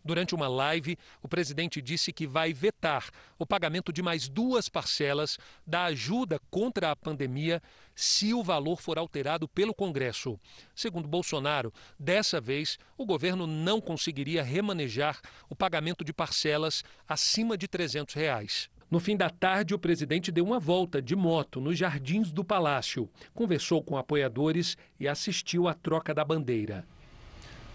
Durante 0.07 0.33
uma 0.33 0.47
live, 0.47 0.97
o 1.21 1.27
presidente 1.27 1.81
disse 1.81 2.13
que 2.13 2.25
vai 2.25 2.53
vetar 2.53 3.09
o 3.37 3.45
pagamento 3.45 3.91
de 3.91 4.01
mais 4.01 4.29
duas 4.29 4.69
parcelas 4.69 5.37
da 5.65 5.83
ajuda 5.83 6.39
contra 6.49 6.91
a 6.91 6.95
pandemia 6.95 7.61
se 7.93 8.33
o 8.33 8.41
valor 8.41 8.79
for 8.79 8.97
alterado 8.97 9.49
pelo 9.49 9.73
Congresso. 9.73 10.39
Segundo 10.73 11.09
Bolsonaro, 11.09 11.73
dessa 11.99 12.39
vez 12.39 12.79
o 12.97 13.05
governo 13.05 13.45
não 13.45 13.81
conseguiria 13.81 14.41
remanejar 14.43 15.19
o 15.49 15.55
pagamento 15.55 16.05
de 16.05 16.13
parcelas 16.13 16.85
acima 17.05 17.57
de 17.57 17.67
300 17.67 18.15
reais. 18.15 18.69
No 18.89 19.01
fim 19.01 19.17
da 19.17 19.29
tarde, 19.29 19.75
o 19.75 19.79
presidente 19.79 20.31
deu 20.31 20.45
uma 20.45 20.57
volta 20.57 21.01
de 21.01 21.17
moto 21.17 21.59
nos 21.59 21.77
jardins 21.77 22.31
do 22.31 22.45
palácio, 22.45 23.09
conversou 23.33 23.83
com 23.83 23.97
apoiadores 23.97 24.77
e 24.97 25.05
assistiu 25.05 25.67
à 25.67 25.73
troca 25.73 26.13
da 26.13 26.23
bandeira. 26.23 26.87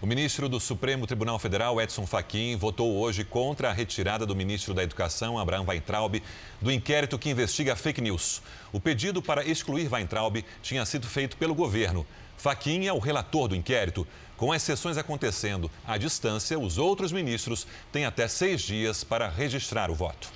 O 0.03 0.05
ministro 0.05 0.49
do 0.49 0.59
Supremo 0.59 1.07
Tribunal 1.07 1.39
Federal, 1.39 1.79
Edson 1.79 2.05
Fachin, 2.05 2.57
votou 2.57 2.97
hoje 2.97 3.23
contra 3.23 3.69
a 3.69 3.71
retirada 3.71 4.25
do 4.25 4.35
ministro 4.35 4.73
da 4.73 4.83
Educação, 4.83 5.39
Abraham 5.39 5.63
Weintraub, 5.65 6.21
do 6.61 6.69
inquérito 6.69 7.17
que 7.17 7.29
investiga 7.29 7.73
fake 7.73 8.01
news. 8.01 8.41
O 8.73 8.81
pedido 8.81 9.21
para 9.21 9.45
excluir 9.45 9.89
Weintraub 9.89 10.43
tinha 10.61 10.85
sido 10.85 11.07
feito 11.07 11.37
pelo 11.37 11.55
governo. 11.55 12.05
Fachin 12.35 12.85
é 12.85 12.91
o 12.91 12.99
relator 12.99 13.47
do 13.47 13.55
inquérito. 13.55 14.05
Com 14.35 14.51
as 14.51 14.61
sessões 14.61 14.97
acontecendo 14.97 15.71
à 15.87 15.97
distância, 15.97 16.59
os 16.59 16.77
outros 16.77 17.13
ministros 17.13 17.65
têm 17.89 18.03
até 18.03 18.27
seis 18.27 18.61
dias 18.61 19.05
para 19.05 19.29
registrar 19.29 19.89
o 19.89 19.95
voto. 19.95 20.27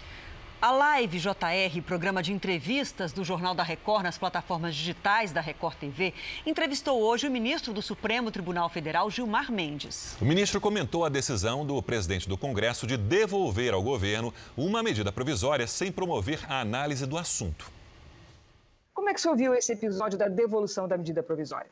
A 0.60 0.72
Live 0.72 1.20
JR, 1.20 1.82
programa 1.86 2.24
de 2.24 2.34
entrevistas 2.34 3.12
do 3.12 3.24
Jornal 3.24 3.54
da 3.54 3.62
Record 3.62 4.02
nas 4.02 4.18
plataformas 4.18 4.74
digitais 4.74 5.32
da 5.32 5.40
Record 5.40 5.76
TV, 5.76 6.16
entrevistou 6.48 7.00
hoje 7.00 7.28
o 7.28 7.32
ministro 7.32 7.72
do 7.72 7.80
Supremo 7.80 8.32
Tribunal 8.32 8.68
Federal, 8.68 9.08
Gilmar 9.12 9.52
Mendes. 9.52 10.18
O 10.20 10.26
ministro 10.26 10.60
comentou 10.60 11.06
a 11.06 11.10
decisão 11.10 11.64
do 11.64 11.80
presidente 11.84 12.28
do 12.28 12.36
Congresso 12.36 12.88
de 12.88 12.98
devolver 12.98 13.72
ao 13.72 13.84
governo 13.84 14.34
uma 14.58 14.82
medida 14.82 15.12
provisória 15.12 15.68
sem 15.68 15.92
promover 15.92 16.44
a 16.50 16.60
análise 16.60 17.06
do 17.06 17.20
assunto. 17.20 17.70
Como 18.96 19.12
é 19.12 19.14
que 19.14 19.20
o 19.20 19.22
senhor 19.22 19.38
viu 19.38 19.54
esse 19.54 19.74
episódio 19.74 20.18
da 20.18 20.28
devolução 20.28 20.88
da 20.88 20.98
medida 20.98 21.22
provisória? 21.22 21.70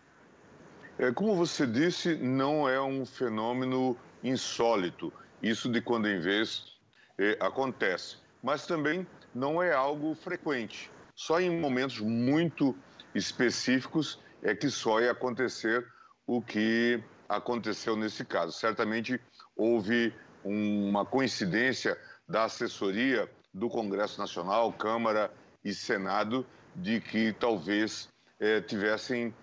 É, 1.00 1.12
como 1.12 1.36
você 1.36 1.66
disse, 1.66 2.18
não 2.18 2.70
é 2.70 2.80
um 2.80 3.04
fenômeno 3.04 3.98
insólito. 4.24 5.12
Isso 5.42 5.72
de 5.72 5.82
quando 5.82 6.08
em 6.08 6.20
vez 6.20 6.76
é, 7.18 7.36
acontece 7.42 8.24
mas 8.46 8.68
também 8.68 9.08
não 9.34 9.62
é 9.62 9.74
algo 9.74 10.14
frequente. 10.14 10.92
Só 11.16 11.42
em 11.42 11.60
momentos 11.60 12.00
muito 12.00 12.78
específicos 13.16 14.20
é 14.44 14.54
que 14.54 14.70
só 14.70 15.02
ia 15.02 15.12
acontecer 15.12 15.84
o 16.28 16.44
que 16.44 17.04
aconteceu 17.28 17.96
nesse 17.96 18.24
caso. 18.24 18.52
Certamente 18.52 19.20
houve 19.58 20.14
uma 20.44 21.04
coincidência 21.04 21.98
da 22.30 22.44
assessoria 22.44 23.28
do 23.52 23.68
Congresso 23.68 24.20
Nacional, 24.20 24.72
Câmara 24.74 25.34
e 25.64 25.74
Senado 25.74 26.46
de 26.76 27.02
que 27.02 27.34
talvez 27.34 28.10
é, 28.40 28.62
tivessem 28.62 29.34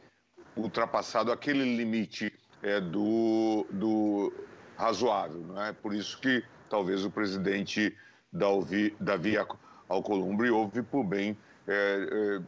ultrapassado 0.56 1.32
aquele 1.32 1.76
limite 1.76 2.32
é, 2.62 2.80
do, 2.80 3.66
do 3.68 4.32
razoável. 4.76 5.40
Não 5.40 5.60
é? 5.60 5.72
Por 5.72 5.92
isso 5.92 6.20
que 6.20 6.44
talvez 6.70 7.04
o 7.04 7.10
presidente 7.10 7.96
Davi 8.32 9.36
Alcolumbre 9.88 10.50
houve 10.50 10.82
por 10.82 11.04
bem 11.04 11.36
é, 11.68 11.72
é, 12.10 12.42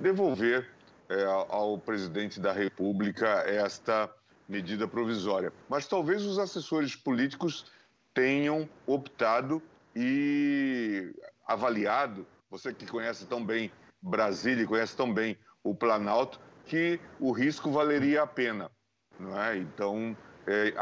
devolver 0.00 0.68
é, 1.08 1.24
ao 1.24 1.78
presidente 1.78 2.40
da 2.40 2.52
República 2.52 3.26
esta 3.46 4.10
medida 4.48 4.88
provisória. 4.88 5.52
Mas 5.68 5.86
talvez 5.86 6.24
os 6.24 6.38
assessores 6.38 6.96
políticos 6.96 7.66
tenham 8.12 8.68
optado 8.86 9.62
e 9.94 11.14
avaliado, 11.46 12.26
você 12.50 12.72
que 12.72 12.86
conhece 12.86 13.26
tão 13.26 13.44
bem 13.44 13.70
Brasília 14.00 14.64
e 14.64 14.66
conhece 14.66 14.96
tão 14.96 15.12
bem 15.12 15.36
o 15.62 15.74
Planalto, 15.74 16.40
que 16.66 17.00
o 17.18 17.32
risco 17.32 17.70
valeria 17.70 18.22
a 18.22 18.26
pena. 18.26 18.70
Não 19.18 19.40
é? 19.40 19.56
Então, 19.56 20.16
é, 20.46 20.74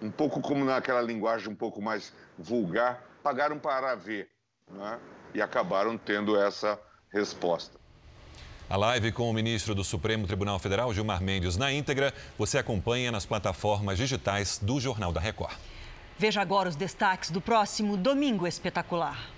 um 0.00 0.10
pouco 0.10 0.40
como 0.40 0.64
naquela 0.64 1.00
linguagem 1.00 1.48
um 1.48 1.54
pouco 1.54 1.80
mais 1.80 2.12
vulgar, 2.38 3.02
pagaram 3.22 3.58
para 3.58 3.94
ver 3.94 4.28
né? 4.70 4.98
e 5.34 5.40
acabaram 5.40 5.96
tendo 5.96 6.36
essa 6.36 6.78
resposta. 7.12 7.80
A 8.68 8.76
live 8.76 9.12
com 9.12 9.28
o 9.28 9.32
ministro 9.32 9.74
do 9.74 9.84
Supremo 9.84 10.26
Tribunal 10.26 10.58
Federal, 10.58 10.92
Gilmar 10.94 11.22
Mendes, 11.22 11.56
na 11.56 11.70
íntegra, 11.72 12.12
você 12.38 12.58
acompanha 12.58 13.12
nas 13.12 13.26
plataformas 13.26 13.98
digitais 13.98 14.58
do 14.58 14.80
Jornal 14.80 15.12
da 15.12 15.20
Record. 15.20 15.54
Veja 16.18 16.40
agora 16.40 16.68
os 16.68 16.76
destaques 16.76 17.30
do 17.30 17.40
próximo 17.40 17.96
Domingo 17.96 18.46
Espetacular. 18.46 19.28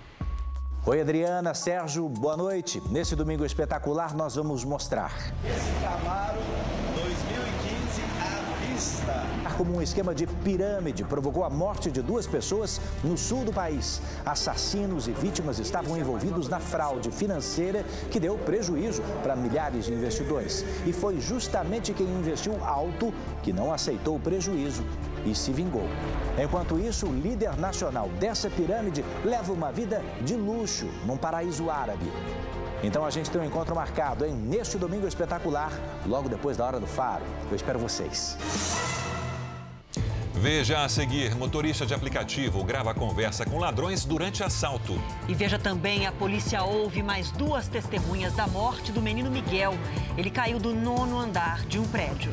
Oi, 0.85 1.01
Adriana, 1.01 1.53
Sérgio, 1.53 2.07
boa 2.07 2.37
noite. 2.37 2.79
Nesse 2.89 3.15
Domingo 3.15 3.43
Espetacular, 3.43 4.15
nós 4.15 4.35
vamos 4.35 4.63
mostrar. 4.63 5.11
Esse 5.43 5.81
Camaro 5.81 6.39
2015 6.39 6.45
à 6.45 6.45
vista 6.45 6.64
como 9.57 9.77
um 9.77 9.81
esquema 9.81 10.13
de 10.13 10.27
pirâmide 10.27 11.03
provocou 11.03 11.43
a 11.43 11.49
morte 11.49 11.89
de 11.91 12.01
duas 12.01 12.27
pessoas 12.27 12.79
no 13.03 13.17
sul 13.17 13.43
do 13.43 13.53
país. 13.53 14.01
Assassinos 14.25 15.07
e 15.07 15.11
vítimas 15.11 15.59
estavam 15.59 15.97
envolvidos 15.97 16.47
na 16.47 16.59
fraude 16.59 17.11
financeira 17.11 17.83
que 18.11 18.19
deu 18.19 18.37
prejuízo 18.37 19.01
para 19.23 19.35
milhares 19.35 19.85
de 19.85 19.93
investidores. 19.93 20.65
E 20.85 20.93
foi 20.93 21.19
justamente 21.19 21.93
quem 21.93 22.07
investiu 22.07 22.63
alto 22.63 23.13
que 23.41 23.53
não 23.53 23.73
aceitou 23.73 24.15
o 24.15 24.19
prejuízo 24.19 24.83
e 25.25 25.33
se 25.33 25.51
vingou. 25.51 25.87
Enquanto 26.41 26.79
isso, 26.79 27.07
o 27.07 27.13
líder 27.13 27.57
nacional 27.57 28.09
dessa 28.19 28.49
pirâmide 28.49 29.03
leva 29.23 29.51
uma 29.51 29.71
vida 29.71 30.03
de 30.21 30.35
luxo 30.35 30.87
num 31.05 31.17
paraíso 31.17 31.69
árabe. 31.69 32.11
Então 32.83 33.05
a 33.05 33.09
gente 33.09 33.31
tem 33.31 33.41
um 33.41 33.45
encontro 33.45 33.73
marcado, 33.73 34.25
hein? 34.25 34.35
Neste 34.35 34.77
domingo 34.77 35.07
espetacular, 35.07 35.71
logo 36.05 36.29
depois 36.29 36.57
da 36.57 36.65
hora 36.65 36.79
do 36.79 36.85
faro. 36.85 37.23
Eu 37.49 37.55
espero 37.55 37.79
vocês. 37.79 38.37
Veja 40.37 40.83
a 40.83 40.89
seguir: 40.89 41.33
motorista 41.35 41.85
de 41.85 41.93
aplicativo 41.93 42.63
grava 42.63 42.93
conversa 42.93 43.45
com 43.45 43.57
ladrões 43.57 44.03
durante 44.03 44.43
assalto. 44.43 45.01
E 45.27 45.33
veja 45.33 45.57
também: 45.57 46.05
a 46.05 46.11
polícia 46.11 46.61
ouve 46.63 47.01
mais 47.01 47.31
duas 47.31 47.67
testemunhas 47.67 48.33
da 48.33 48.45
morte 48.45 48.91
do 48.91 49.01
menino 49.01 49.31
Miguel. 49.31 49.73
Ele 50.17 50.29
caiu 50.29 50.59
do 50.59 50.73
nono 50.73 51.17
andar 51.17 51.65
de 51.65 51.79
um 51.79 51.87
prédio. 51.87 52.31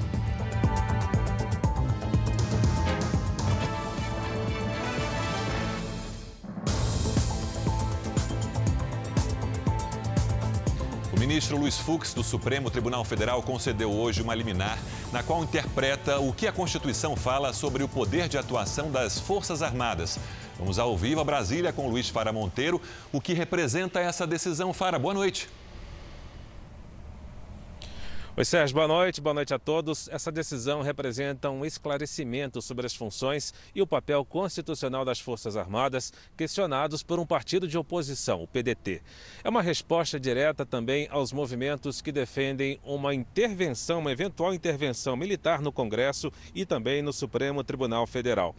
Ministro 11.18 11.58
Luiz 11.58 11.78
Fux, 11.78 12.14
do 12.14 12.24
Supremo 12.24 12.70
Tribunal 12.70 13.04
Federal, 13.04 13.42
concedeu 13.42 13.90
hoje 13.90 14.22
uma 14.22 14.34
liminar 14.34 14.78
na 15.12 15.22
qual 15.22 15.42
interpreta 15.42 16.18
o 16.18 16.32
que 16.32 16.46
a 16.46 16.52
Constituição 16.52 17.14
fala 17.14 17.52
sobre 17.52 17.82
o 17.82 17.88
poder 17.88 18.28
de 18.28 18.38
atuação 18.38 18.90
das 18.90 19.18
Forças 19.18 19.60
Armadas. 19.60 20.18
Vamos 20.58 20.78
ao 20.78 20.96
vivo 20.96 21.20
a 21.20 21.24
Brasília 21.24 21.72
com 21.72 21.88
Luiz 21.88 22.08
Fara 22.08 22.32
Monteiro. 22.32 22.80
O 23.12 23.20
que 23.20 23.34
representa 23.34 24.00
essa 24.00 24.26
decisão, 24.26 24.72
Fara? 24.72 24.98
Boa 24.98 25.12
noite. 25.12 25.48
Oi, 28.34 28.46
Sérgio, 28.46 28.74
boa 28.74 28.88
noite, 28.88 29.20
boa 29.20 29.34
noite 29.34 29.52
a 29.52 29.58
todos. 29.58 30.08
Essa 30.08 30.32
decisão 30.32 30.80
representa 30.80 31.50
um 31.50 31.66
esclarecimento 31.66 32.62
sobre 32.62 32.86
as 32.86 32.94
funções 32.94 33.52
e 33.74 33.82
o 33.82 33.86
papel 33.86 34.24
constitucional 34.24 35.04
das 35.04 35.20
Forças 35.20 35.54
Armadas, 35.54 36.14
questionados 36.34 37.02
por 37.02 37.20
um 37.20 37.26
partido 37.26 37.68
de 37.68 37.76
oposição, 37.76 38.42
o 38.42 38.46
PDT. 38.46 39.02
É 39.44 39.50
uma 39.50 39.60
resposta 39.60 40.18
direta 40.18 40.64
também 40.64 41.06
aos 41.10 41.30
movimentos 41.30 42.00
que 42.00 42.10
defendem 42.10 42.80
uma 42.82 43.14
intervenção, 43.14 43.98
uma 43.98 44.12
eventual 44.12 44.54
intervenção 44.54 45.14
militar 45.14 45.60
no 45.60 45.70
Congresso 45.70 46.32
e 46.54 46.64
também 46.64 47.02
no 47.02 47.12
Supremo 47.12 47.62
Tribunal 47.62 48.06
Federal. 48.06 48.56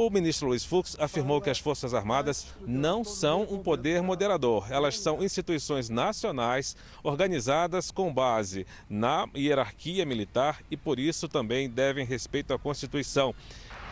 O 0.00 0.08
ministro 0.10 0.46
Luiz 0.46 0.64
Fux 0.64 0.96
afirmou 1.00 1.40
que 1.40 1.50
as 1.50 1.58
Forças 1.58 1.92
Armadas 1.92 2.46
não 2.64 3.02
são 3.02 3.42
um 3.50 3.58
poder 3.58 4.00
moderador. 4.00 4.70
Elas 4.70 4.96
são 4.96 5.24
instituições 5.24 5.88
nacionais 5.88 6.76
organizadas 7.02 7.90
com 7.90 8.14
base 8.14 8.64
na 8.88 9.26
hierarquia 9.36 10.06
militar 10.06 10.62
e, 10.70 10.76
por 10.76 11.00
isso, 11.00 11.26
também 11.26 11.68
devem 11.68 12.06
respeito 12.06 12.54
à 12.54 12.58
Constituição. 12.60 13.34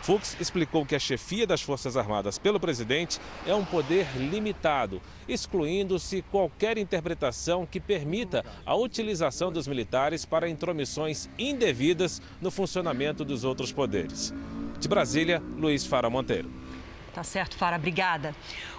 Fux 0.01 0.37
explicou 0.39 0.85
que 0.85 0.95
a 0.95 0.99
chefia 0.99 1.45
das 1.45 1.61
Forças 1.61 1.97
Armadas 1.97 2.39
pelo 2.39 2.57
presidente 2.57 3.19
é 3.45 3.53
um 3.53 3.65
poder 3.65 4.07
limitado, 4.15 5.01
excluindo-se 5.27 6.21
qualquer 6.31 6.77
interpretação 6.77 7.65
que 7.65 7.81
permita 7.81 8.45
a 8.65 8.73
utilização 8.77 9.51
dos 9.51 9.67
militares 9.67 10.23
para 10.23 10.47
intromissões 10.47 11.27
indevidas 11.37 12.21
no 12.39 12.49
funcionamento 12.49 13.25
dos 13.25 13.43
outros 13.43 13.73
poderes. 13.73 14.33
De 14.79 14.87
Brasília, 14.87 15.41
Luiz 15.57 15.85
Fara 15.85 16.09
Monteiro. 16.09 16.49
Tá 17.13 17.23
certo, 17.23 17.57
Fara, 17.57 17.77
obrigada. 17.77 18.35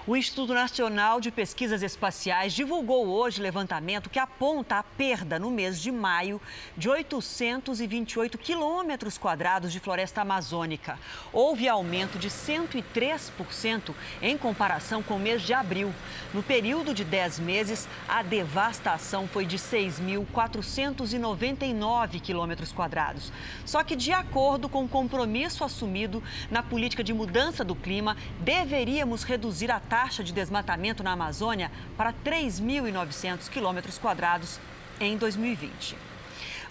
O 0.09 0.16
Instituto 0.16 0.55
Nacional 0.55 1.21
de 1.21 1.31
Pesquisas 1.31 1.83
Espaciais 1.83 2.55
divulgou 2.55 3.09
hoje 3.09 3.42
levantamento 3.42 4.09
que 4.09 4.18
aponta 4.18 4.77
a 4.77 4.83
perda 4.83 5.38
no 5.38 5.51
mês 5.51 5.79
de 5.79 5.92
maio 5.92 6.40
de 6.75 6.88
828 6.88 8.38
quilômetros 8.38 9.18
quadrados 9.18 9.71
de 9.71 9.79
floresta 9.79 10.23
amazônica. 10.23 10.99
Houve 11.31 11.68
aumento 11.68 12.18
de 12.18 12.31
103% 12.31 13.94
em 14.23 14.38
comparação 14.38 15.03
com 15.03 15.16
o 15.16 15.21
mês 15.21 15.42
de 15.42 15.53
abril. 15.53 15.92
No 16.33 16.42
período 16.42 16.94
de 16.94 17.05
10 17.05 17.40
meses, 17.40 17.87
a 18.09 18.23
devastação 18.23 19.29
foi 19.29 19.44
de 19.44 19.59
6.499 19.59 22.18
quilômetros 22.23 22.73
quadrados. 22.73 23.31
Só 23.62 23.85
que, 23.85 23.94
de 23.94 24.11
acordo 24.11 24.71
com 24.71 24.85
o 24.85 24.88
compromisso 24.88 25.64
assumido 25.64 26.23
na 26.51 26.62
política 26.62 27.05
de 27.05 27.12
mudança 27.12 27.62
do 27.62 27.75
clima, 27.75 28.16
deveríamos 28.40 29.23
reduzir 29.23 29.71
a 29.71 29.79
taxa 29.79 29.97
taxa 29.98 30.22
de 30.22 30.32
desmatamento 30.32 31.02
na 31.02 31.11
Amazônia 31.11 31.72
para 31.96 32.12
3.900 32.12 33.48
quilômetros 33.48 33.98
quadrados 33.98 34.61
em 35.00 35.16
2020. 35.16 35.96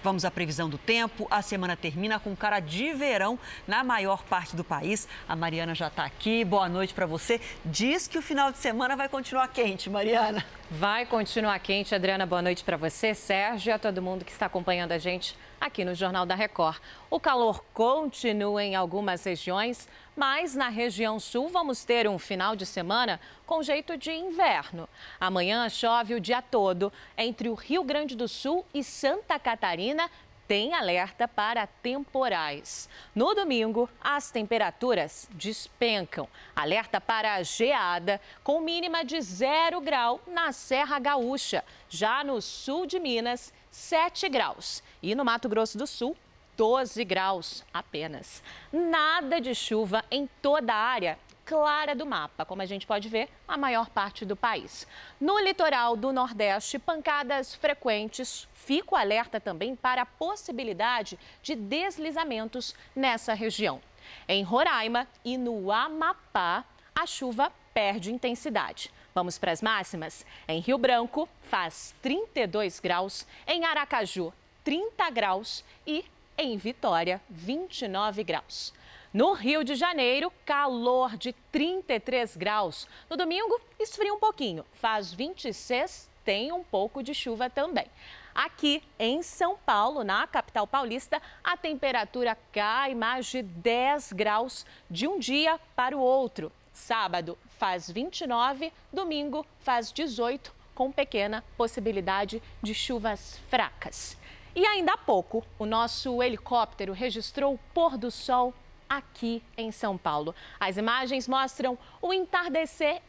Vamos 0.01 0.23
à 0.23 0.31
previsão 0.31 0.69
do 0.69 0.77
tempo. 0.77 1.27
A 1.29 1.41
semana 1.41 1.75
termina 1.75 2.21
com 2.21 2.33
cara 2.33 2.61
de 2.61 2.93
verão 2.93 3.37
na 3.67 3.83
maior 3.83 4.23
parte 4.23 4.55
do 4.55 4.63
país. 4.63 5.09
A 5.27 5.35
Mariana 5.35 5.75
já 5.75 5.87
está 5.87 6.05
aqui. 6.05 6.45
Boa 6.45 6.69
noite 6.69 6.93
para 6.93 7.05
você. 7.05 7.41
Diz 7.65 8.07
que 8.07 8.17
o 8.17 8.21
final 8.21 8.49
de 8.49 8.59
semana 8.59 8.95
vai 8.95 9.09
continuar 9.09 9.49
quente, 9.49 9.89
Mariana. 9.89 10.45
Vai 10.71 11.05
continuar 11.05 11.59
quente, 11.59 11.93
Adriana. 11.93 12.25
Boa 12.25 12.41
noite 12.41 12.63
para 12.63 12.77
você, 12.77 13.13
Sérgio 13.13 13.71
e 13.71 13.73
a 13.73 13.79
todo 13.79 14.01
mundo 14.01 14.23
que 14.23 14.31
está 14.31 14.45
acompanhando 14.45 14.93
a 14.93 14.97
gente 14.97 15.35
aqui 15.59 15.83
no 15.83 15.93
Jornal 15.93 16.25
da 16.25 16.35
Record. 16.35 16.77
O 17.09 17.19
calor 17.19 17.61
continua 17.73 18.63
em 18.63 18.73
algumas 18.73 19.21
regiões, 19.25 19.85
mas 20.17 20.55
na 20.55 20.67
região 20.67 21.19
sul 21.19 21.47
vamos 21.47 21.85
ter 21.85 22.09
um 22.09 22.17
final 22.17 22.55
de 22.55 22.65
semana 22.65 23.21
com 23.45 23.61
jeito 23.61 23.95
de 23.95 24.11
inverno. 24.11 24.89
Amanhã 25.19 25.69
chove 25.69 26.15
o 26.15 26.19
dia 26.19 26.41
todo 26.41 26.91
entre 27.15 27.47
o 27.49 27.53
Rio 27.53 27.83
Grande 27.83 28.15
do 28.15 28.27
Sul 28.27 28.65
e 28.73 28.83
Santa 28.83 29.37
Catarina. 29.37 30.09
Tem 30.47 30.73
alerta 30.73 31.27
para 31.27 31.67
temporais. 31.67 32.89
No 33.13 33.35
domingo, 33.35 33.87
as 34.01 34.31
temperaturas 34.31 35.29
despencam. 35.33 36.27
Alerta 36.55 36.99
para 36.99 37.43
geada, 37.43 38.19
com 38.43 38.61
mínima 38.61 39.03
de 39.03 39.21
zero 39.21 39.79
grau 39.81 40.21
na 40.25 40.51
Serra 40.51 40.97
Gaúcha. 40.99 41.63
Já 41.89 42.23
no 42.23 42.41
sul 42.41 42.85
de 42.85 42.97
Minas, 42.97 43.53
7 43.69 44.29
graus. 44.29 44.81
E 45.03 45.13
no 45.13 45.25
Mato 45.25 45.47
Grosso 45.49 45.77
do 45.77 45.85
Sul, 45.85 46.15
12 46.57 47.05
graus 47.05 47.63
apenas. 47.71 48.41
Nada 48.73 49.39
de 49.39 49.53
chuva 49.53 50.03
em 50.09 50.27
toda 50.41 50.73
a 50.73 50.77
área 50.77 51.19
clara 51.45 51.95
do 51.95 52.05
mapa, 52.05 52.43
como 52.43 52.61
a 52.61 52.65
gente 52.65 52.85
pode 52.85 53.07
ver, 53.07 53.29
a 53.47 53.57
maior 53.57 53.89
parte 53.89 54.25
do 54.25 54.35
país. 54.35 54.85
No 55.19 55.39
litoral 55.39 55.95
do 55.95 56.11
Nordeste, 56.11 56.77
pancadas 56.77 57.55
frequentes. 57.55 58.49
Fica 58.53 58.95
o 58.95 58.97
alerta 58.97 59.39
também 59.39 59.73
para 59.73 60.01
a 60.01 60.05
possibilidade 60.05 61.17
de 61.41 61.55
deslizamentos 61.55 62.75
nessa 62.93 63.33
região. 63.33 63.81
Em 64.27 64.43
Roraima 64.43 65.07
e 65.23 65.37
no 65.37 65.71
Amapá, 65.71 66.65
a 66.93 67.05
chuva 67.05 67.49
perde 67.73 68.11
intensidade. 68.11 68.91
Vamos 69.15 69.37
para 69.37 69.53
as 69.53 69.61
máximas? 69.61 70.25
Em 70.47 70.59
Rio 70.59 70.77
Branco, 70.77 71.29
faz 71.43 71.95
32 72.01 72.81
graus. 72.81 73.25
Em 73.47 73.63
Aracaju, 73.63 74.33
30 74.65 75.09
graus. 75.11 75.63
E 75.85 76.03
em 76.37 76.57
Vitória, 76.57 77.21
29 77.29 78.23
graus. 78.23 78.73
No 79.13 79.33
Rio 79.33 79.63
de 79.63 79.73
Janeiro, 79.73 80.31
calor 80.45 81.17
de 81.17 81.33
33 81.51 82.37
graus. 82.37 82.87
No 83.09 83.17
domingo, 83.17 83.59
esfria 83.79 84.13
um 84.13 84.19
pouquinho, 84.19 84.63
faz 84.73 85.11
26, 85.11 86.09
tem 86.23 86.51
um 86.51 86.63
pouco 86.63 87.01
de 87.01 87.13
chuva 87.13 87.49
também. 87.49 87.87
Aqui 88.35 88.83
em 88.99 89.23
São 89.23 89.57
Paulo, 89.57 90.03
na 90.03 90.27
capital 90.27 90.67
paulista, 90.67 91.19
a 91.43 91.57
temperatura 91.57 92.37
cai 92.51 92.93
mais 92.93 93.25
de 93.25 93.41
10 93.41 94.13
graus 94.13 94.65
de 94.91 95.07
um 95.07 95.17
dia 95.17 95.59
para 95.75 95.97
o 95.97 95.99
outro. 95.99 96.51
Sábado 96.71 97.35
faz 97.57 97.89
29, 97.89 98.71
domingo 98.93 99.43
faz 99.61 99.91
18, 99.91 100.53
com 100.75 100.91
pequena 100.91 101.43
possibilidade 101.57 102.43
de 102.61 102.75
chuvas 102.75 103.39
fracas. 103.49 104.15
E 104.57 104.65
ainda 104.65 104.93
há 104.93 104.97
pouco, 104.97 105.45
o 105.59 105.67
nosso 105.67 106.23
helicóptero 106.23 106.91
registrou 106.91 107.53
o 107.53 107.59
pôr 107.75 107.95
do 107.95 108.09
sol 108.09 108.51
aqui 108.89 109.43
em 109.55 109.71
São 109.71 109.95
Paulo. 109.95 110.33
As 110.59 110.77
imagens 110.77 111.27
mostram 111.27 111.77
o 112.01 112.11
entardecer 112.11 112.99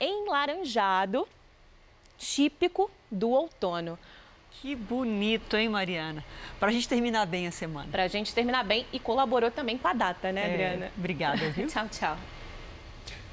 enlaranjado, 0.00 1.26
típico 2.16 2.88
do 3.10 3.30
outono. 3.30 3.98
Que 4.52 4.76
bonito, 4.76 5.56
hein, 5.56 5.68
Mariana? 5.68 6.24
Para 6.60 6.68
a 6.68 6.72
gente 6.72 6.88
terminar 6.88 7.26
bem 7.26 7.48
a 7.48 7.50
semana. 7.50 7.88
Para 7.90 8.04
a 8.04 8.08
gente 8.08 8.32
terminar 8.32 8.62
bem 8.62 8.86
e 8.92 9.00
colaborou 9.00 9.50
também 9.50 9.76
com 9.76 9.88
a 9.88 9.92
data, 9.92 10.30
né, 10.30 10.44
Adriana? 10.44 10.86
É, 10.86 10.92
obrigada, 10.96 11.50
viu? 11.50 11.66
tchau, 11.68 11.88
tchau. 11.88 12.16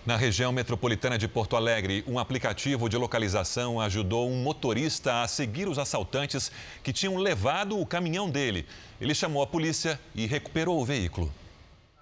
Na 0.07 0.15
região 0.15 0.53
metropolitana 0.53 1.17
de 1.17 1.27
Porto 1.27 1.57
Alegre, 1.57 2.01
um 2.07 2.17
aplicativo 2.17 2.87
de 2.87 2.95
localização 2.95 3.77
ajudou 3.81 4.29
um 4.29 4.41
motorista 4.41 5.21
a 5.21 5.27
seguir 5.27 5.67
os 5.67 5.77
assaltantes 5.77 6.49
que 6.81 6.93
tinham 6.93 7.17
levado 7.17 7.77
o 7.77 7.85
caminhão 7.85 8.29
dele. 8.29 8.65
Ele 9.01 9.13
chamou 9.13 9.43
a 9.43 9.47
polícia 9.47 9.99
e 10.15 10.25
recuperou 10.25 10.79
o 10.79 10.85
veículo. 10.85 11.29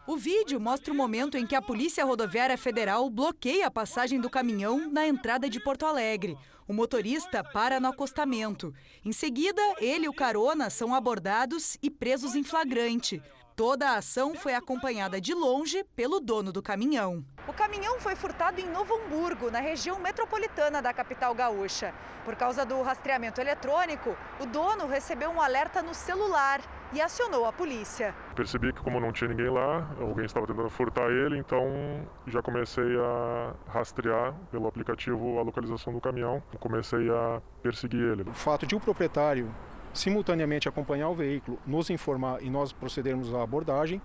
O 0.06 0.18
vídeo 0.18 0.60
mostra 0.60 0.94
o 0.94 0.96
momento 0.96 1.36
em 1.36 1.48
que 1.48 1.56
a 1.56 1.62
Polícia 1.64 2.06
Rodoviária 2.06 2.60
Federal 2.60 3.10
bloqueia 3.10 3.66
a 3.66 3.72
passagem 3.72 4.22
do 4.22 4.30
caminhão 4.30 4.88
na 4.92 5.08
entrada 5.08 5.50
de 5.50 5.60
Porto 5.60 5.84
Alegre. 5.84 6.38
O 6.68 6.74
motorista 6.74 7.44
para 7.44 7.80
no 7.80 7.88
acostamento. 7.88 8.72
Em 9.04 9.12
seguida, 9.12 9.60
ele 9.80 10.06
e 10.06 10.10
o 10.10 10.14
carona 10.14 10.70
são 10.70 10.94
abordados 10.94 11.76
e 11.82 11.90
presos 11.90 12.36
em 12.36 12.44
flagrante. 12.44 13.20
Toda 13.56 13.92
a 13.92 13.98
ação 14.00 14.36
foi 14.36 14.54
acompanhada 14.54 15.22
de 15.22 15.34
longe 15.34 15.82
pelo 15.96 16.20
dono 16.20 16.52
do 16.52 16.62
caminhão. 16.62 17.24
O 17.48 17.54
caminhão 17.54 17.98
foi 18.02 18.14
furtado 18.14 18.60
em 18.60 18.70
Novo 18.70 18.94
Hamburgo, 18.94 19.50
na 19.50 19.62
região 19.62 19.98
metropolitana 19.98 20.82
da 20.82 20.92
capital 20.92 21.34
gaúcha. 21.34 21.94
Por 22.26 22.36
causa 22.36 22.66
do 22.66 22.82
rastreamento 22.82 23.40
eletrônico, 23.40 24.14
o 24.42 24.46
dono 24.46 24.88
recebeu 24.88 25.30
um 25.30 25.40
alerta 25.40 25.82
no 25.82 25.94
celular 25.94 26.60
e 26.92 27.00
acionou 27.00 27.46
a 27.46 27.54
polícia. 27.54 28.14
Percebi 28.36 28.74
que 28.74 28.82
como 28.82 29.00
não 29.00 29.14
tinha 29.14 29.30
ninguém 29.30 29.50
lá, 29.50 29.90
alguém 30.02 30.26
estava 30.26 30.46
tentando 30.46 30.70
furtar 30.70 31.10
ele, 31.10 31.38
então 31.38 32.06
já 32.28 32.42
comecei 32.42 32.98
a 32.98 33.54
rastrear 33.70 34.34
pelo 34.52 34.68
aplicativo 34.68 35.40
a 35.40 35.44
localização 35.44 35.94
do 35.94 36.02
caminhão. 36.02 36.44
Comecei 36.60 37.10
a 37.10 37.42
perseguir 37.64 38.02
ele. 38.02 38.24
O 38.24 38.34
fato 38.34 38.68
de 38.68 38.76
o 38.76 38.82
proprietário 38.82 39.50
simultaneamente 39.96 40.70
acompanhar 40.70 41.10
o 41.10 41.16
veículo, 41.16 41.60
nos 41.66 41.90
informar 41.90 42.44
e 42.44 42.50
nós 42.50 42.72
procedermos 42.72 43.34
à 43.34 43.42
abordagem, 43.42 44.02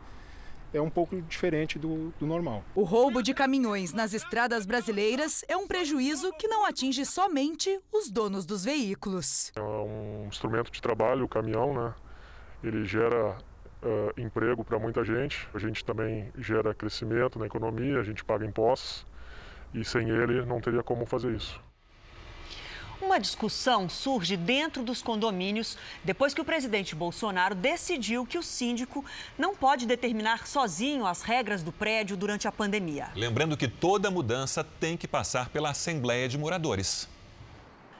é 0.72 0.80
um 0.80 0.88
pouco 0.88 1.20
diferente 1.22 1.78
do, 1.78 2.12
do, 2.18 2.26
normal. 2.26 2.62
O 2.74 2.84
roubo 2.84 3.22
de 3.22 3.34
caminhões 3.34 3.92
nas 3.92 4.14
estradas 4.14 4.64
brasileiras 4.64 5.44
é 5.48 5.56
um 5.56 5.66
prejuízo 5.66 6.32
que 6.34 6.46
não 6.46 6.64
atinge 6.64 7.04
somente 7.04 7.80
os 7.92 8.08
donos 8.08 8.46
dos 8.46 8.64
veículos. 8.64 9.52
É 9.56 9.60
um 9.60 10.26
instrumento 10.28 10.70
de 10.70 10.80
trabalho, 10.80 11.24
o 11.24 11.28
caminhão, 11.28 11.74
né? 11.74 11.92
Ele 12.62 12.84
gera 12.84 13.36
uh, 13.82 14.20
emprego 14.20 14.64
para 14.64 14.78
muita 14.78 15.04
gente. 15.04 15.48
A 15.52 15.58
gente 15.58 15.84
também 15.84 16.30
gera 16.38 16.72
crescimento 16.72 17.38
na 17.38 17.46
economia, 17.46 17.98
a 17.98 18.04
gente 18.04 18.24
paga 18.24 18.46
impostos 18.46 19.04
e 19.74 19.84
sem 19.84 20.08
ele 20.08 20.44
não 20.44 20.60
teria 20.60 20.82
como 20.82 21.04
fazer 21.06 21.32
isso. 21.34 21.60
Uma 23.00 23.18
discussão 23.18 23.88
surge 23.88 24.36
dentro 24.36 24.82
dos 24.82 25.00
condomínios 25.00 25.78
depois 26.04 26.34
que 26.34 26.40
o 26.40 26.44
presidente 26.44 26.94
Bolsonaro 26.94 27.54
decidiu 27.54 28.26
que 28.26 28.36
o 28.36 28.42
síndico 28.42 29.02
não 29.38 29.56
pode 29.56 29.86
determinar 29.86 30.46
sozinho 30.46 31.06
as 31.06 31.22
regras 31.22 31.62
do 31.62 31.72
prédio 31.72 32.14
durante 32.14 32.46
a 32.46 32.52
pandemia. 32.52 33.08
Lembrando 33.16 33.56
que 33.56 33.66
toda 33.66 34.10
mudança 34.10 34.62
tem 34.62 34.98
que 34.98 35.08
passar 35.08 35.48
pela 35.48 35.70
Assembleia 35.70 36.28
de 36.28 36.36
Moradores. 36.36 37.08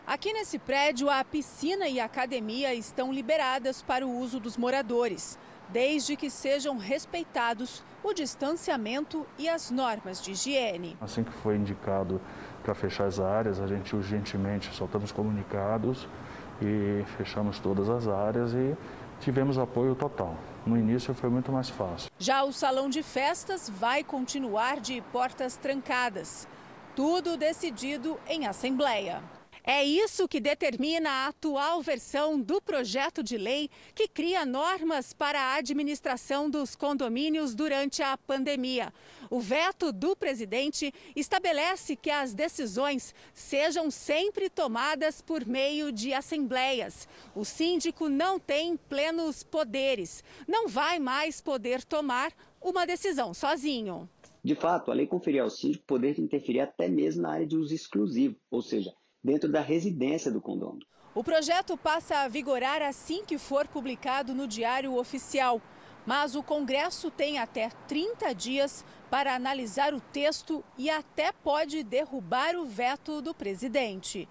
Aqui 0.06 0.34
nesse 0.34 0.58
prédio, 0.58 1.08
a 1.08 1.24
piscina 1.24 1.88
e 1.88 1.98
a 1.98 2.04
academia 2.04 2.74
estão 2.74 3.10
liberadas 3.10 3.80
para 3.80 4.06
o 4.06 4.18
uso 4.18 4.38
dos 4.38 4.56
moradores, 4.56 5.38
desde 5.70 6.14
que 6.16 6.28
sejam 6.28 6.76
respeitados 6.76 7.82
o 8.02 8.12
distanciamento 8.12 9.26
e 9.38 9.48
as 9.48 9.70
normas 9.70 10.22
de 10.22 10.32
higiene. 10.32 10.96
Assim 11.00 11.22
que 11.22 11.32
foi 11.32 11.56
indicado 11.56 12.20
para 12.62 12.74
fechar 12.74 13.06
as 13.06 13.18
áreas, 13.18 13.60
a 13.60 13.66
gente 13.66 13.94
urgentemente 13.94 14.72
soltamos 14.74 15.12
comunicados 15.12 16.08
e 16.60 17.04
fechamos 17.16 17.58
todas 17.58 17.88
as 17.88 18.06
áreas 18.06 18.52
e 18.52 18.76
tivemos 19.20 19.58
apoio 19.58 19.94
total. 19.94 20.36
No 20.66 20.76
início 20.76 21.14
foi 21.14 21.30
muito 21.30 21.50
mais 21.50 21.70
fácil. 21.70 22.10
Já 22.18 22.42
o 22.42 22.52
salão 22.52 22.88
de 22.88 23.02
festas 23.02 23.68
vai 23.68 24.04
continuar 24.04 24.80
de 24.80 25.00
portas 25.12 25.56
trancadas. 25.56 26.46
Tudo 26.94 27.36
decidido 27.36 28.18
em 28.28 28.46
assembleia. 28.46 29.22
É 29.62 29.84
isso 29.84 30.26
que 30.26 30.40
determina 30.40 31.10
a 31.10 31.26
atual 31.28 31.82
versão 31.82 32.40
do 32.40 32.60
projeto 32.62 33.22
de 33.22 33.36
lei 33.36 33.68
que 33.94 34.08
cria 34.08 34.46
normas 34.46 35.12
para 35.12 35.40
a 35.40 35.54
administração 35.56 36.48
dos 36.48 36.74
condomínios 36.74 37.54
durante 37.54 38.02
a 38.02 38.16
pandemia. 38.16 38.92
O 39.28 39.38
veto 39.38 39.92
do 39.92 40.16
presidente 40.16 40.92
estabelece 41.14 41.94
que 41.94 42.10
as 42.10 42.32
decisões 42.32 43.14
sejam 43.34 43.90
sempre 43.90 44.48
tomadas 44.48 45.20
por 45.20 45.46
meio 45.46 45.92
de 45.92 46.14
assembleias. 46.14 47.06
O 47.34 47.44
síndico 47.44 48.08
não 48.08 48.38
tem 48.38 48.76
plenos 48.76 49.42
poderes, 49.42 50.24
não 50.48 50.68
vai 50.68 50.98
mais 50.98 51.40
poder 51.40 51.84
tomar 51.84 52.32
uma 52.60 52.86
decisão 52.86 53.34
sozinho. 53.34 54.08
De 54.42 54.54
fato, 54.54 54.90
a 54.90 54.94
lei 54.94 55.06
conferia 55.06 55.42
ao 55.42 55.50
síndico 55.50 55.84
poder 55.84 56.14
de 56.14 56.22
interferir 56.22 56.60
até 56.60 56.88
mesmo 56.88 57.22
na 57.22 57.32
área 57.32 57.46
de 57.46 57.56
uso 57.56 57.74
exclusivo, 57.74 58.36
ou 58.50 58.62
seja, 58.62 58.92
dentro 59.22 59.50
da 59.50 59.60
residência 59.60 60.30
do 60.30 60.40
condomínio. 60.40 60.86
O 61.14 61.24
projeto 61.24 61.76
passa 61.76 62.18
a 62.18 62.28
vigorar 62.28 62.82
assim 62.82 63.24
que 63.24 63.36
for 63.36 63.66
publicado 63.66 64.32
no 64.32 64.46
Diário 64.46 64.96
Oficial. 64.96 65.60
Mas 66.06 66.34
o 66.34 66.42
Congresso 66.42 67.10
tem 67.10 67.38
até 67.38 67.68
30 67.86 68.32
dias 68.34 68.84
para 69.10 69.34
analisar 69.34 69.92
o 69.92 70.00
texto 70.00 70.64
e 70.78 70.88
até 70.88 71.32
pode 71.32 71.82
derrubar 71.82 72.56
o 72.56 72.64
veto 72.64 73.20
do 73.20 73.34
presidente. 73.34 74.28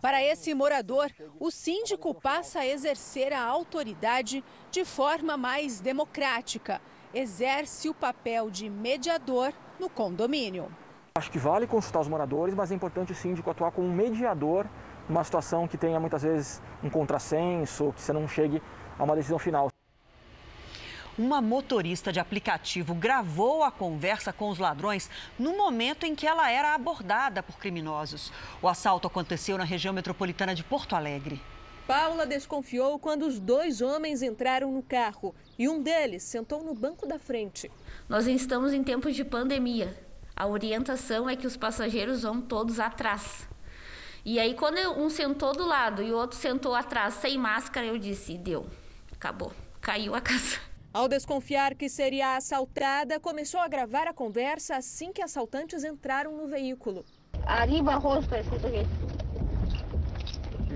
Para 0.00 0.22
esse 0.22 0.54
morador, 0.54 1.10
o 1.40 1.50
síndico 1.50 2.14
passa 2.14 2.60
a 2.60 2.66
exercer 2.66 3.32
a 3.32 3.42
autoridade 3.42 4.44
de 4.70 4.84
forma 4.84 5.36
mais 5.36 5.80
democrática. 5.80 6.80
Exerce 7.14 7.88
o 7.88 7.94
papel 7.94 8.50
de 8.50 8.68
mediador 8.68 9.52
no 9.78 9.88
condomínio. 9.88 10.70
Acho 11.18 11.32
que 11.32 11.38
vale 11.38 11.66
consultar 11.66 12.00
os 12.00 12.06
moradores, 12.06 12.54
mas 12.54 12.70
é 12.70 12.76
importante 12.76 13.10
o 13.10 13.14
síndico 13.14 13.50
atuar 13.50 13.72
como 13.72 13.88
um 13.88 13.92
mediador 13.92 14.66
numa 15.08 15.24
situação 15.24 15.66
que 15.66 15.76
tenha 15.76 15.98
muitas 15.98 16.22
vezes 16.22 16.62
um 16.80 16.88
contrassenso, 16.88 17.92
que 17.92 18.00
você 18.00 18.12
não 18.12 18.28
chegue 18.28 18.62
a 18.96 19.02
uma 19.02 19.16
decisão 19.16 19.36
final. 19.36 19.68
Uma 21.18 21.40
motorista 21.40 22.12
de 22.12 22.20
aplicativo 22.20 22.94
gravou 22.94 23.64
a 23.64 23.72
conversa 23.72 24.32
com 24.32 24.48
os 24.48 24.60
ladrões 24.60 25.10
no 25.36 25.56
momento 25.56 26.06
em 26.06 26.14
que 26.14 26.24
ela 26.24 26.48
era 26.52 26.72
abordada 26.72 27.42
por 27.42 27.58
criminosos. 27.58 28.32
O 28.62 28.68
assalto 28.68 29.08
aconteceu 29.08 29.58
na 29.58 29.64
região 29.64 29.92
metropolitana 29.92 30.54
de 30.54 30.62
Porto 30.62 30.94
Alegre. 30.94 31.42
Paula 31.84 32.26
desconfiou 32.26 32.96
quando 32.96 33.26
os 33.26 33.40
dois 33.40 33.80
homens 33.80 34.22
entraram 34.22 34.70
no 34.70 34.84
carro 34.84 35.34
e 35.58 35.68
um 35.68 35.82
deles 35.82 36.22
sentou 36.22 36.62
no 36.62 36.74
banco 36.74 37.08
da 37.08 37.18
frente. 37.18 37.68
Nós 38.08 38.28
estamos 38.28 38.72
em 38.72 38.84
tempos 38.84 39.16
de 39.16 39.24
pandemia 39.24 40.06
a 40.38 40.46
orientação 40.46 41.28
é 41.28 41.34
que 41.34 41.48
os 41.48 41.56
passageiros 41.56 42.22
vão 42.22 42.40
todos 42.40 42.78
atrás. 42.78 43.48
E 44.24 44.38
aí, 44.38 44.54
quando 44.54 44.78
um 44.96 45.10
sentou 45.10 45.52
do 45.52 45.66
lado 45.66 46.00
e 46.00 46.12
o 46.12 46.16
outro 46.16 46.38
sentou 46.38 46.76
atrás 46.76 47.14
sem 47.14 47.36
máscara, 47.36 47.86
eu 47.86 47.98
disse: 47.98 48.38
deu, 48.38 48.64
acabou, 49.12 49.52
caiu 49.80 50.14
a 50.14 50.20
casa. 50.22 50.60
Ao 50.94 51.08
desconfiar 51.08 51.74
que 51.74 51.88
seria 51.88 52.36
assaltada, 52.36 53.18
começou 53.18 53.58
a 53.58 53.66
gravar 53.66 54.06
a 54.06 54.14
conversa 54.14 54.76
assim 54.76 55.12
que 55.12 55.20
assaltantes 55.20 55.82
entraram 55.82 56.36
no 56.36 56.46
veículo. 56.46 57.04
Arriba 57.44 57.96
rosto, 57.96 58.32
é 58.32 58.40
escrito 58.40 58.66
aqui. 58.68 58.86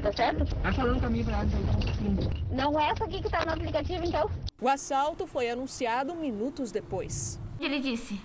Tá 0.03 0.13
certo? 0.13 0.45
Tá 0.57 0.73
Não 2.51 2.81
é 2.81 2.91
essa 2.91 3.05
aqui 3.05 3.23
que 3.23 3.31
tá 3.31 3.45
no 3.45 3.53
aplicativo, 3.53 4.05
então? 4.05 4.29
O 4.61 4.69
assalto 4.69 5.25
foi 5.25 5.49
anunciado 5.49 6.17
minutos 6.17 6.73
depois. 6.73 7.39
Ele 7.61 7.79
disse: 7.79 8.21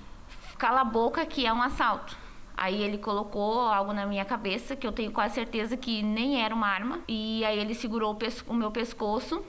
cala 0.57 0.81
a 0.81 0.85
boca 0.85 1.25
que 1.25 1.45
é 1.45 1.53
um 1.53 1.61
assalto. 1.61 2.17
Aí 2.55 2.81
ele 2.81 2.97
colocou 2.97 3.59
algo 3.61 3.93
na 3.93 4.07
minha 4.07 4.25
cabeça 4.25 4.75
que 4.75 4.87
eu 4.87 4.91
tenho 4.91 5.11
quase 5.11 5.35
certeza 5.35 5.77
que 5.77 6.01
nem 6.01 6.41
era 6.41 6.53
uma 6.55 6.67
arma. 6.67 6.99
E 7.07 7.45
aí 7.45 7.59
ele 7.59 7.75
segurou 7.75 8.13
o, 8.13 8.51
o 8.51 8.53
meu 8.55 8.71
pescoço. 8.71 9.45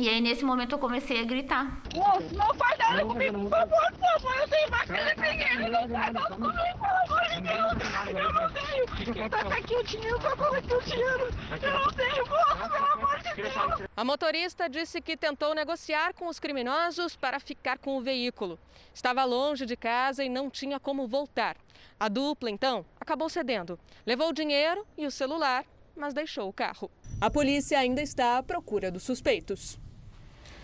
E 0.00 0.08
aí 0.08 0.18
nesse 0.18 0.42
momento 0.42 0.72
eu 0.72 0.78
comecei 0.78 1.20
a 1.20 1.24
gritar. 1.24 1.78
Moço, 1.94 2.34
não 2.34 2.54
faz 2.54 2.78
nada 2.78 3.04
comigo, 3.04 3.38
por 3.38 3.50
favor, 3.50 3.92
por 3.92 4.20
favor, 4.22 4.40
eu 4.40 4.48
tenho 4.48 4.70
máscara 4.70 5.14
de 5.14 5.20
ninguém, 5.20 5.70
não 5.70 5.88
faz 5.90 5.90
nada 5.90 6.22
comigo, 6.22 6.52
pelo 6.54 6.96
amor 7.04 7.28
de 7.28 7.40
Deus, 7.42 7.72
eu 8.08 8.32
não 8.32 8.50
tenho, 8.50 9.28
tá 9.28 9.56
aqui 9.58 9.74
o 9.76 9.84
dinheiro, 9.84 10.18
tá 10.18 10.56
aqui 10.56 10.74
o 10.74 10.80
dinheiro, 10.80 11.28
eu 11.60 11.72
não 11.78 11.92
tenho, 11.92 12.26
moço, 12.26 12.70
pelo 12.70 12.92
amor 12.94 13.18
de 13.18 13.34
Deus. 13.34 13.88
A 13.94 14.02
motorista 14.02 14.70
disse 14.70 15.02
que 15.02 15.18
tentou 15.18 15.54
negociar 15.54 16.14
com 16.14 16.28
os 16.28 16.40
criminosos 16.40 17.14
para 17.14 17.38
ficar 17.38 17.76
com 17.76 17.98
o 17.98 18.00
veículo. 18.00 18.58
Estava 18.94 19.22
longe 19.26 19.66
de 19.66 19.76
casa 19.76 20.24
e 20.24 20.30
não 20.30 20.48
tinha 20.48 20.80
como 20.80 21.06
voltar. 21.06 21.58
A 21.98 22.08
dupla, 22.08 22.50
então, 22.50 22.86
acabou 22.98 23.28
cedendo. 23.28 23.78
Levou 24.06 24.30
o 24.30 24.32
dinheiro 24.32 24.86
e 24.96 25.06
o 25.06 25.10
celular, 25.10 25.66
mas 25.94 26.14
deixou 26.14 26.48
o 26.48 26.52
carro. 26.54 26.90
A 27.20 27.28
polícia 27.28 27.78
ainda 27.78 28.00
está 28.00 28.38
à 28.38 28.42
procura 28.42 28.90
dos 28.90 29.02
suspeitos. 29.02 29.78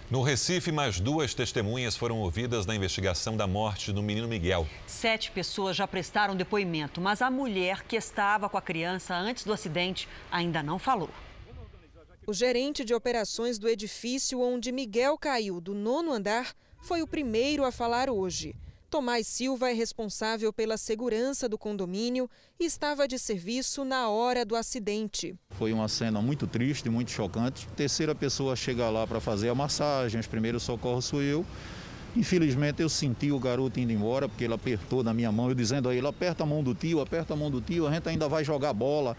No 0.09 0.23
Recife, 0.23 0.71
mais 0.71 1.01
duas 1.01 1.35
testemunhas 1.35 1.97
foram 1.97 2.19
ouvidas 2.19 2.65
na 2.65 2.77
investigação 2.77 3.37
da 3.37 3.45
morte 3.45 3.93
do 3.93 4.01
menino 4.01 4.29
Miguel. 4.29 4.65
Sete 4.87 5.33
pessoas 5.33 5.75
já 5.75 5.85
prestaram 5.85 6.37
depoimento, 6.37 7.01
mas 7.01 7.21
a 7.21 7.29
mulher 7.29 7.83
que 7.83 7.97
estava 7.97 8.49
com 8.49 8.57
a 8.57 8.63
criança 8.63 9.17
antes 9.17 9.43
do 9.43 9.53
acidente 9.53 10.09
ainda 10.31 10.63
não 10.63 10.79
falou. 10.79 11.11
O 12.25 12.33
gerente 12.33 12.85
de 12.85 12.95
operações 12.95 13.59
do 13.59 13.69
edifício 13.69 14.41
onde 14.41 14.71
Miguel 14.71 15.19
caiu 15.19 15.61
do 15.61 15.75
nono 15.75 16.13
andar 16.13 16.55
foi 16.81 17.03
o 17.03 17.07
primeiro 17.07 17.65
a 17.65 17.73
falar 17.73 18.09
hoje. 18.09 18.55
Tomás 18.97 19.27
Silva 19.27 19.69
é 19.69 19.75
responsável 19.75 20.51
pela 20.55 20.79
segurança 20.79 21.47
do 21.47 21.59
condomínio 21.59 22.31
e 22.59 22.65
estava 22.65 23.07
de 23.07 23.19
serviço 23.19 23.85
na 23.85 24.09
hora 24.09 24.43
do 24.43 24.57
acidente. 24.57 25.35
Foi 25.51 25.71
uma 25.71 25.87
cena 25.87 26.23
muito 26.23 26.47
triste, 26.47 26.89
muito 26.89 27.11
chocante. 27.11 27.69
Terceira 27.77 28.15
pessoa 28.15 28.57
chega 28.57 28.89
lá 28.89 29.07
para 29.07 29.21
fazer 29.21 29.51
a 29.51 29.55
massagem, 29.55 30.19
os 30.19 30.27
primeiros 30.27 30.63
socorros 30.63 31.05
sou 31.05 31.21
eu. 31.21 31.45
Infelizmente 32.17 32.81
eu 32.81 32.89
senti 32.89 33.31
o 33.31 33.39
garoto 33.39 33.79
indo 33.79 33.93
embora, 33.93 34.31
porque 34.31 34.45
ele 34.45 34.55
apertou 34.55 35.05
na 35.05 35.13
minha 35.13 35.31
mão, 35.31 35.51
eu 35.51 35.55
dizendo 35.55 35.91
a 35.91 35.95
ele, 35.95 36.07
aperta 36.07 36.45
a 36.45 36.47
mão 36.47 36.63
do 36.63 36.75
tio, 36.75 36.99
aperta 36.99 37.35
a 37.35 37.37
mão 37.37 37.51
do 37.51 37.61
tio, 37.61 37.87
a 37.87 37.93
gente 37.93 38.09
ainda 38.09 38.27
vai 38.31 38.45
jogar 38.45 38.73
bola. 38.73 39.15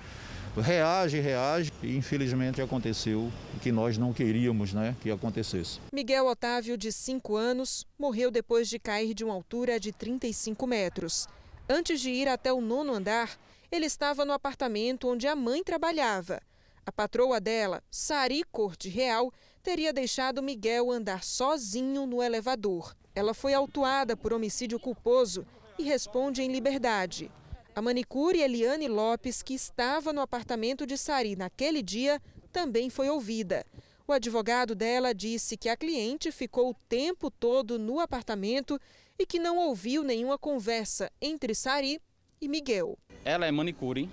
Reage, 0.62 1.20
reage. 1.20 1.72
E 1.84 1.95
infelizmente 1.95 2.62
aconteceu 2.62 3.32
o 3.55 3.60
que 3.60 3.72
nós 3.72 3.97
não 3.97 4.12
queríamos 4.12 4.74
né, 4.74 4.95
que 5.01 5.12
acontecesse. 5.12 5.80
Miguel 5.93 6.28
Otávio, 6.28 6.78
de 6.78 6.91
5 6.91 7.36
anos, 7.36 7.86
morreu 7.97 8.32
depois 8.32 8.68
de 8.68 8.80
cair 8.80 9.14
de 9.14 9.24
uma 9.24 9.34
altura 9.34 9.80
de 9.80 9.91
35 9.91 10.66
metros. 10.66 11.28
Antes 11.70 11.99
de 12.01 12.10
ir 12.10 12.28
até 12.28 12.51
o 12.51 12.62
nono 12.62 12.93
andar, 12.93 13.38
ele 13.72 13.86
estava 13.86 14.24
no 14.26 14.34
apartamento 14.34 15.08
onde 15.10 15.28
a 15.28 15.36
mãe 15.36 15.64
trabalhava. 15.64 16.41
A 16.86 16.91
patroa 16.91 17.41
dela, 17.41 17.84
Sari 17.91 18.43
Corte 18.49 18.88
Real, 18.88 19.32
teria 19.62 19.91
deixado 19.91 20.41
Miguel 20.41 20.89
andar 20.89 21.24
sozinho 21.24 22.05
no 22.05 22.24
elevador. 22.24 22.95
Ela 23.14 23.34
foi 23.34 23.53
autuada 23.53 24.16
por 24.16 24.32
homicídio 24.32 24.80
culposo 24.80 25.45
e 25.78 25.84
responde 25.84 26.41
em 26.41 26.49
liberdade. 26.49 27.30
A 27.78 27.82
manicure 27.84 28.41
Eliane 28.41 28.88
Lopes, 28.88 29.43
que 29.43 29.53
estava 29.53 30.11
no 30.11 30.19
apartamento 30.19 30.84
de 30.84 30.97
Sari 30.97 31.36
naquele 31.36 31.84
dia, 31.84 32.19
também 32.51 32.89
foi 32.89 33.07
ouvida. 33.07 33.63
O 34.07 34.11
advogado 34.11 34.73
dela 34.73 35.13
disse 35.13 35.55
que 35.55 35.69
a 35.69 35.78
cliente 35.78 36.32
ficou 36.32 36.71
o 36.71 36.75
tempo 36.89 37.30
todo 37.30 37.78
no 37.78 37.99
apartamento 37.99 38.82
e 39.19 39.28
que 39.28 39.38
não 39.38 39.59
ouviu 39.59 40.03
nenhuma 40.03 40.39
conversa 40.39 41.11
entre 41.21 41.53
Sari 41.53 42.01
e 42.41 42.47
Miguel. 42.47 42.97
Ela 43.23 43.45
é 43.45 43.51
manicure, 43.51 44.09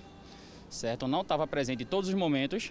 certo? 0.69 1.09
Não 1.09 1.23
estava 1.23 1.47
presente 1.47 1.85
em 1.85 1.87
todos 1.87 2.11
os 2.11 2.15
momentos 2.15 2.71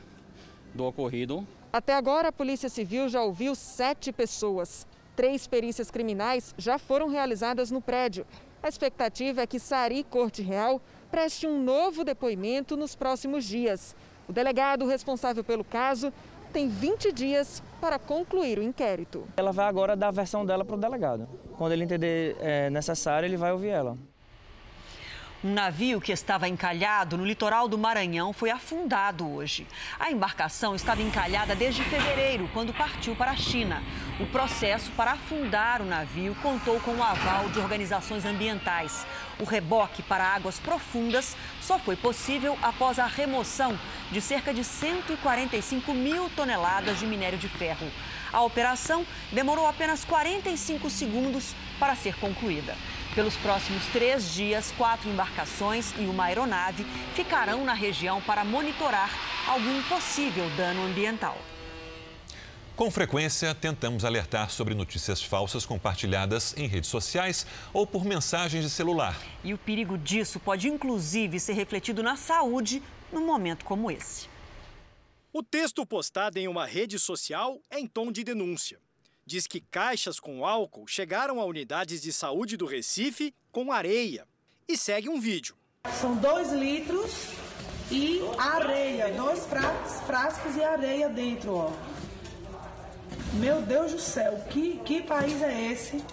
do 0.76 0.86
ocorrido. 0.86 1.44
Até 1.72 1.96
agora, 1.96 2.28
a 2.28 2.32
Polícia 2.32 2.70
Civil 2.70 3.10
já 3.10 3.24
ouviu 3.24 3.56
sete 3.56 4.12
pessoas. 4.12 4.86
Três 5.16 5.48
perícias 5.48 5.90
criminais 5.90 6.54
já 6.56 6.78
foram 6.78 7.08
realizadas 7.08 7.72
no 7.72 7.82
prédio. 7.82 8.28
A 8.64 8.70
expectativa 8.70 9.42
é 9.42 9.46
que 9.46 9.60
Sari 9.60 10.06
Corte 10.06 10.42
Real 10.42 10.82
preste 11.12 11.46
um 11.46 11.62
novo 11.62 12.06
depoimento 12.06 12.78
nos 12.78 12.96
próximos 12.96 13.44
dias. 13.44 13.94
O 14.26 14.32
delegado 14.32 14.88
responsável 14.88 15.44
pelo 15.44 15.66
caso 15.66 16.14
tem 16.54 16.70
20 16.70 17.12
dias 17.12 17.62
para 17.82 18.00
concluir 18.00 18.60
o 18.60 18.64
inquérito. 18.64 19.28
Ela 19.36 19.52
vai 19.52 19.68
agora 19.68 19.98
dar 19.98 20.08
a 20.08 20.12
versão 20.12 20.46
dela 20.46 20.64
para 20.64 20.78
o 20.78 20.80
delegado. 20.80 21.28
Quando 21.58 21.74
ele 21.74 21.84
entender 21.84 22.38
é, 22.40 22.70
necessário, 22.70 23.28
ele 23.28 23.36
vai 23.36 23.52
ouvir 23.52 23.68
ela. 23.68 23.98
Um 25.44 25.52
navio 25.52 26.00
que 26.00 26.14
estava 26.14 26.48
encalhado 26.48 27.18
no 27.18 27.26
litoral 27.26 27.68
do 27.68 27.78
Maranhão 27.78 28.32
foi 28.32 28.50
afundado 28.50 29.30
hoje. 29.30 29.68
A 30.00 30.10
embarcação 30.10 30.74
estava 30.74 31.02
encalhada 31.02 31.54
desde 31.54 31.84
fevereiro, 31.84 32.50
quando 32.54 32.74
partiu 32.74 33.14
para 33.14 33.32
a 33.32 33.36
China. 33.36 33.84
O 34.22 34.26
processo 34.28 34.90
para 34.92 35.12
afundar 35.12 35.82
o 35.82 35.86
navio 35.86 36.34
contou 36.42 36.80
com 36.80 36.92
o 36.92 37.04
aval 37.04 37.50
de 37.50 37.60
organizações 37.60 38.24
ambientais. 38.24 39.06
O 39.38 39.44
reboque 39.44 40.02
para 40.02 40.24
águas 40.24 40.60
profundas 40.60 41.36
só 41.62 41.78
foi 41.78 41.98
possível 41.98 42.58
após 42.62 42.98
a 42.98 43.06
remoção 43.06 43.78
de 44.14 44.22
cerca 44.22 44.54
de 44.54 44.64
145 44.64 45.94
mil 45.94 46.30
toneladas 46.30 47.00
de 47.00 47.06
minério 47.06 47.38
de 47.38 47.50
ferro. 47.50 47.92
A 48.32 48.42
operação 48.44 49.06
demorou 49.30 49.68
apenas 49.68 50.06
45 50.06 50.90
segundos 50.90 51.54
para 51.78 51.98
ser 51.98 52.16
concluída. 52.16 52.78
Pelos 53.16 53.38
próximos 53.38 53.86
três 53.88 54.34
dias, 54.34 54.72
quatro 54.76 55.08
embarcações 55.08 55.94
e 56.00 56.06
uma 56.06 56.26
aeronave 56.26 56.84
ficarão 57.14 57.64
na 57.64 57.74
região 57.74 58.20
para 58.24 58.44
monitorar 58.44 59.12
algum 59.48 59.84
possível 59.84 60.50
dano 60.58 60.84
ambiental. 60.84 61.38
Com 62.76 62.90
frequência, 62.90 63.54
tentamos 63.54 64.04
alertar 64.04 64.50
sobre 64.50 64.74
notícias 64.74 65.22
falsas 65.22 65.64
compartilhadas 65.64 66.58
em 66.58 66.68
redes 66.68 66.90
sociais 66.90 67.46
ou 67.72 67.86
por 67.86 68.04
mensagens 68.04 68.64
de 68.64 68.70
celular. 68.72 69.16
E 69.44 69.54
o 69.54 69.60
perigo 69.60 69.96
disso 69.96 70.40
pode, 70.40 70.68
inclusive, 70.68 71.40
ser 71.40 71.54
refletido 71.54 72.02
na 72.02 72.16
saúde 72.16 72.82
num 73.12 73.28
momento 73.28 73.64
como 73.64 73.92
esse. 73.92 74.28
O 75.32 75.44
texto 75.44 75.86
postado 75.86 76.40
em 76.40 76.48
uma 76.48 76.66
rede 76.66 76.98
social 76.98 77.60
é 77.70 77.80
em 77.80 77.86
tom 77.86 78.12
de 78.12 78.24
denúncia 78.24 78.80
diz 79.26 79.48
que 79.48 79.62
caixas 79.62 80.20
com 80.20 80.46
álcool 80.46 80.88
chegaram 80.88 81.40
a 81.40 81.46
unidades 81.46 82.02
de 82.02 82.12
saúde 82.12 82.58
do 82.58 82.66
Recife 82.66 83.34
com 83.52 83.72
areia. 83.72 84.28
E 84.68 84.78
segue 84.78 85.10
um 85.10 85.20
vídeo. 85.20 85.56
São 85.92 86.16
dois 86.16 86.52
litros 86.52 87.30
e 87.92 88.22
areia, 88.38 89.14
dois 89.14 89.48
frascos 90.06 90.56
e 90.56 90.64
areia 90.64 91.10
dentro, 91.10 91.56
ó. 91.56 91.72
Meu 93.34 93.62
Deus 93.62 93.92
do 93.92 94.00
céu, 94.00 94.40
que, 94.50 94.78
que 94.80 95.02
país 95.02 95.42
é 95.42 95.72
esse? 95.72 96.04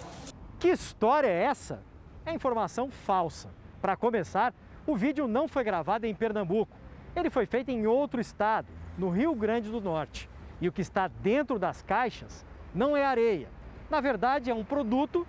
Que 0.59 0.69
história 0.69 1.27
é 1.27 1.43
essa? 1.43 1.83
É 2.25 2.33
informação 2.33 2.89
falsa. 2.89 3.49
Para 3.81 3.95
começar, 3.95 4.53
o 4.85 4.95
vídeo 4.95 5.27
não 5.27 5.47
foi 5.47 5.63
gravado 5.63 6.05
em 6.05 6.15
Pernambuco. 6.15 6.75
Ele 7.15 7.29
foi 7.29 7.45
feito 7.45 7.69
em 7.69 7.87
outro 7.87 8.19
estado, 8.19 8.67
no 8.97 9.09
Rio 9.09 9.33
Grande 9.35 9.69
do 9.69 9.81
Norte. 9.81 10.29
E 10.59 10.67
o 10.67 10.71
que 10.71 10.81
está 10.81 11.07
dentro 11.07 11.57
das 11.57 11.81
caixas 11.81 12.45
não 12.73 12.95
é 12.95 13.05
areia. 13.05 13.49
Na 13.89 13.99
verdade, 13.99 14.49
é 14.49 14.53
um 14.53 14.63
produto 14.63 15.27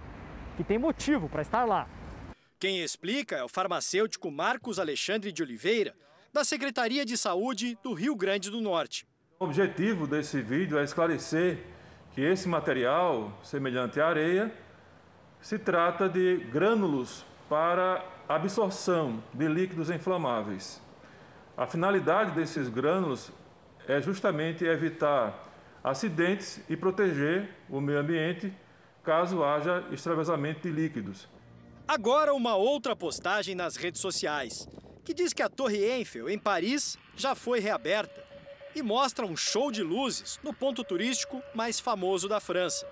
que 0.57 0.65
tem 0.65 0.79
motivo 0.79 1.29
para 1.29 1.43
estar 1.43 1.65
lá. 1.65 1.89
Quem 2.59 2.81
explica 2.83 3.37
é 3.37 3.45
o 3.45 3.49
farmacêutico 3.49 4.31
Marcos 4.31 4.79
Alexandre 4.79 5.33
de 5.33 5.43
Oliveira, 5.43 5.95
da 6.33 6.45
Secretaria 6.45 7.05
de 7.05 7.17
Saúde 7.17 7.77
do 7.83 7.93
Rio 7.93 8.15
Grande 8.15 8.51
do 8.51 8.61
Norte. 8.61 9.07
O 9.41 9.45
objetivo 9.45 10.07
desse 10.07 10.41
vídeo 10.41 10.79
é 10.79 10.85
esclarecer 10.85 11.59
que 12.15 12.21
esse 12.21 12.49
material, 12.49 13.37
semelhante 13.43 14.01
à 14.01 14.07
areia, 14.07 14.53
se 15.41 15.59
trata 15.59 16.09
de 16.09 16.37
grânulos 16.53 17.27
para 17.49 18.05
absorção 18.29 19.23
de 19.35 19.49
líquidos 19.49 19.91
inflamáveis. 19.91 20.81
A 21.57 21.67
finalidade 21.67 22.31
desses 22.31 22.69
grânulos 22.69 23.33
é 23.89 24.01
justamente 24.01 24.65
evitar 24.65 25.52
acidentes 25.83 26.61
e 26.69 26.77
proteger 26.77 27.49
o 27.69 27.81
meio 27.81 28.01
ambiente 28.01 28.53
caso 29.03 29.43
haja 29.43 29.85
extravasamento 29.91 30.61
de 30.61 30.71
líquidos. 30.71 31.29
Agora, 31.87 32.33
uma 32.33 32.55
outra 32.55 32.95
postagem 32.95 33.55
nas 33.55 33.77
redes 33.77 34.01
sociais, 34.01 34.69
que 35.05 35.13
diz 35.13 35.33
que 35.33 35.43
a 35.43 35.49
Torre 35.49 35.79
Eiffel, 35.79 36.31
em 36.31 36.39
Paris, 36.39 36.97
já 37.17 37.35
foi 37.35 37.59
reaberta 37.59 38.23
e 38.75 38.83
mostra 38.83 39.27
um 39.27 39.37
show 39.37 39.71
de 39.71 39.83
luzes 39.83 40.39
no 40.43 40.55
ponto 40.55 40.85
turístico 40.85 41.43
mais 41.55 41.81
famoso 41.81 42.29
da 42.29 42.41
França. 42.41 42.87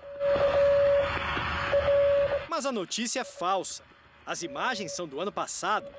Mas 2.49 2.65
a 2.65 2.71
notícia 2.71 3.21
é 3.21 3.23
falsa. 3.23 3.81
As 4.25 4.43
imagens 4.43 4.91
são 4.91 5.07
do 5.07 5.19
ano 5.19 5.31
passado. 5.31 5.89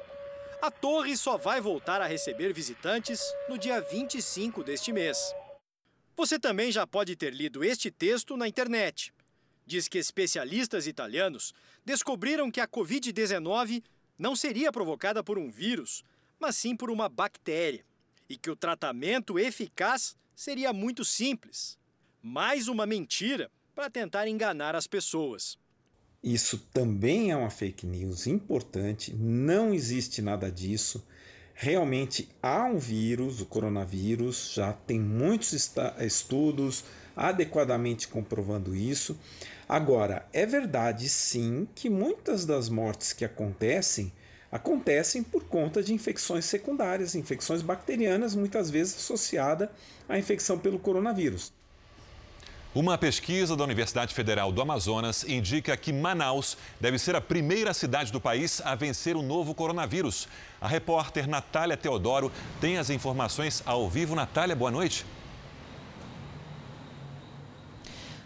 A 0.61 0.71
torre 0.71 1.17
só 1.17 1.37
vai 1.37 1.61
voltar 1.61 2.01
a 2.01 2.07
receber 2.07 2.53
visitantes 2.53 3.21
no 3.49 3.59
dia 3.59 3.81
25 3.81 4.63
deste 4.63 4.93
mês. 4.93 5.35
Você 6.23 6.39
também 6.39 6.71
já 6.71 6.87
pode 6.87 7.17
ter 7.17 7.35
lido 7.35 7.65
este 7.65 7.91
texto 7.91 8.37
na 8.37 8.47
internet. 8.47 9.13
Diz 9.67 9.89
que 9.89 9.99
especialistas 9.99 10.87
italianos 10.87 11.53
descobriram 11.85 12.49
que 12.49 12.61
a 12.61 12.69
Covid-19 12.69 13.83
não 14.17 14.37
seria 14.37 14.71
provocada 14.71 15.25
por 15.25 15.37
um 15.37 15.51
vírus, 15.51 16.05
mas 16.39 16.55
sim 16.55 16.77
por 16.77 16.93
uma 16.93 17.09
bactéria, 17.09 17.85
e 18.29 18.37
que 18.37 18.49
o 18.49 18.55
tratamento 18.55 19.37
eficaz 19.37 20.15
seria 20.33 20.73
muito 20.73 21.05
simples. 21.05 21.77
Mais 22.23 22.69
uma 22.69 22.87
mentira 22.87 23.51
para 23.75 23.91
tentar 23.91 24.29
enganar 24.29 24.77
as 24.77 24.87
pessoas. 24.87 25.59
Isso 26.23 26.57
também 26.73 27.33
é 27.33 27.37
uma 27.37 27.51
fake 27.51 27.85
news 27.85 28.29
importante, 28.29 29.13
não 29.13 29.75
existe 29.75 30.23
nada 30.23 30.53
disso 30.53 31.05
realmente 31.63 32.29
há 32.43 32.65
um 32.65 32.77
vírus, 32.77 33.41
o 33.41 33.47
coronavírus, 33.47 34.53
já 34.53 34.73
tem 34.73 34.99
muitos 34.99 35.73
estudos 36.01 36.85
adequadamente 37.15 38.09
comprovando 38.09 38.75
isso. 38.75 39.17
Agora, 39.69 40.27
é 40.33 40.45
verdade 40.45 41.09
sim 41.09 41.69
que 41.73 41.89
muitas 41.89 42.45
das 42.45 42.69
mortes 42.69 43.13
que 43.13 43.25
acontecem 43.25 44.13
acontecem 44.51 45.23
por 45.23 45.45
conta 45.45 45.83
de 45.83 45.95
infecções 45.95 46.45
secundárias, 46.47 47.15
infecções 47.15 47.63
bacterianas, 47.63 48.35
muitas 48.35 48.69
vezes 48.69 48.97
associada 48.97 49.71
à 50.09 50.19
infecção 50.19 50.59
pelo 50.59 50.81
coronavírus. 50.81 51.53
Uma 52.75 52.97
pesquisa 52.97 53.55
da 53.55 53.65
Universidade 53.65 54.15
Federal 54.15 54.51
do 54.51 54.63
Amazonas 54.63 55.25
indica 55.25 55.77
que 55.77 55.93
Manaus 55.93 56.57
deve 56.81 56.99
ser 56.99 57.15
a 57.15 57.21
primeira 57.21 57.75
cidade 57.75 58.11
do 58.11 58.19
país 58.19 58.63
a 58.65 58.75
vencer 58.75 59.15
o 59.15 59.21
novo 59.21 59.55
coronavírus. 59.55 60.27
A 60.59 60.67
repórter 60.67 61.29
Natália 61.29 61.77
Teodoro 61.77 62.33
tem 62.63 62.79
as 62.79 62.89
informações 62.89 63.63
ao 63.67 63.91
vivo. 63.91 64.15
Natália, 64.15 64.57
boa 64.57 64.71
noite. 64.71 65.05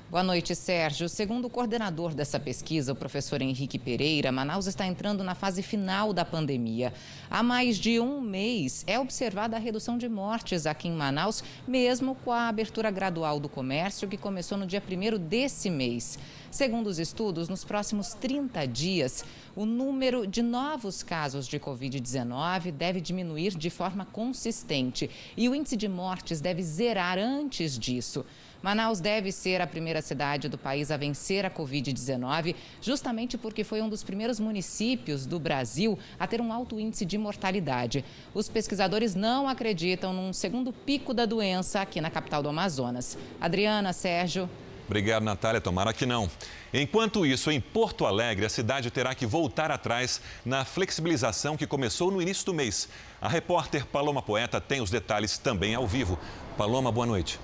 Boa 0.09 0.23
noite, 0.23 0.55
Sérgio. 0.55 1.09
Segundo 1.09 1.47
o 1.47 1.51
coordenador 1.51 2.15
dessa 2.15 2.39
pesquisa, 2.39 2.93
o 2.93 2.97
professor 2.97 3.43
Henrique 3.43 3.77
Pereira, 3.77 4.31
Manaus 4.31 4.69
está 4.69 4.87
entrando 4.87 5.25
na 5.25 5.35
fase 5.35 5.65
final 5.65 6.13
da 6.13 6.25
pandemia. 6.25 6.95
Há 7.29 7.43
mais 7.43 7.77
de 7.77 7.99
um 7.99 8.21
mês 8.21 8.85
é 8.87 9.01
observada 9.01 9.57
a 9.57 9.59
redução 9.59 9.99
de 9.99 10.09
mortes 10.09 10.65
aqui 10.65 10.87
em 10.87 10.93
Manaus, 10.93 11.43
mesmo 11.67 12.15
com 12.25 12.31
a 12.31 12.47
abertura 12.47 12.89
gradual 12.89 13.41
do 13.41 13.49
comércio, 13.49 14.07
que 14.07 14.17
começou 14.17 14.57
no 14.57 14.65
dia 14.65 14.81
1 14.81 15.19
desse 15.19 15.69
mês. 15.69 16.21
Segundo 16.53 16.87
os 16.87 17.01
estudos, 17.01 17.49
nos 17.49 17.65
próximos 17.65 18.15
30 18.15 18.65
dias, 18.65 19.25
o 19.57 19.67
número 19.67 20.25
de 20.25 20.41
novos 20.41 21.03
casos 21.03 21.49
de 21.49 21.59
Covid-19 21.59 22.71
deve 22.71 23.01
diminuir 23.01 23.57
de 23.57 23.71
forma 23.71 24.07
consistente 24.07 25.11
e 25.37 25.49
o 25.49 25.55
índice 25.55 25.77
de 25.77 25.89
mortes 25.89 26.41
deve 26.41 26.63
zerar 26.63 27.19
antes 27.19 27.77
disso. 27.77 28.25
Manaus 28.63 29.01
deve 29.01 29.31
ser 29.31 29.61
a 29.61 29.67
primeira 29.67 30.03
cidade 30.03 30.49
do 30.49 30.59
país 30.59 30.91
a 30.91 30.97
vencer 30.97 31.45
a 31.45 31.51
Covid-19, 31.51 32.55
justamente 32.81 33.37
porque 33.39 33.63
foi 33.65 33.81
um 33.81 33.89
dos 33.89 34.03
primeiros 34.03 34.41
municípios 34.41 35.27
do 35.27 35.39
Brasil 35.39 35.99
a 36.19 36.27
ter 36.27 36.41
um 36.41 36.53
alto 36.53 36.81
índice 36.81 37.05
de 37.05 37.19
mortalidade. 37.19 38.05
Os 38.35 38.49
pesquisadores 38.49 39.15
não 39.15 39.49
acreditam 39.49 40.13
num 40.13 40.33
segundo 40.33 40.73
pico 40.73 41.13
da 41.13 41.27
doença 41.27 41.81
aqui 41.81 42.01
na 42.01 42.11
capital 42.11 42.43
do 42.43 42.49
Amazonas. 42.49 43.17
Adriana, 43.41 43.93
Sérgio. 43.93 44.49
Obrigado, 44.87 45.25
Natália. 45.25 45.61
Tomara 45.61 45.93
que 45.93 46.07
não. 46.07 46.31
Enquanto 46.73 47.27
isso, 47.27 47.51
em 47.51 47.61
Porto 47.61 48.07
Alegre, 48.07 48.47
a 48.47 48.49
cidade 48.49 48.91
terá 48.91 49.15
que 49.15 49.27
voltar 49.27 49.71
atrás 49.71 50.21
na 50.45 50.65
flexibilização 50.65 51.57
que 51.57 51.67
começou 51.67 52.11
no 52.11 52.23
início 52.23 52.47
do 52.47 52.55
mês. 52.55 52.89
A 53.21 53.29
repórter 53.29 53.85
Paloma 53.85 54.23
Poeta 54.23 54.61
tem 54.61 54.81
os 54.81 54.91
detalhes 54.91 55.39
também 55.39 55.75
ao 55.75 55.87
vivo. 55.87 56.19
Paloma, 56.57 56.93
boa 56.93 57.07
noite. 57.07 57.39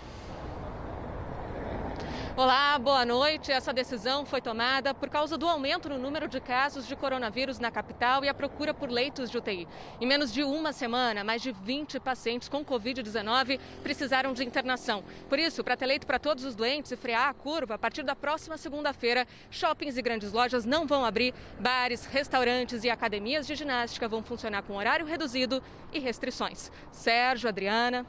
Olá, 2.34 2.78
boa 2.78 3.04
noite. 3.04 3.52
Essa 3.52 3.74
decisão 3.74 4.24
foi 4.24 4.40
tomada 4.40 4.94
por 4.94 5.10
causa 5.10 5.36
do 5.36 5.46
aumento 5.46 5.90
no 5.90 5.98
número 5.98 6.26
de 6.26 6.40
casos 6.40 6.88
de 6.88 6.96
coronavírus 6.96 7.58
na 7.58 7.70
capital 7.70 8.24
e 8.24 8.28
a 8.28 8.32
procura 8.32 8.72
por 8.72 8.88
leitos 8.88 9.30
de 9.30 9.36
UTI. 9.36 9.68
Em 10.00 10.06
menos 10.06 10.32
de 10.32 10.42
uma 10.42 10.72
semana, 10.72 11.22
mais 11.22 11.42
de 11.42 11.52
20 11.52 12.00
pacientes 12.00 12.48
com 12.48 12.64
Covid-19 12.64 13.60
precisaram 13.82 14.32
de 14.32 14.42
internação. 14.42 15.04
Por 15.28 15.38
isso, 15.38 15.62
para 15.62 15.76
ter 15.76 15.84
leito 15.84 16.06
para 16.06 16.18
todos 16.18 16.42
os 16.46 16.54
doentes 16.54 16.90
e 16.90 16.96
frear 16.96 17.28
a 17.28 17.34
curva, 17.34 17.74
a 17.74 17.78
partir 17.78 18.02
da 18.02 18.16
próxima 18.16 18.56
segunda-feira, 18.56 19.26
shoppings 19.50 19.98
e 19.98 20.02
grandes 20.02 20.32
lojas 20.32 20.64
não 20.64 20.86
vão 20.86 21.04
abrir, 21.04 21.34
bares, 21.60 22.06
restaurantes 22.06 22.82
e 22.82 22.88
academias 22.88 23.46
de 23.46 23.54
ginástica 23.54 24.08
vão 24.08 24.22
funcionar 24.22 24.62
com 24.62 24.74
horário 24.74 25.04
reduzido 25.04 25.62
e 25.92 25.98
restrições. 25.98 26.72
Sérgio, 26.90 27.50
Adriana. 27.50 28.06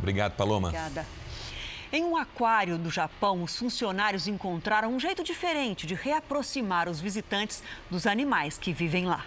Obrigado, 0.00 0.32
Paloma. 0.32 0.66
Obrigada. 0.66 1.21
Em 1.94 2.06
um 2.06 2.16
aquário 2.16 2.78
no 2.78 2.88
Japão, 2.88 3.42
os 3.42 3.54
funcionários 3.58 4.26
encontraram 4.26 4.88
um 4.88 4.98
jeito 4.98 5.22
diferente 5.22 5.86
de 5.86 5.94
reaproximar 5.94 6.88
os 6.88 7.02
visitantes 7.02 7.62
dos 7.90 8.06
animais 8.06 8.56
que 8.56 8.72
vivem 8.72 9.04
lá. 9.04 9.26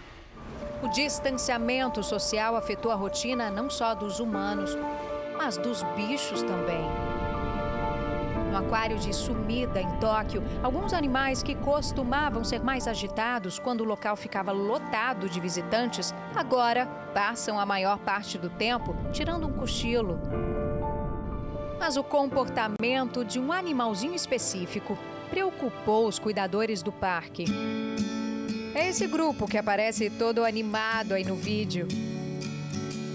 O 0.81 0.87
distanciamento 0.87 2.01
social 2.01 2.55
afetou 2.55 2.91
a 2.91 2.95
rotina 2.95 3.51
não 3.51 3.69
só 3.69 3.93
dos 3.93 4.19
humanos, 4.19 4.75
mas 5.37 5.57
dos 5.57 5.83
bichos 5.95 6.41
também. 6.41 6.81
No 8.49 8.57
aquário 8.57 8.97
de 8.97 9.13
Sumida, 9.13 9.79
em 9.79 9.91
Tóquio, 9.97 10.41
alguns 10.63 10.91
animais 10.91 11.43
que 11.43 11.53
costumavam 11.53 12.43
ser 12.43 12.63
mais 12.63 12.87
agitados 12.87 13.59
quando 13.59 13.81
o 13.81 13.85
local 13.85 14.15
ficava 14.15 14.51
lotado 14.51 15.29
de 15.29 15.39
visitantes, 15.39 16.15
agora 16.35 16.87
passam 17.13 17.59
a 17.59 17.65
maior 17.65 17.99
parte 17.99 18.39
do 18.39 18.49
tempo 18.49 18.95
tirando 19.13 19.45
um 19.45 19.53
cochilo 19.53 20.19
mas 21.79 21.97
o 21.97 22.03
comportamento 22.03 23.23
de 23.23 23.39
um 23.39 23.51
animalzinho 23.51 24.15
específico 24.15 24.97
preocupou 25.29 26.07
os 26.07 26.19
cuidadores 26.19 26.81
do 26.81 26.91
parque. 26.91 27.45
É 28.73 28.89
esse 28.89 29.07
grupo 29.07 29.47
que 29.47 29.57
aparece 29.57 30.09
todo 30.09 30.43
animado 30.43 31.13
aí 31.13 31.23
no 31.23 31.35
vídeo. 31.35 31.87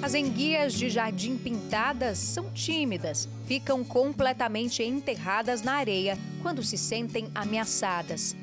As 0.02 0.14
enguias 0.14 0.72
de 0.72 0.88
jardim 0.88 1.36
pintadas 1.36 2.16
são 2.16 2.50
tímidas, 2.52 3.28
ficam 3.46 3.84
completamente 3.84 4.82
enterradas 4.82 5.60
na 5.60 5.74
areia 5.74 6.16
quando 6.42 6.62
se 6.62 6.78
sentem 6.78 7.30
ameaçadas. 7.34 8.34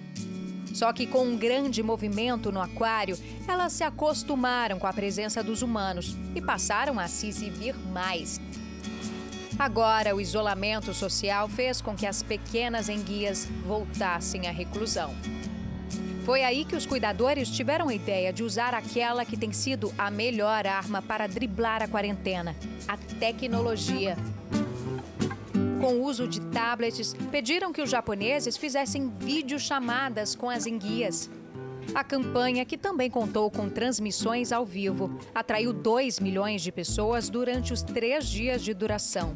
Só 0.72 0.93
que 0.93 1.07
com 1.07 1.26
um 1.26 1.36
grande 1.36 1.82
movimento 1.82 2.51
no 2.51 2.61
aquário, 2.61 3.18
elas 3.47 3.74
se 3.74 3.84
acostumaram 3.84 4.78
com 4.78 4.86
a 4.86 4.93
presença 4.93 5.41
dos 5.41 5.63
humanos 5.63 6.15
e 6.36 6.41
passaram 6.41 6.99
a 6.99 7.07
se 7.07 7.28
exibir 7.28 7.76
mais. 7.91 8.39
Agora, 9.59 10.15
o 10.15 10.21
isolamento 10.21 10.93
social 10.93 11.49
fez 11.49 11.81
com 11.81 11.95
que 11.95 12.05
as 12.05 12.21
pequenas 12.21 12.89
enguias 12.89 13.47
voltassem 13.65 14.47
à 14.47 14.51
reclusão. 14.51 15.15
Foi 16.23 16.43
aí 16.43 16.63
que 16.63 16.75
os 16.75 16.85
cuidadores 16.85 17.49
tiveram 17.49 17.89
a 17.89 17.93
ideia 17.93 18.31
de 18.31 18.43
usar 18.43 18.75
aquela 18.75 19.25
que 19.25 19.35
tem 19.35 19.51
sido 19.51 19.91
a 19.97 20.11
melhor 20.11 20.67
arma 20.67 21.01
para 21.01 21.25
driblar 21.25 21.81
a 21.81 21.87
quarentena: 21.87 22.55
a 22.87 22.97
tecnologia. 22.97 24.15
Com 25.81 25.93
o 25.95 26.03
uso 26.03 26.27
de 26.27 26.41
tablets, 26.41 27.15
pediram 27.31 27.71
que 27.71 27.81
os 27.81 27.89
japoneses 27.89 28.57
fizessem 28.57 29.09
videochamadas 29.09 30.35
com 30.35 30.49
as 30.49 30.67
enguias. 30.67 31.29
A 31.97 32.03
campanha, 32.03 32.63
que 32.63 32.77
também 32.77 33.09
contou 33.09 33.49
com 33.49 33.67
transmissões 33.67 34.51
ao 34.51 34.63
vivo, 34.63 35.17
atraiu 35.33 35.73
2 35.73 36.19
milhões 36.19 36.61
de 36.61 36.71
pessoas 36.71 37.27
durante 37.27 37.73
os 37.73 37.81
três 37.81 38.27
dias 38.27 38.61
de 38.61 38.71
duração. 38.71 39.35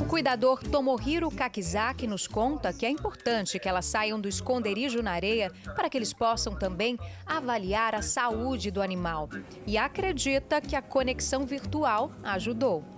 O 0.00 0.04
cuidador 0.04 0.64
Tomohiro 0.64 1.30
Kakizaki 1.30 2.08
nos 2.08 2.26
conta 2.26 2.72
que 2.72 2.84
é 2.84 2.90
importante 2.90 3.56
que 3.60 3.68
elas 3.68 3.86
saiam 3.86 4.20
do 4.20 4.28
esconderijo 4.28 5.00
na 5.00 5.12
areia 5.12 5.52
para 5.76 5.88
que 5.88 5.96
eles 5.96 6.12
possam 6.12 6.56
também 6.56 6.98
avaliar 7.24 7.94
a 7.94 8.02
saúde 8.02 8.72
do 8.72 8.82
animal. 8.82 9.28
E 9.68 9.78
acredita 9.78 10.60
que 10.60 10.74
a 10.74 10.82
conexão 10.82 11.46
virtual 11.46 12.10
ajudou. 12.24 12.93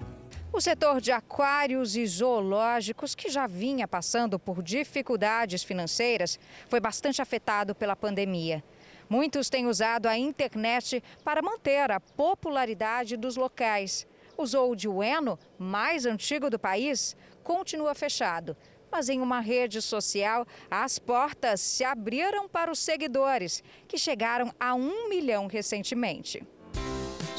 O 0.52 0.60
setor 0.60 1.00
de 1.00 1.12
aquários 1.12 1.96
e 1.96 2.06
zoológicos, 2.06 3.14
que 3.14 3.28
já 3.28 3.46
vinha 3.46 3.86
passando 3.86 4.38
por 4.38 4.62
dificuldades 4.62 5.62
financeiras, 5.62 6.38
foi 6.68 6.80
bastante 6.80 7.20
afetado 7.20 7.74
pela 7.74 7.94
pandemia. 7.94 8.64
Muitos 9.08 9.50
têm 9.50 9.66
usado 9.66 10.06
a 10.06 10.16
internet 10.16 11.02
para 11.22 11.42
manter 11.42 11.90
a 11.90 12.00
popularidade 12.00 13.16
dos 13.16 13.36
locais. 13.36 14.06
O 14.36 14.46
Zoo 14.46 14.74
de 14.74 14.88
Ueno, 14.88 15.38
mais 15.58 16.06
antigo 16.06 16.48
do 16.48 16.58
país, 16.58 17.16
continua 17.44 17.94
fechado. 17.94 18.56
Mas 18.90 19.08
em 19.08 19.20
uma 19.20 19.40
rede 19.40 19.82
social, 19.82 20.46
as 20.70 20.98
portas 20.98 21.60
se 21.60 21.84
abriram 21.84 22.48
para 22.48 22.70
os 22.70 22.78
seguidores, 22.78 23.62
que 23.86 23.98
chegaram 23.98 24.52
a 24.58 24.74
um 24.74 25.08
milhão 25.08 25.46
recentemente. 25.46 26.42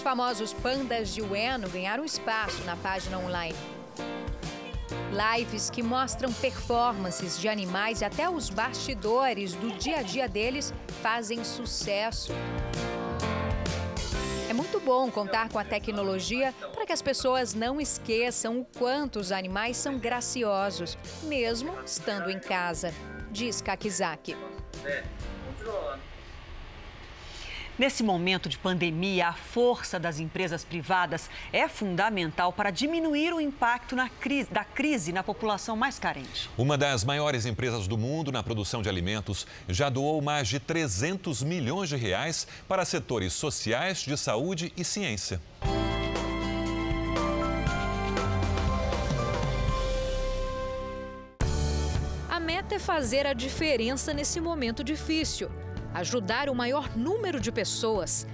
Os 0.08 0.10
famosos 0.10 0.54
pandas 0.54 1.14
de 1.14 1.22
Ueno 1.22 1.70
ganharam 1.70 2.06
espaço 2.06 2.64
na 2.64 2.78
página 2.78 3.20
online. 3.20 3.54
Lives 5.12 5.70
que 5.70 5.84
mostram 5.84 6.32
performances 6.32 7.38
de 7.38 7.50
animais 7.50 8.00
e 8.00 8.06
até 8.06 8.30
os 8.30 8.50
bastidores 8.50 9.54
do 9.54 9.70
dia 9.78 9.98
a 9.98 10.02
dia 10.02 10.30
deles 10.30 10.74
fazem 11.02 11.44
sucesso. 11.44 12.32
É 14.50 14.54
muito 14.54 14.80
bom 14.80 15.12
contar 15.12 15.50
com 15.50 15.60
a 15.60 15.66
tecnologia 15.66 16.54
para 16.74 16.86
que 16.86 16.94
as 16.94 17.02
pessoas 17.02 17.54
não 17.54 17.82
esqueçam 17.82 18.62
o 18.62 18.66
quanto 18.80 19.20
os 19.20 19.34
animais 19.34 19.76
são 19.76 20.00
graciosos, 20.00 20.98
mesmo 21.24 21.78
estando 21.86 22.32
em 22.32 22.40
casa, 22.40 22.94
diz 23.30 23.62
Kakizaki. 23.62 24.38
Nesse 27.78 28.02
momento 28.02 28.50
de 28.50 28.58
pandemia, 28.58 29.28
a 29.28 29.34
força 29.34 30.00
das 30.00 30.20
empresas 30.20 30.64
privadas 30.64 31.30
é 31.54 31.68
fundamental 31.68 32.52
para 32.52 32.72
diminuir 32.72 33.32
o 33.32 33.40
impacto 33.40 33.96
crise, 34.20 34.50
da 34.50 34.64
crise 34.64 35.12
na 35.12 35.22
população 35.22 35.78
mais 35.78 36.00
carente. 36.00 36.50
Uma 36.58 36.76
das 36.76 37.04
maiores 37.04 37.46
empresas 37.46 37.88
do 37.88 37.96
mundo 37.96 38.32
na 38.32 38.42
produção 38.42 38.82
de 38.82 38.90
alimentos 38.90 39.46
já 39.70 39.90
doou 39.90 40.20
mais 40.24 40.48
de 40.48 40.60
300 40.60 41.44
milhões 41.44 41.90
de 41.90 41.96
reais 41.96 42.48
para 42.68 42.84
setores 42.84 43.34
sociais, 43.34 44.00
de 44.00 44.18
saúde 44.18 44.74
e 44.76 44.84
ciência. 44.84 45.40
A 52.28 52.40
meta 52.40 52.74
é 52.74 52.80
fazer 52.80 53.28
a 53.28 53.34
diferença 53.34 54.16
nesse 54.16 54.42
momento 54.42 54.84
difícil 54.84 55.52
ajudar 55.98 56.50
o 56.50 56.56
maior 56.56 56.96
número 56.96 57.40
de 57.40 57.52
pessoas 57.52 58.28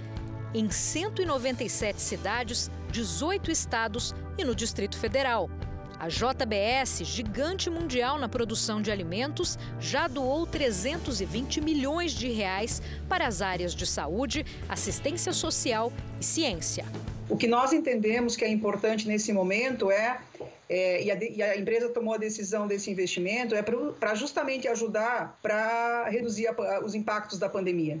em 0.52 0.70
197 0.70 2.00
cidades, 2.00 2.70
18 2.90 3.50
estados 3.50 4.14
e 4.38 4.44
no 4.44 4.54
Distrito 4.54 4.96
Federal. 4.96 5.50
A 5.98 6.08
JBS, 6.08 7.04
gigante 7.04 7.70
mundial 7.70 8.18
na 8.18 8.28
produção 8.28 8.82
de 8.82 8.90
alimentos, 8.90 9.58
já 9.80 10.06
doou 10.06 10.46
320 10.46 11.60
milhões 11.60 12.12
de 12.12 12.30
reais 12.30 12.82
para 13.08 13.26
as 13.26 13.40
áreas 13.40 13.74
de 13.74 13.86
saúde, 13.86 14.44
assistência 14.68 15.32
social 15.32 15.92
e 16.20 16.24
ciência. 16.24 16.84
O 17.28 17.36
que 17.36 17.46
nós 17.46 17.72
entendemos 17.72 18.36
que 18.36 18.44
é 18.44 18.48
importante 18.48 19.08
nesse 19.08 19.32
momento 19.32 19.90
é, 19.90 20.20
é 20.68 21.02
e, 21.02 21.10
a, 21.10 21.24
e, 21.24 21.42
a, 21.42 21.56
empresa 21.56 21.88
tomou 21.88 22.14
a 22.14 22.18
decisão 22.18 22.66
desse 22.66 22.90
investimento, 22.90 23.54
é 23.54 23.62
para 23.62 24.14
justamente 24.14 24.68
ajudar 24.68 25.38
para 25.42 26.08
reduzir 26.08 26.48
a, 26.48 26.80
os 26.84 26.94
impactos 26.94 27.38
da 27.38 27.48
pandemia. 27.48 28.00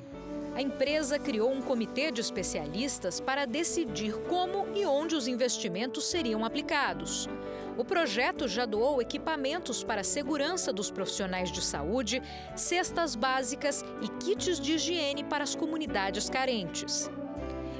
A 0.54 0.62
empresa 0.62 1.18
criou 1.18 1.50
um 1.50 1.60
comitê 1.60 2.12
de 2.12 2.20
especialistas 2.20 3.18
para 3.18 3.44
decidir 3.44 4.14
como 4.28 4.68
e 4.72 4.86
onde 4.86 5.16
os 5.16 5.26
investimentos 5.26 6.08
seriam 6.08 6.44
aplicados. 6.44 7.28
O 7.76 7.84
projeto 7.84 8.46
já 8.46 8.64
doou 8.64 9.02
equipamentos 9.02 9.82
para 9.82 10.02
a 10.02 10.04
segurança 10.04 10.72
dos 10.72 10.92
profissionais 10.92 11.50
de 11.50 11.60
saúde, 11.60 12.22
cestas 12.54 13.16
básicas 13.16 13.84
e 14.00 14.08
kits 14.24 14.60
de 14.60 14.74
higiene 14.74 15.24
para 15.24 15.42
as 15.42 15.56
comunidades 15.56 16.30
carentes. 16.30 17.10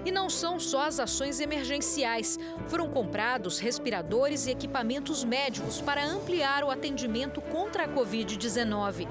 E 0.04 0.12
não 0.12 0.28
são 0.28 0.60
só 0.60 0.86
as 0.86 1.00
ações 1.00 1.40
emergenciais. 1.40 2.38
Foram 2.68 2.88
comprados 2.90 3.58
respiradores 3.58 4.46
e 4.46 4.50
equipamentos 4.50 5.24
médicos 5.24 5.80
para 5.80 6.04
ampliar 6.04 6.62
o 6.62 6.70
atendimento 6.70 7.40
contra 7.40 7.84
a 7.84 7.88
Covid-19. 7.88 9.08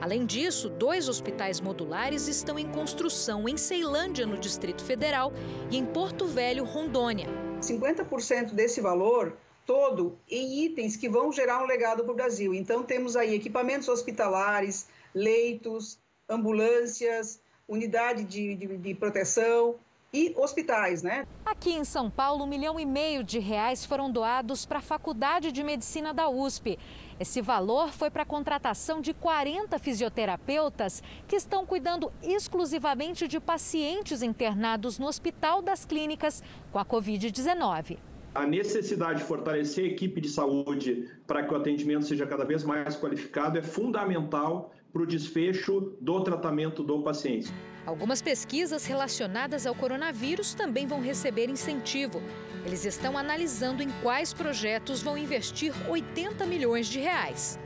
Além 0.00 0.26
disso, 0.26 0.68
dois 0.68 1.08
hospitais 1.08 1.60
modulares 1.60 2.28
estão 2.28 2.58
em 2.58 2.68
construção 2.68 3.48
em 3.48 3.56
Ceilândia, 3.56 4.26
no 4.26 4.36
Distrito 4.36 4.84
Federal, 4.84 5.32
e 5.70 5.78
em 5.78 5.86
Porto 5.86 6.26
Velho, 6.26 6.64
Rondônia. 6.64 7.26
50% 7.60 8.52
desse 8.52 8.80
valor 8.80 9.36
todo 9.64 10.16
em 10.30 10.64
itens 10.64 10.96
que 10.96 11.08
vão 11.08 11.32
gerar 11.32 11.62
um 11.62 11.66
legado 11.66 12.04
para 12.04 12.12
o 12.12 12.14
Brasil. 12.16 12.54
Então, 12.54 12.84
temos 12.84 13.16
aí 13.16 13.34
equipamentos 13.34 13.88
hospitalares, 13.88 14.86
leitos, 15.12 15.98
ambulâncias, 16.28 17.40
unidade 17.66 18.22
de, 18.22 18.54
de, 18.54 18.76
de 18.76 18.94
proteção, 18.94 19.74
e 20.16 20.34
hospitais, 20.34 21.02
né? 21.02 21.26
Aqui 21.44 21.72
em 21.72 21.84
São 21.84 22.10
Paulo, 22.10 22.44
um 22.44 22.46
milhão 22.46 22.80
e 22.80 22.86
meio 22.86 23.22
de 23.22 23.38
reais 23.38 23.84
foram 23.84 24.10
doados 24.10 24.64
para 24.64 24.78
a 24.78 24.82
Faculdade 24.82 25.52
de 25.52 25.62
Medicina 25.62 26.14
da 26.14 26.26
USP. 26.30 26.78
Esse 27.20 27.42
valor 27.42 27.92
foi 27.92 28.10
para 28.10 28.22
a 28.22 28.26
contratação 28.26 29.02
de 29.02 29.12
40 29.12 29.78
fisioterapeutas 29.78 31.02
que 31.28 31.36
estão 31.36 31.66
cuidando 31.66 32.10
exclusivamente 32.22 33.28
de 33.28 33.38
pacientes 33.38 34.22
internados 34.22 34.98
no 34.98 35.06
Hospital 35.06 35.60
das 35.60 35.84
Clínicas 35.84 36.42
com 36.72 36.78
a 36.78 36.84
Covid-19 36.84 37.98
a 38.34 38.46
necessidade 38.46 39.20
de 39.20 39.24
fortalecer 39.24 39.84
a 39.84 39.88
equipe 39.88 40.20
de 40.20 40.28
saúde 40.28 41.08
para 41.26 41.42
que 41.42 41.54
o 41.54 41.56
atendimento 41.56 42.04
seja 42.04 42.26
cada 42.26 42.44
vez 42.44 42.64
mais 42.64 42.94
qualificado 42.94 43.56
é 43.56 43.62
fundamental 43.62 44.74
para 44.92 45.00
o 45.00 45.06
desfecho 45.06 45.96
do 46.02 46.20
tratamento 46.22 46.82
do 46.82 47.02
paciente. 47.02 47.50
Algumas 47.86 48.20
pesquisas 48.20 48.84
relacionadas 48.84 49.64
ao 49.64 49.72
coronavírus 49.72 50.54
também 50.54 50.88
vão 50.88 51.00
receber 51.00 51.48
incentivo. 51.48 52.20
Eles 52.64 52.84
estão 52.84 53.16
analisando 53.16 53.80
em 53.80 53.88
quais 54.02 54.32
projetos 54.32 55.00
vão 55.00 55.16
investir 55.16 55.72
80 55.88 56.44
milhões 56.46 56.88
de 56.88 56.98
reais. 56.98 57.60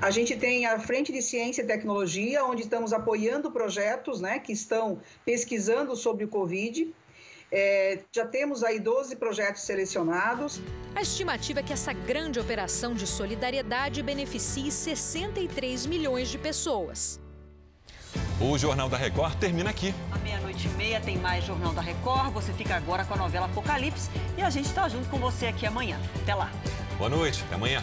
A 0.00 0.12
gente 0.12 0.36
tem 0.36 0.64
a 0.64 0.78
Frente 0.78 1.12
de 1.12 1.20
Ciência 1.20 1.62
e 1.62 1.66
Tecnologia, 1.66 2.44
onde 2.44 2.62
estamos 2.62 2.92
apoiando 2.92 3.50
projetos 3.50 4.20
né, 4.20 4.38
que 4.38 4.52
estão 4.52 5.00
pesquisando 5.24 5.96
sobre 5.96 6.24
o 6.24 6.28
Covid. 6.28 6.94
É, 7.50 8.00
já 8.14 8.26
temos 8.26 8.62
aí 8.62 8.78
12 8.78 9.16
projetos 9.16 9.62
selecionados. 9.62 10.60
A 10.94 11.02
estimativa 11.02 11.58
é 11.60 11.62
que 11.64 11.72
essa 11.72 11.92
grande 11.92 12.38
operação 12.38 12.94
de 12.94 13.08
solidariedade 13.08 14.02
beneficie 14.04 14.70
63 14.70 15.86
milhões 15.86 16.28
de 16.28 16.38
pessoas. 16.38 17.23
O 18.40 18.58
Jornal 18.58 18.88
da 18.88 18.96
Record 18.96 19.36
termina 19.36 19.70
aqui. 19.70 19.94
À 20.10 20.18
meia-noite 20.18 20.66
e 20.66 20.70
meia 20.70 21.00
tem 21.00 21.16
mais 21.16 21.44
Jornal 21.44 21.72
da 21.72 21.80
Record. 21.80 22.32
Você 22.32 22.52
fica 22.52 22.74
agora 22.74 23.04
com 23.04 23.14
a 23.14 23.16
novela 23.16 23.46
Apocalipse 23.46 24.10
e 24.36 24.42
a 24.42 24.50
gente 24.50 24.66
está 24.66 24.88
junto 24.88 25.08
com 25.08 25.18
você 25.18 25.46
aqui 25.46 25.64
amanhã. 25.64 25.98
Até 26.22 26.34
lá. 26.34 26.50
Boa 26.98 27.08
noite, 27.08 27.44
até 27.46 27.54
amanhã. 27.54 27.82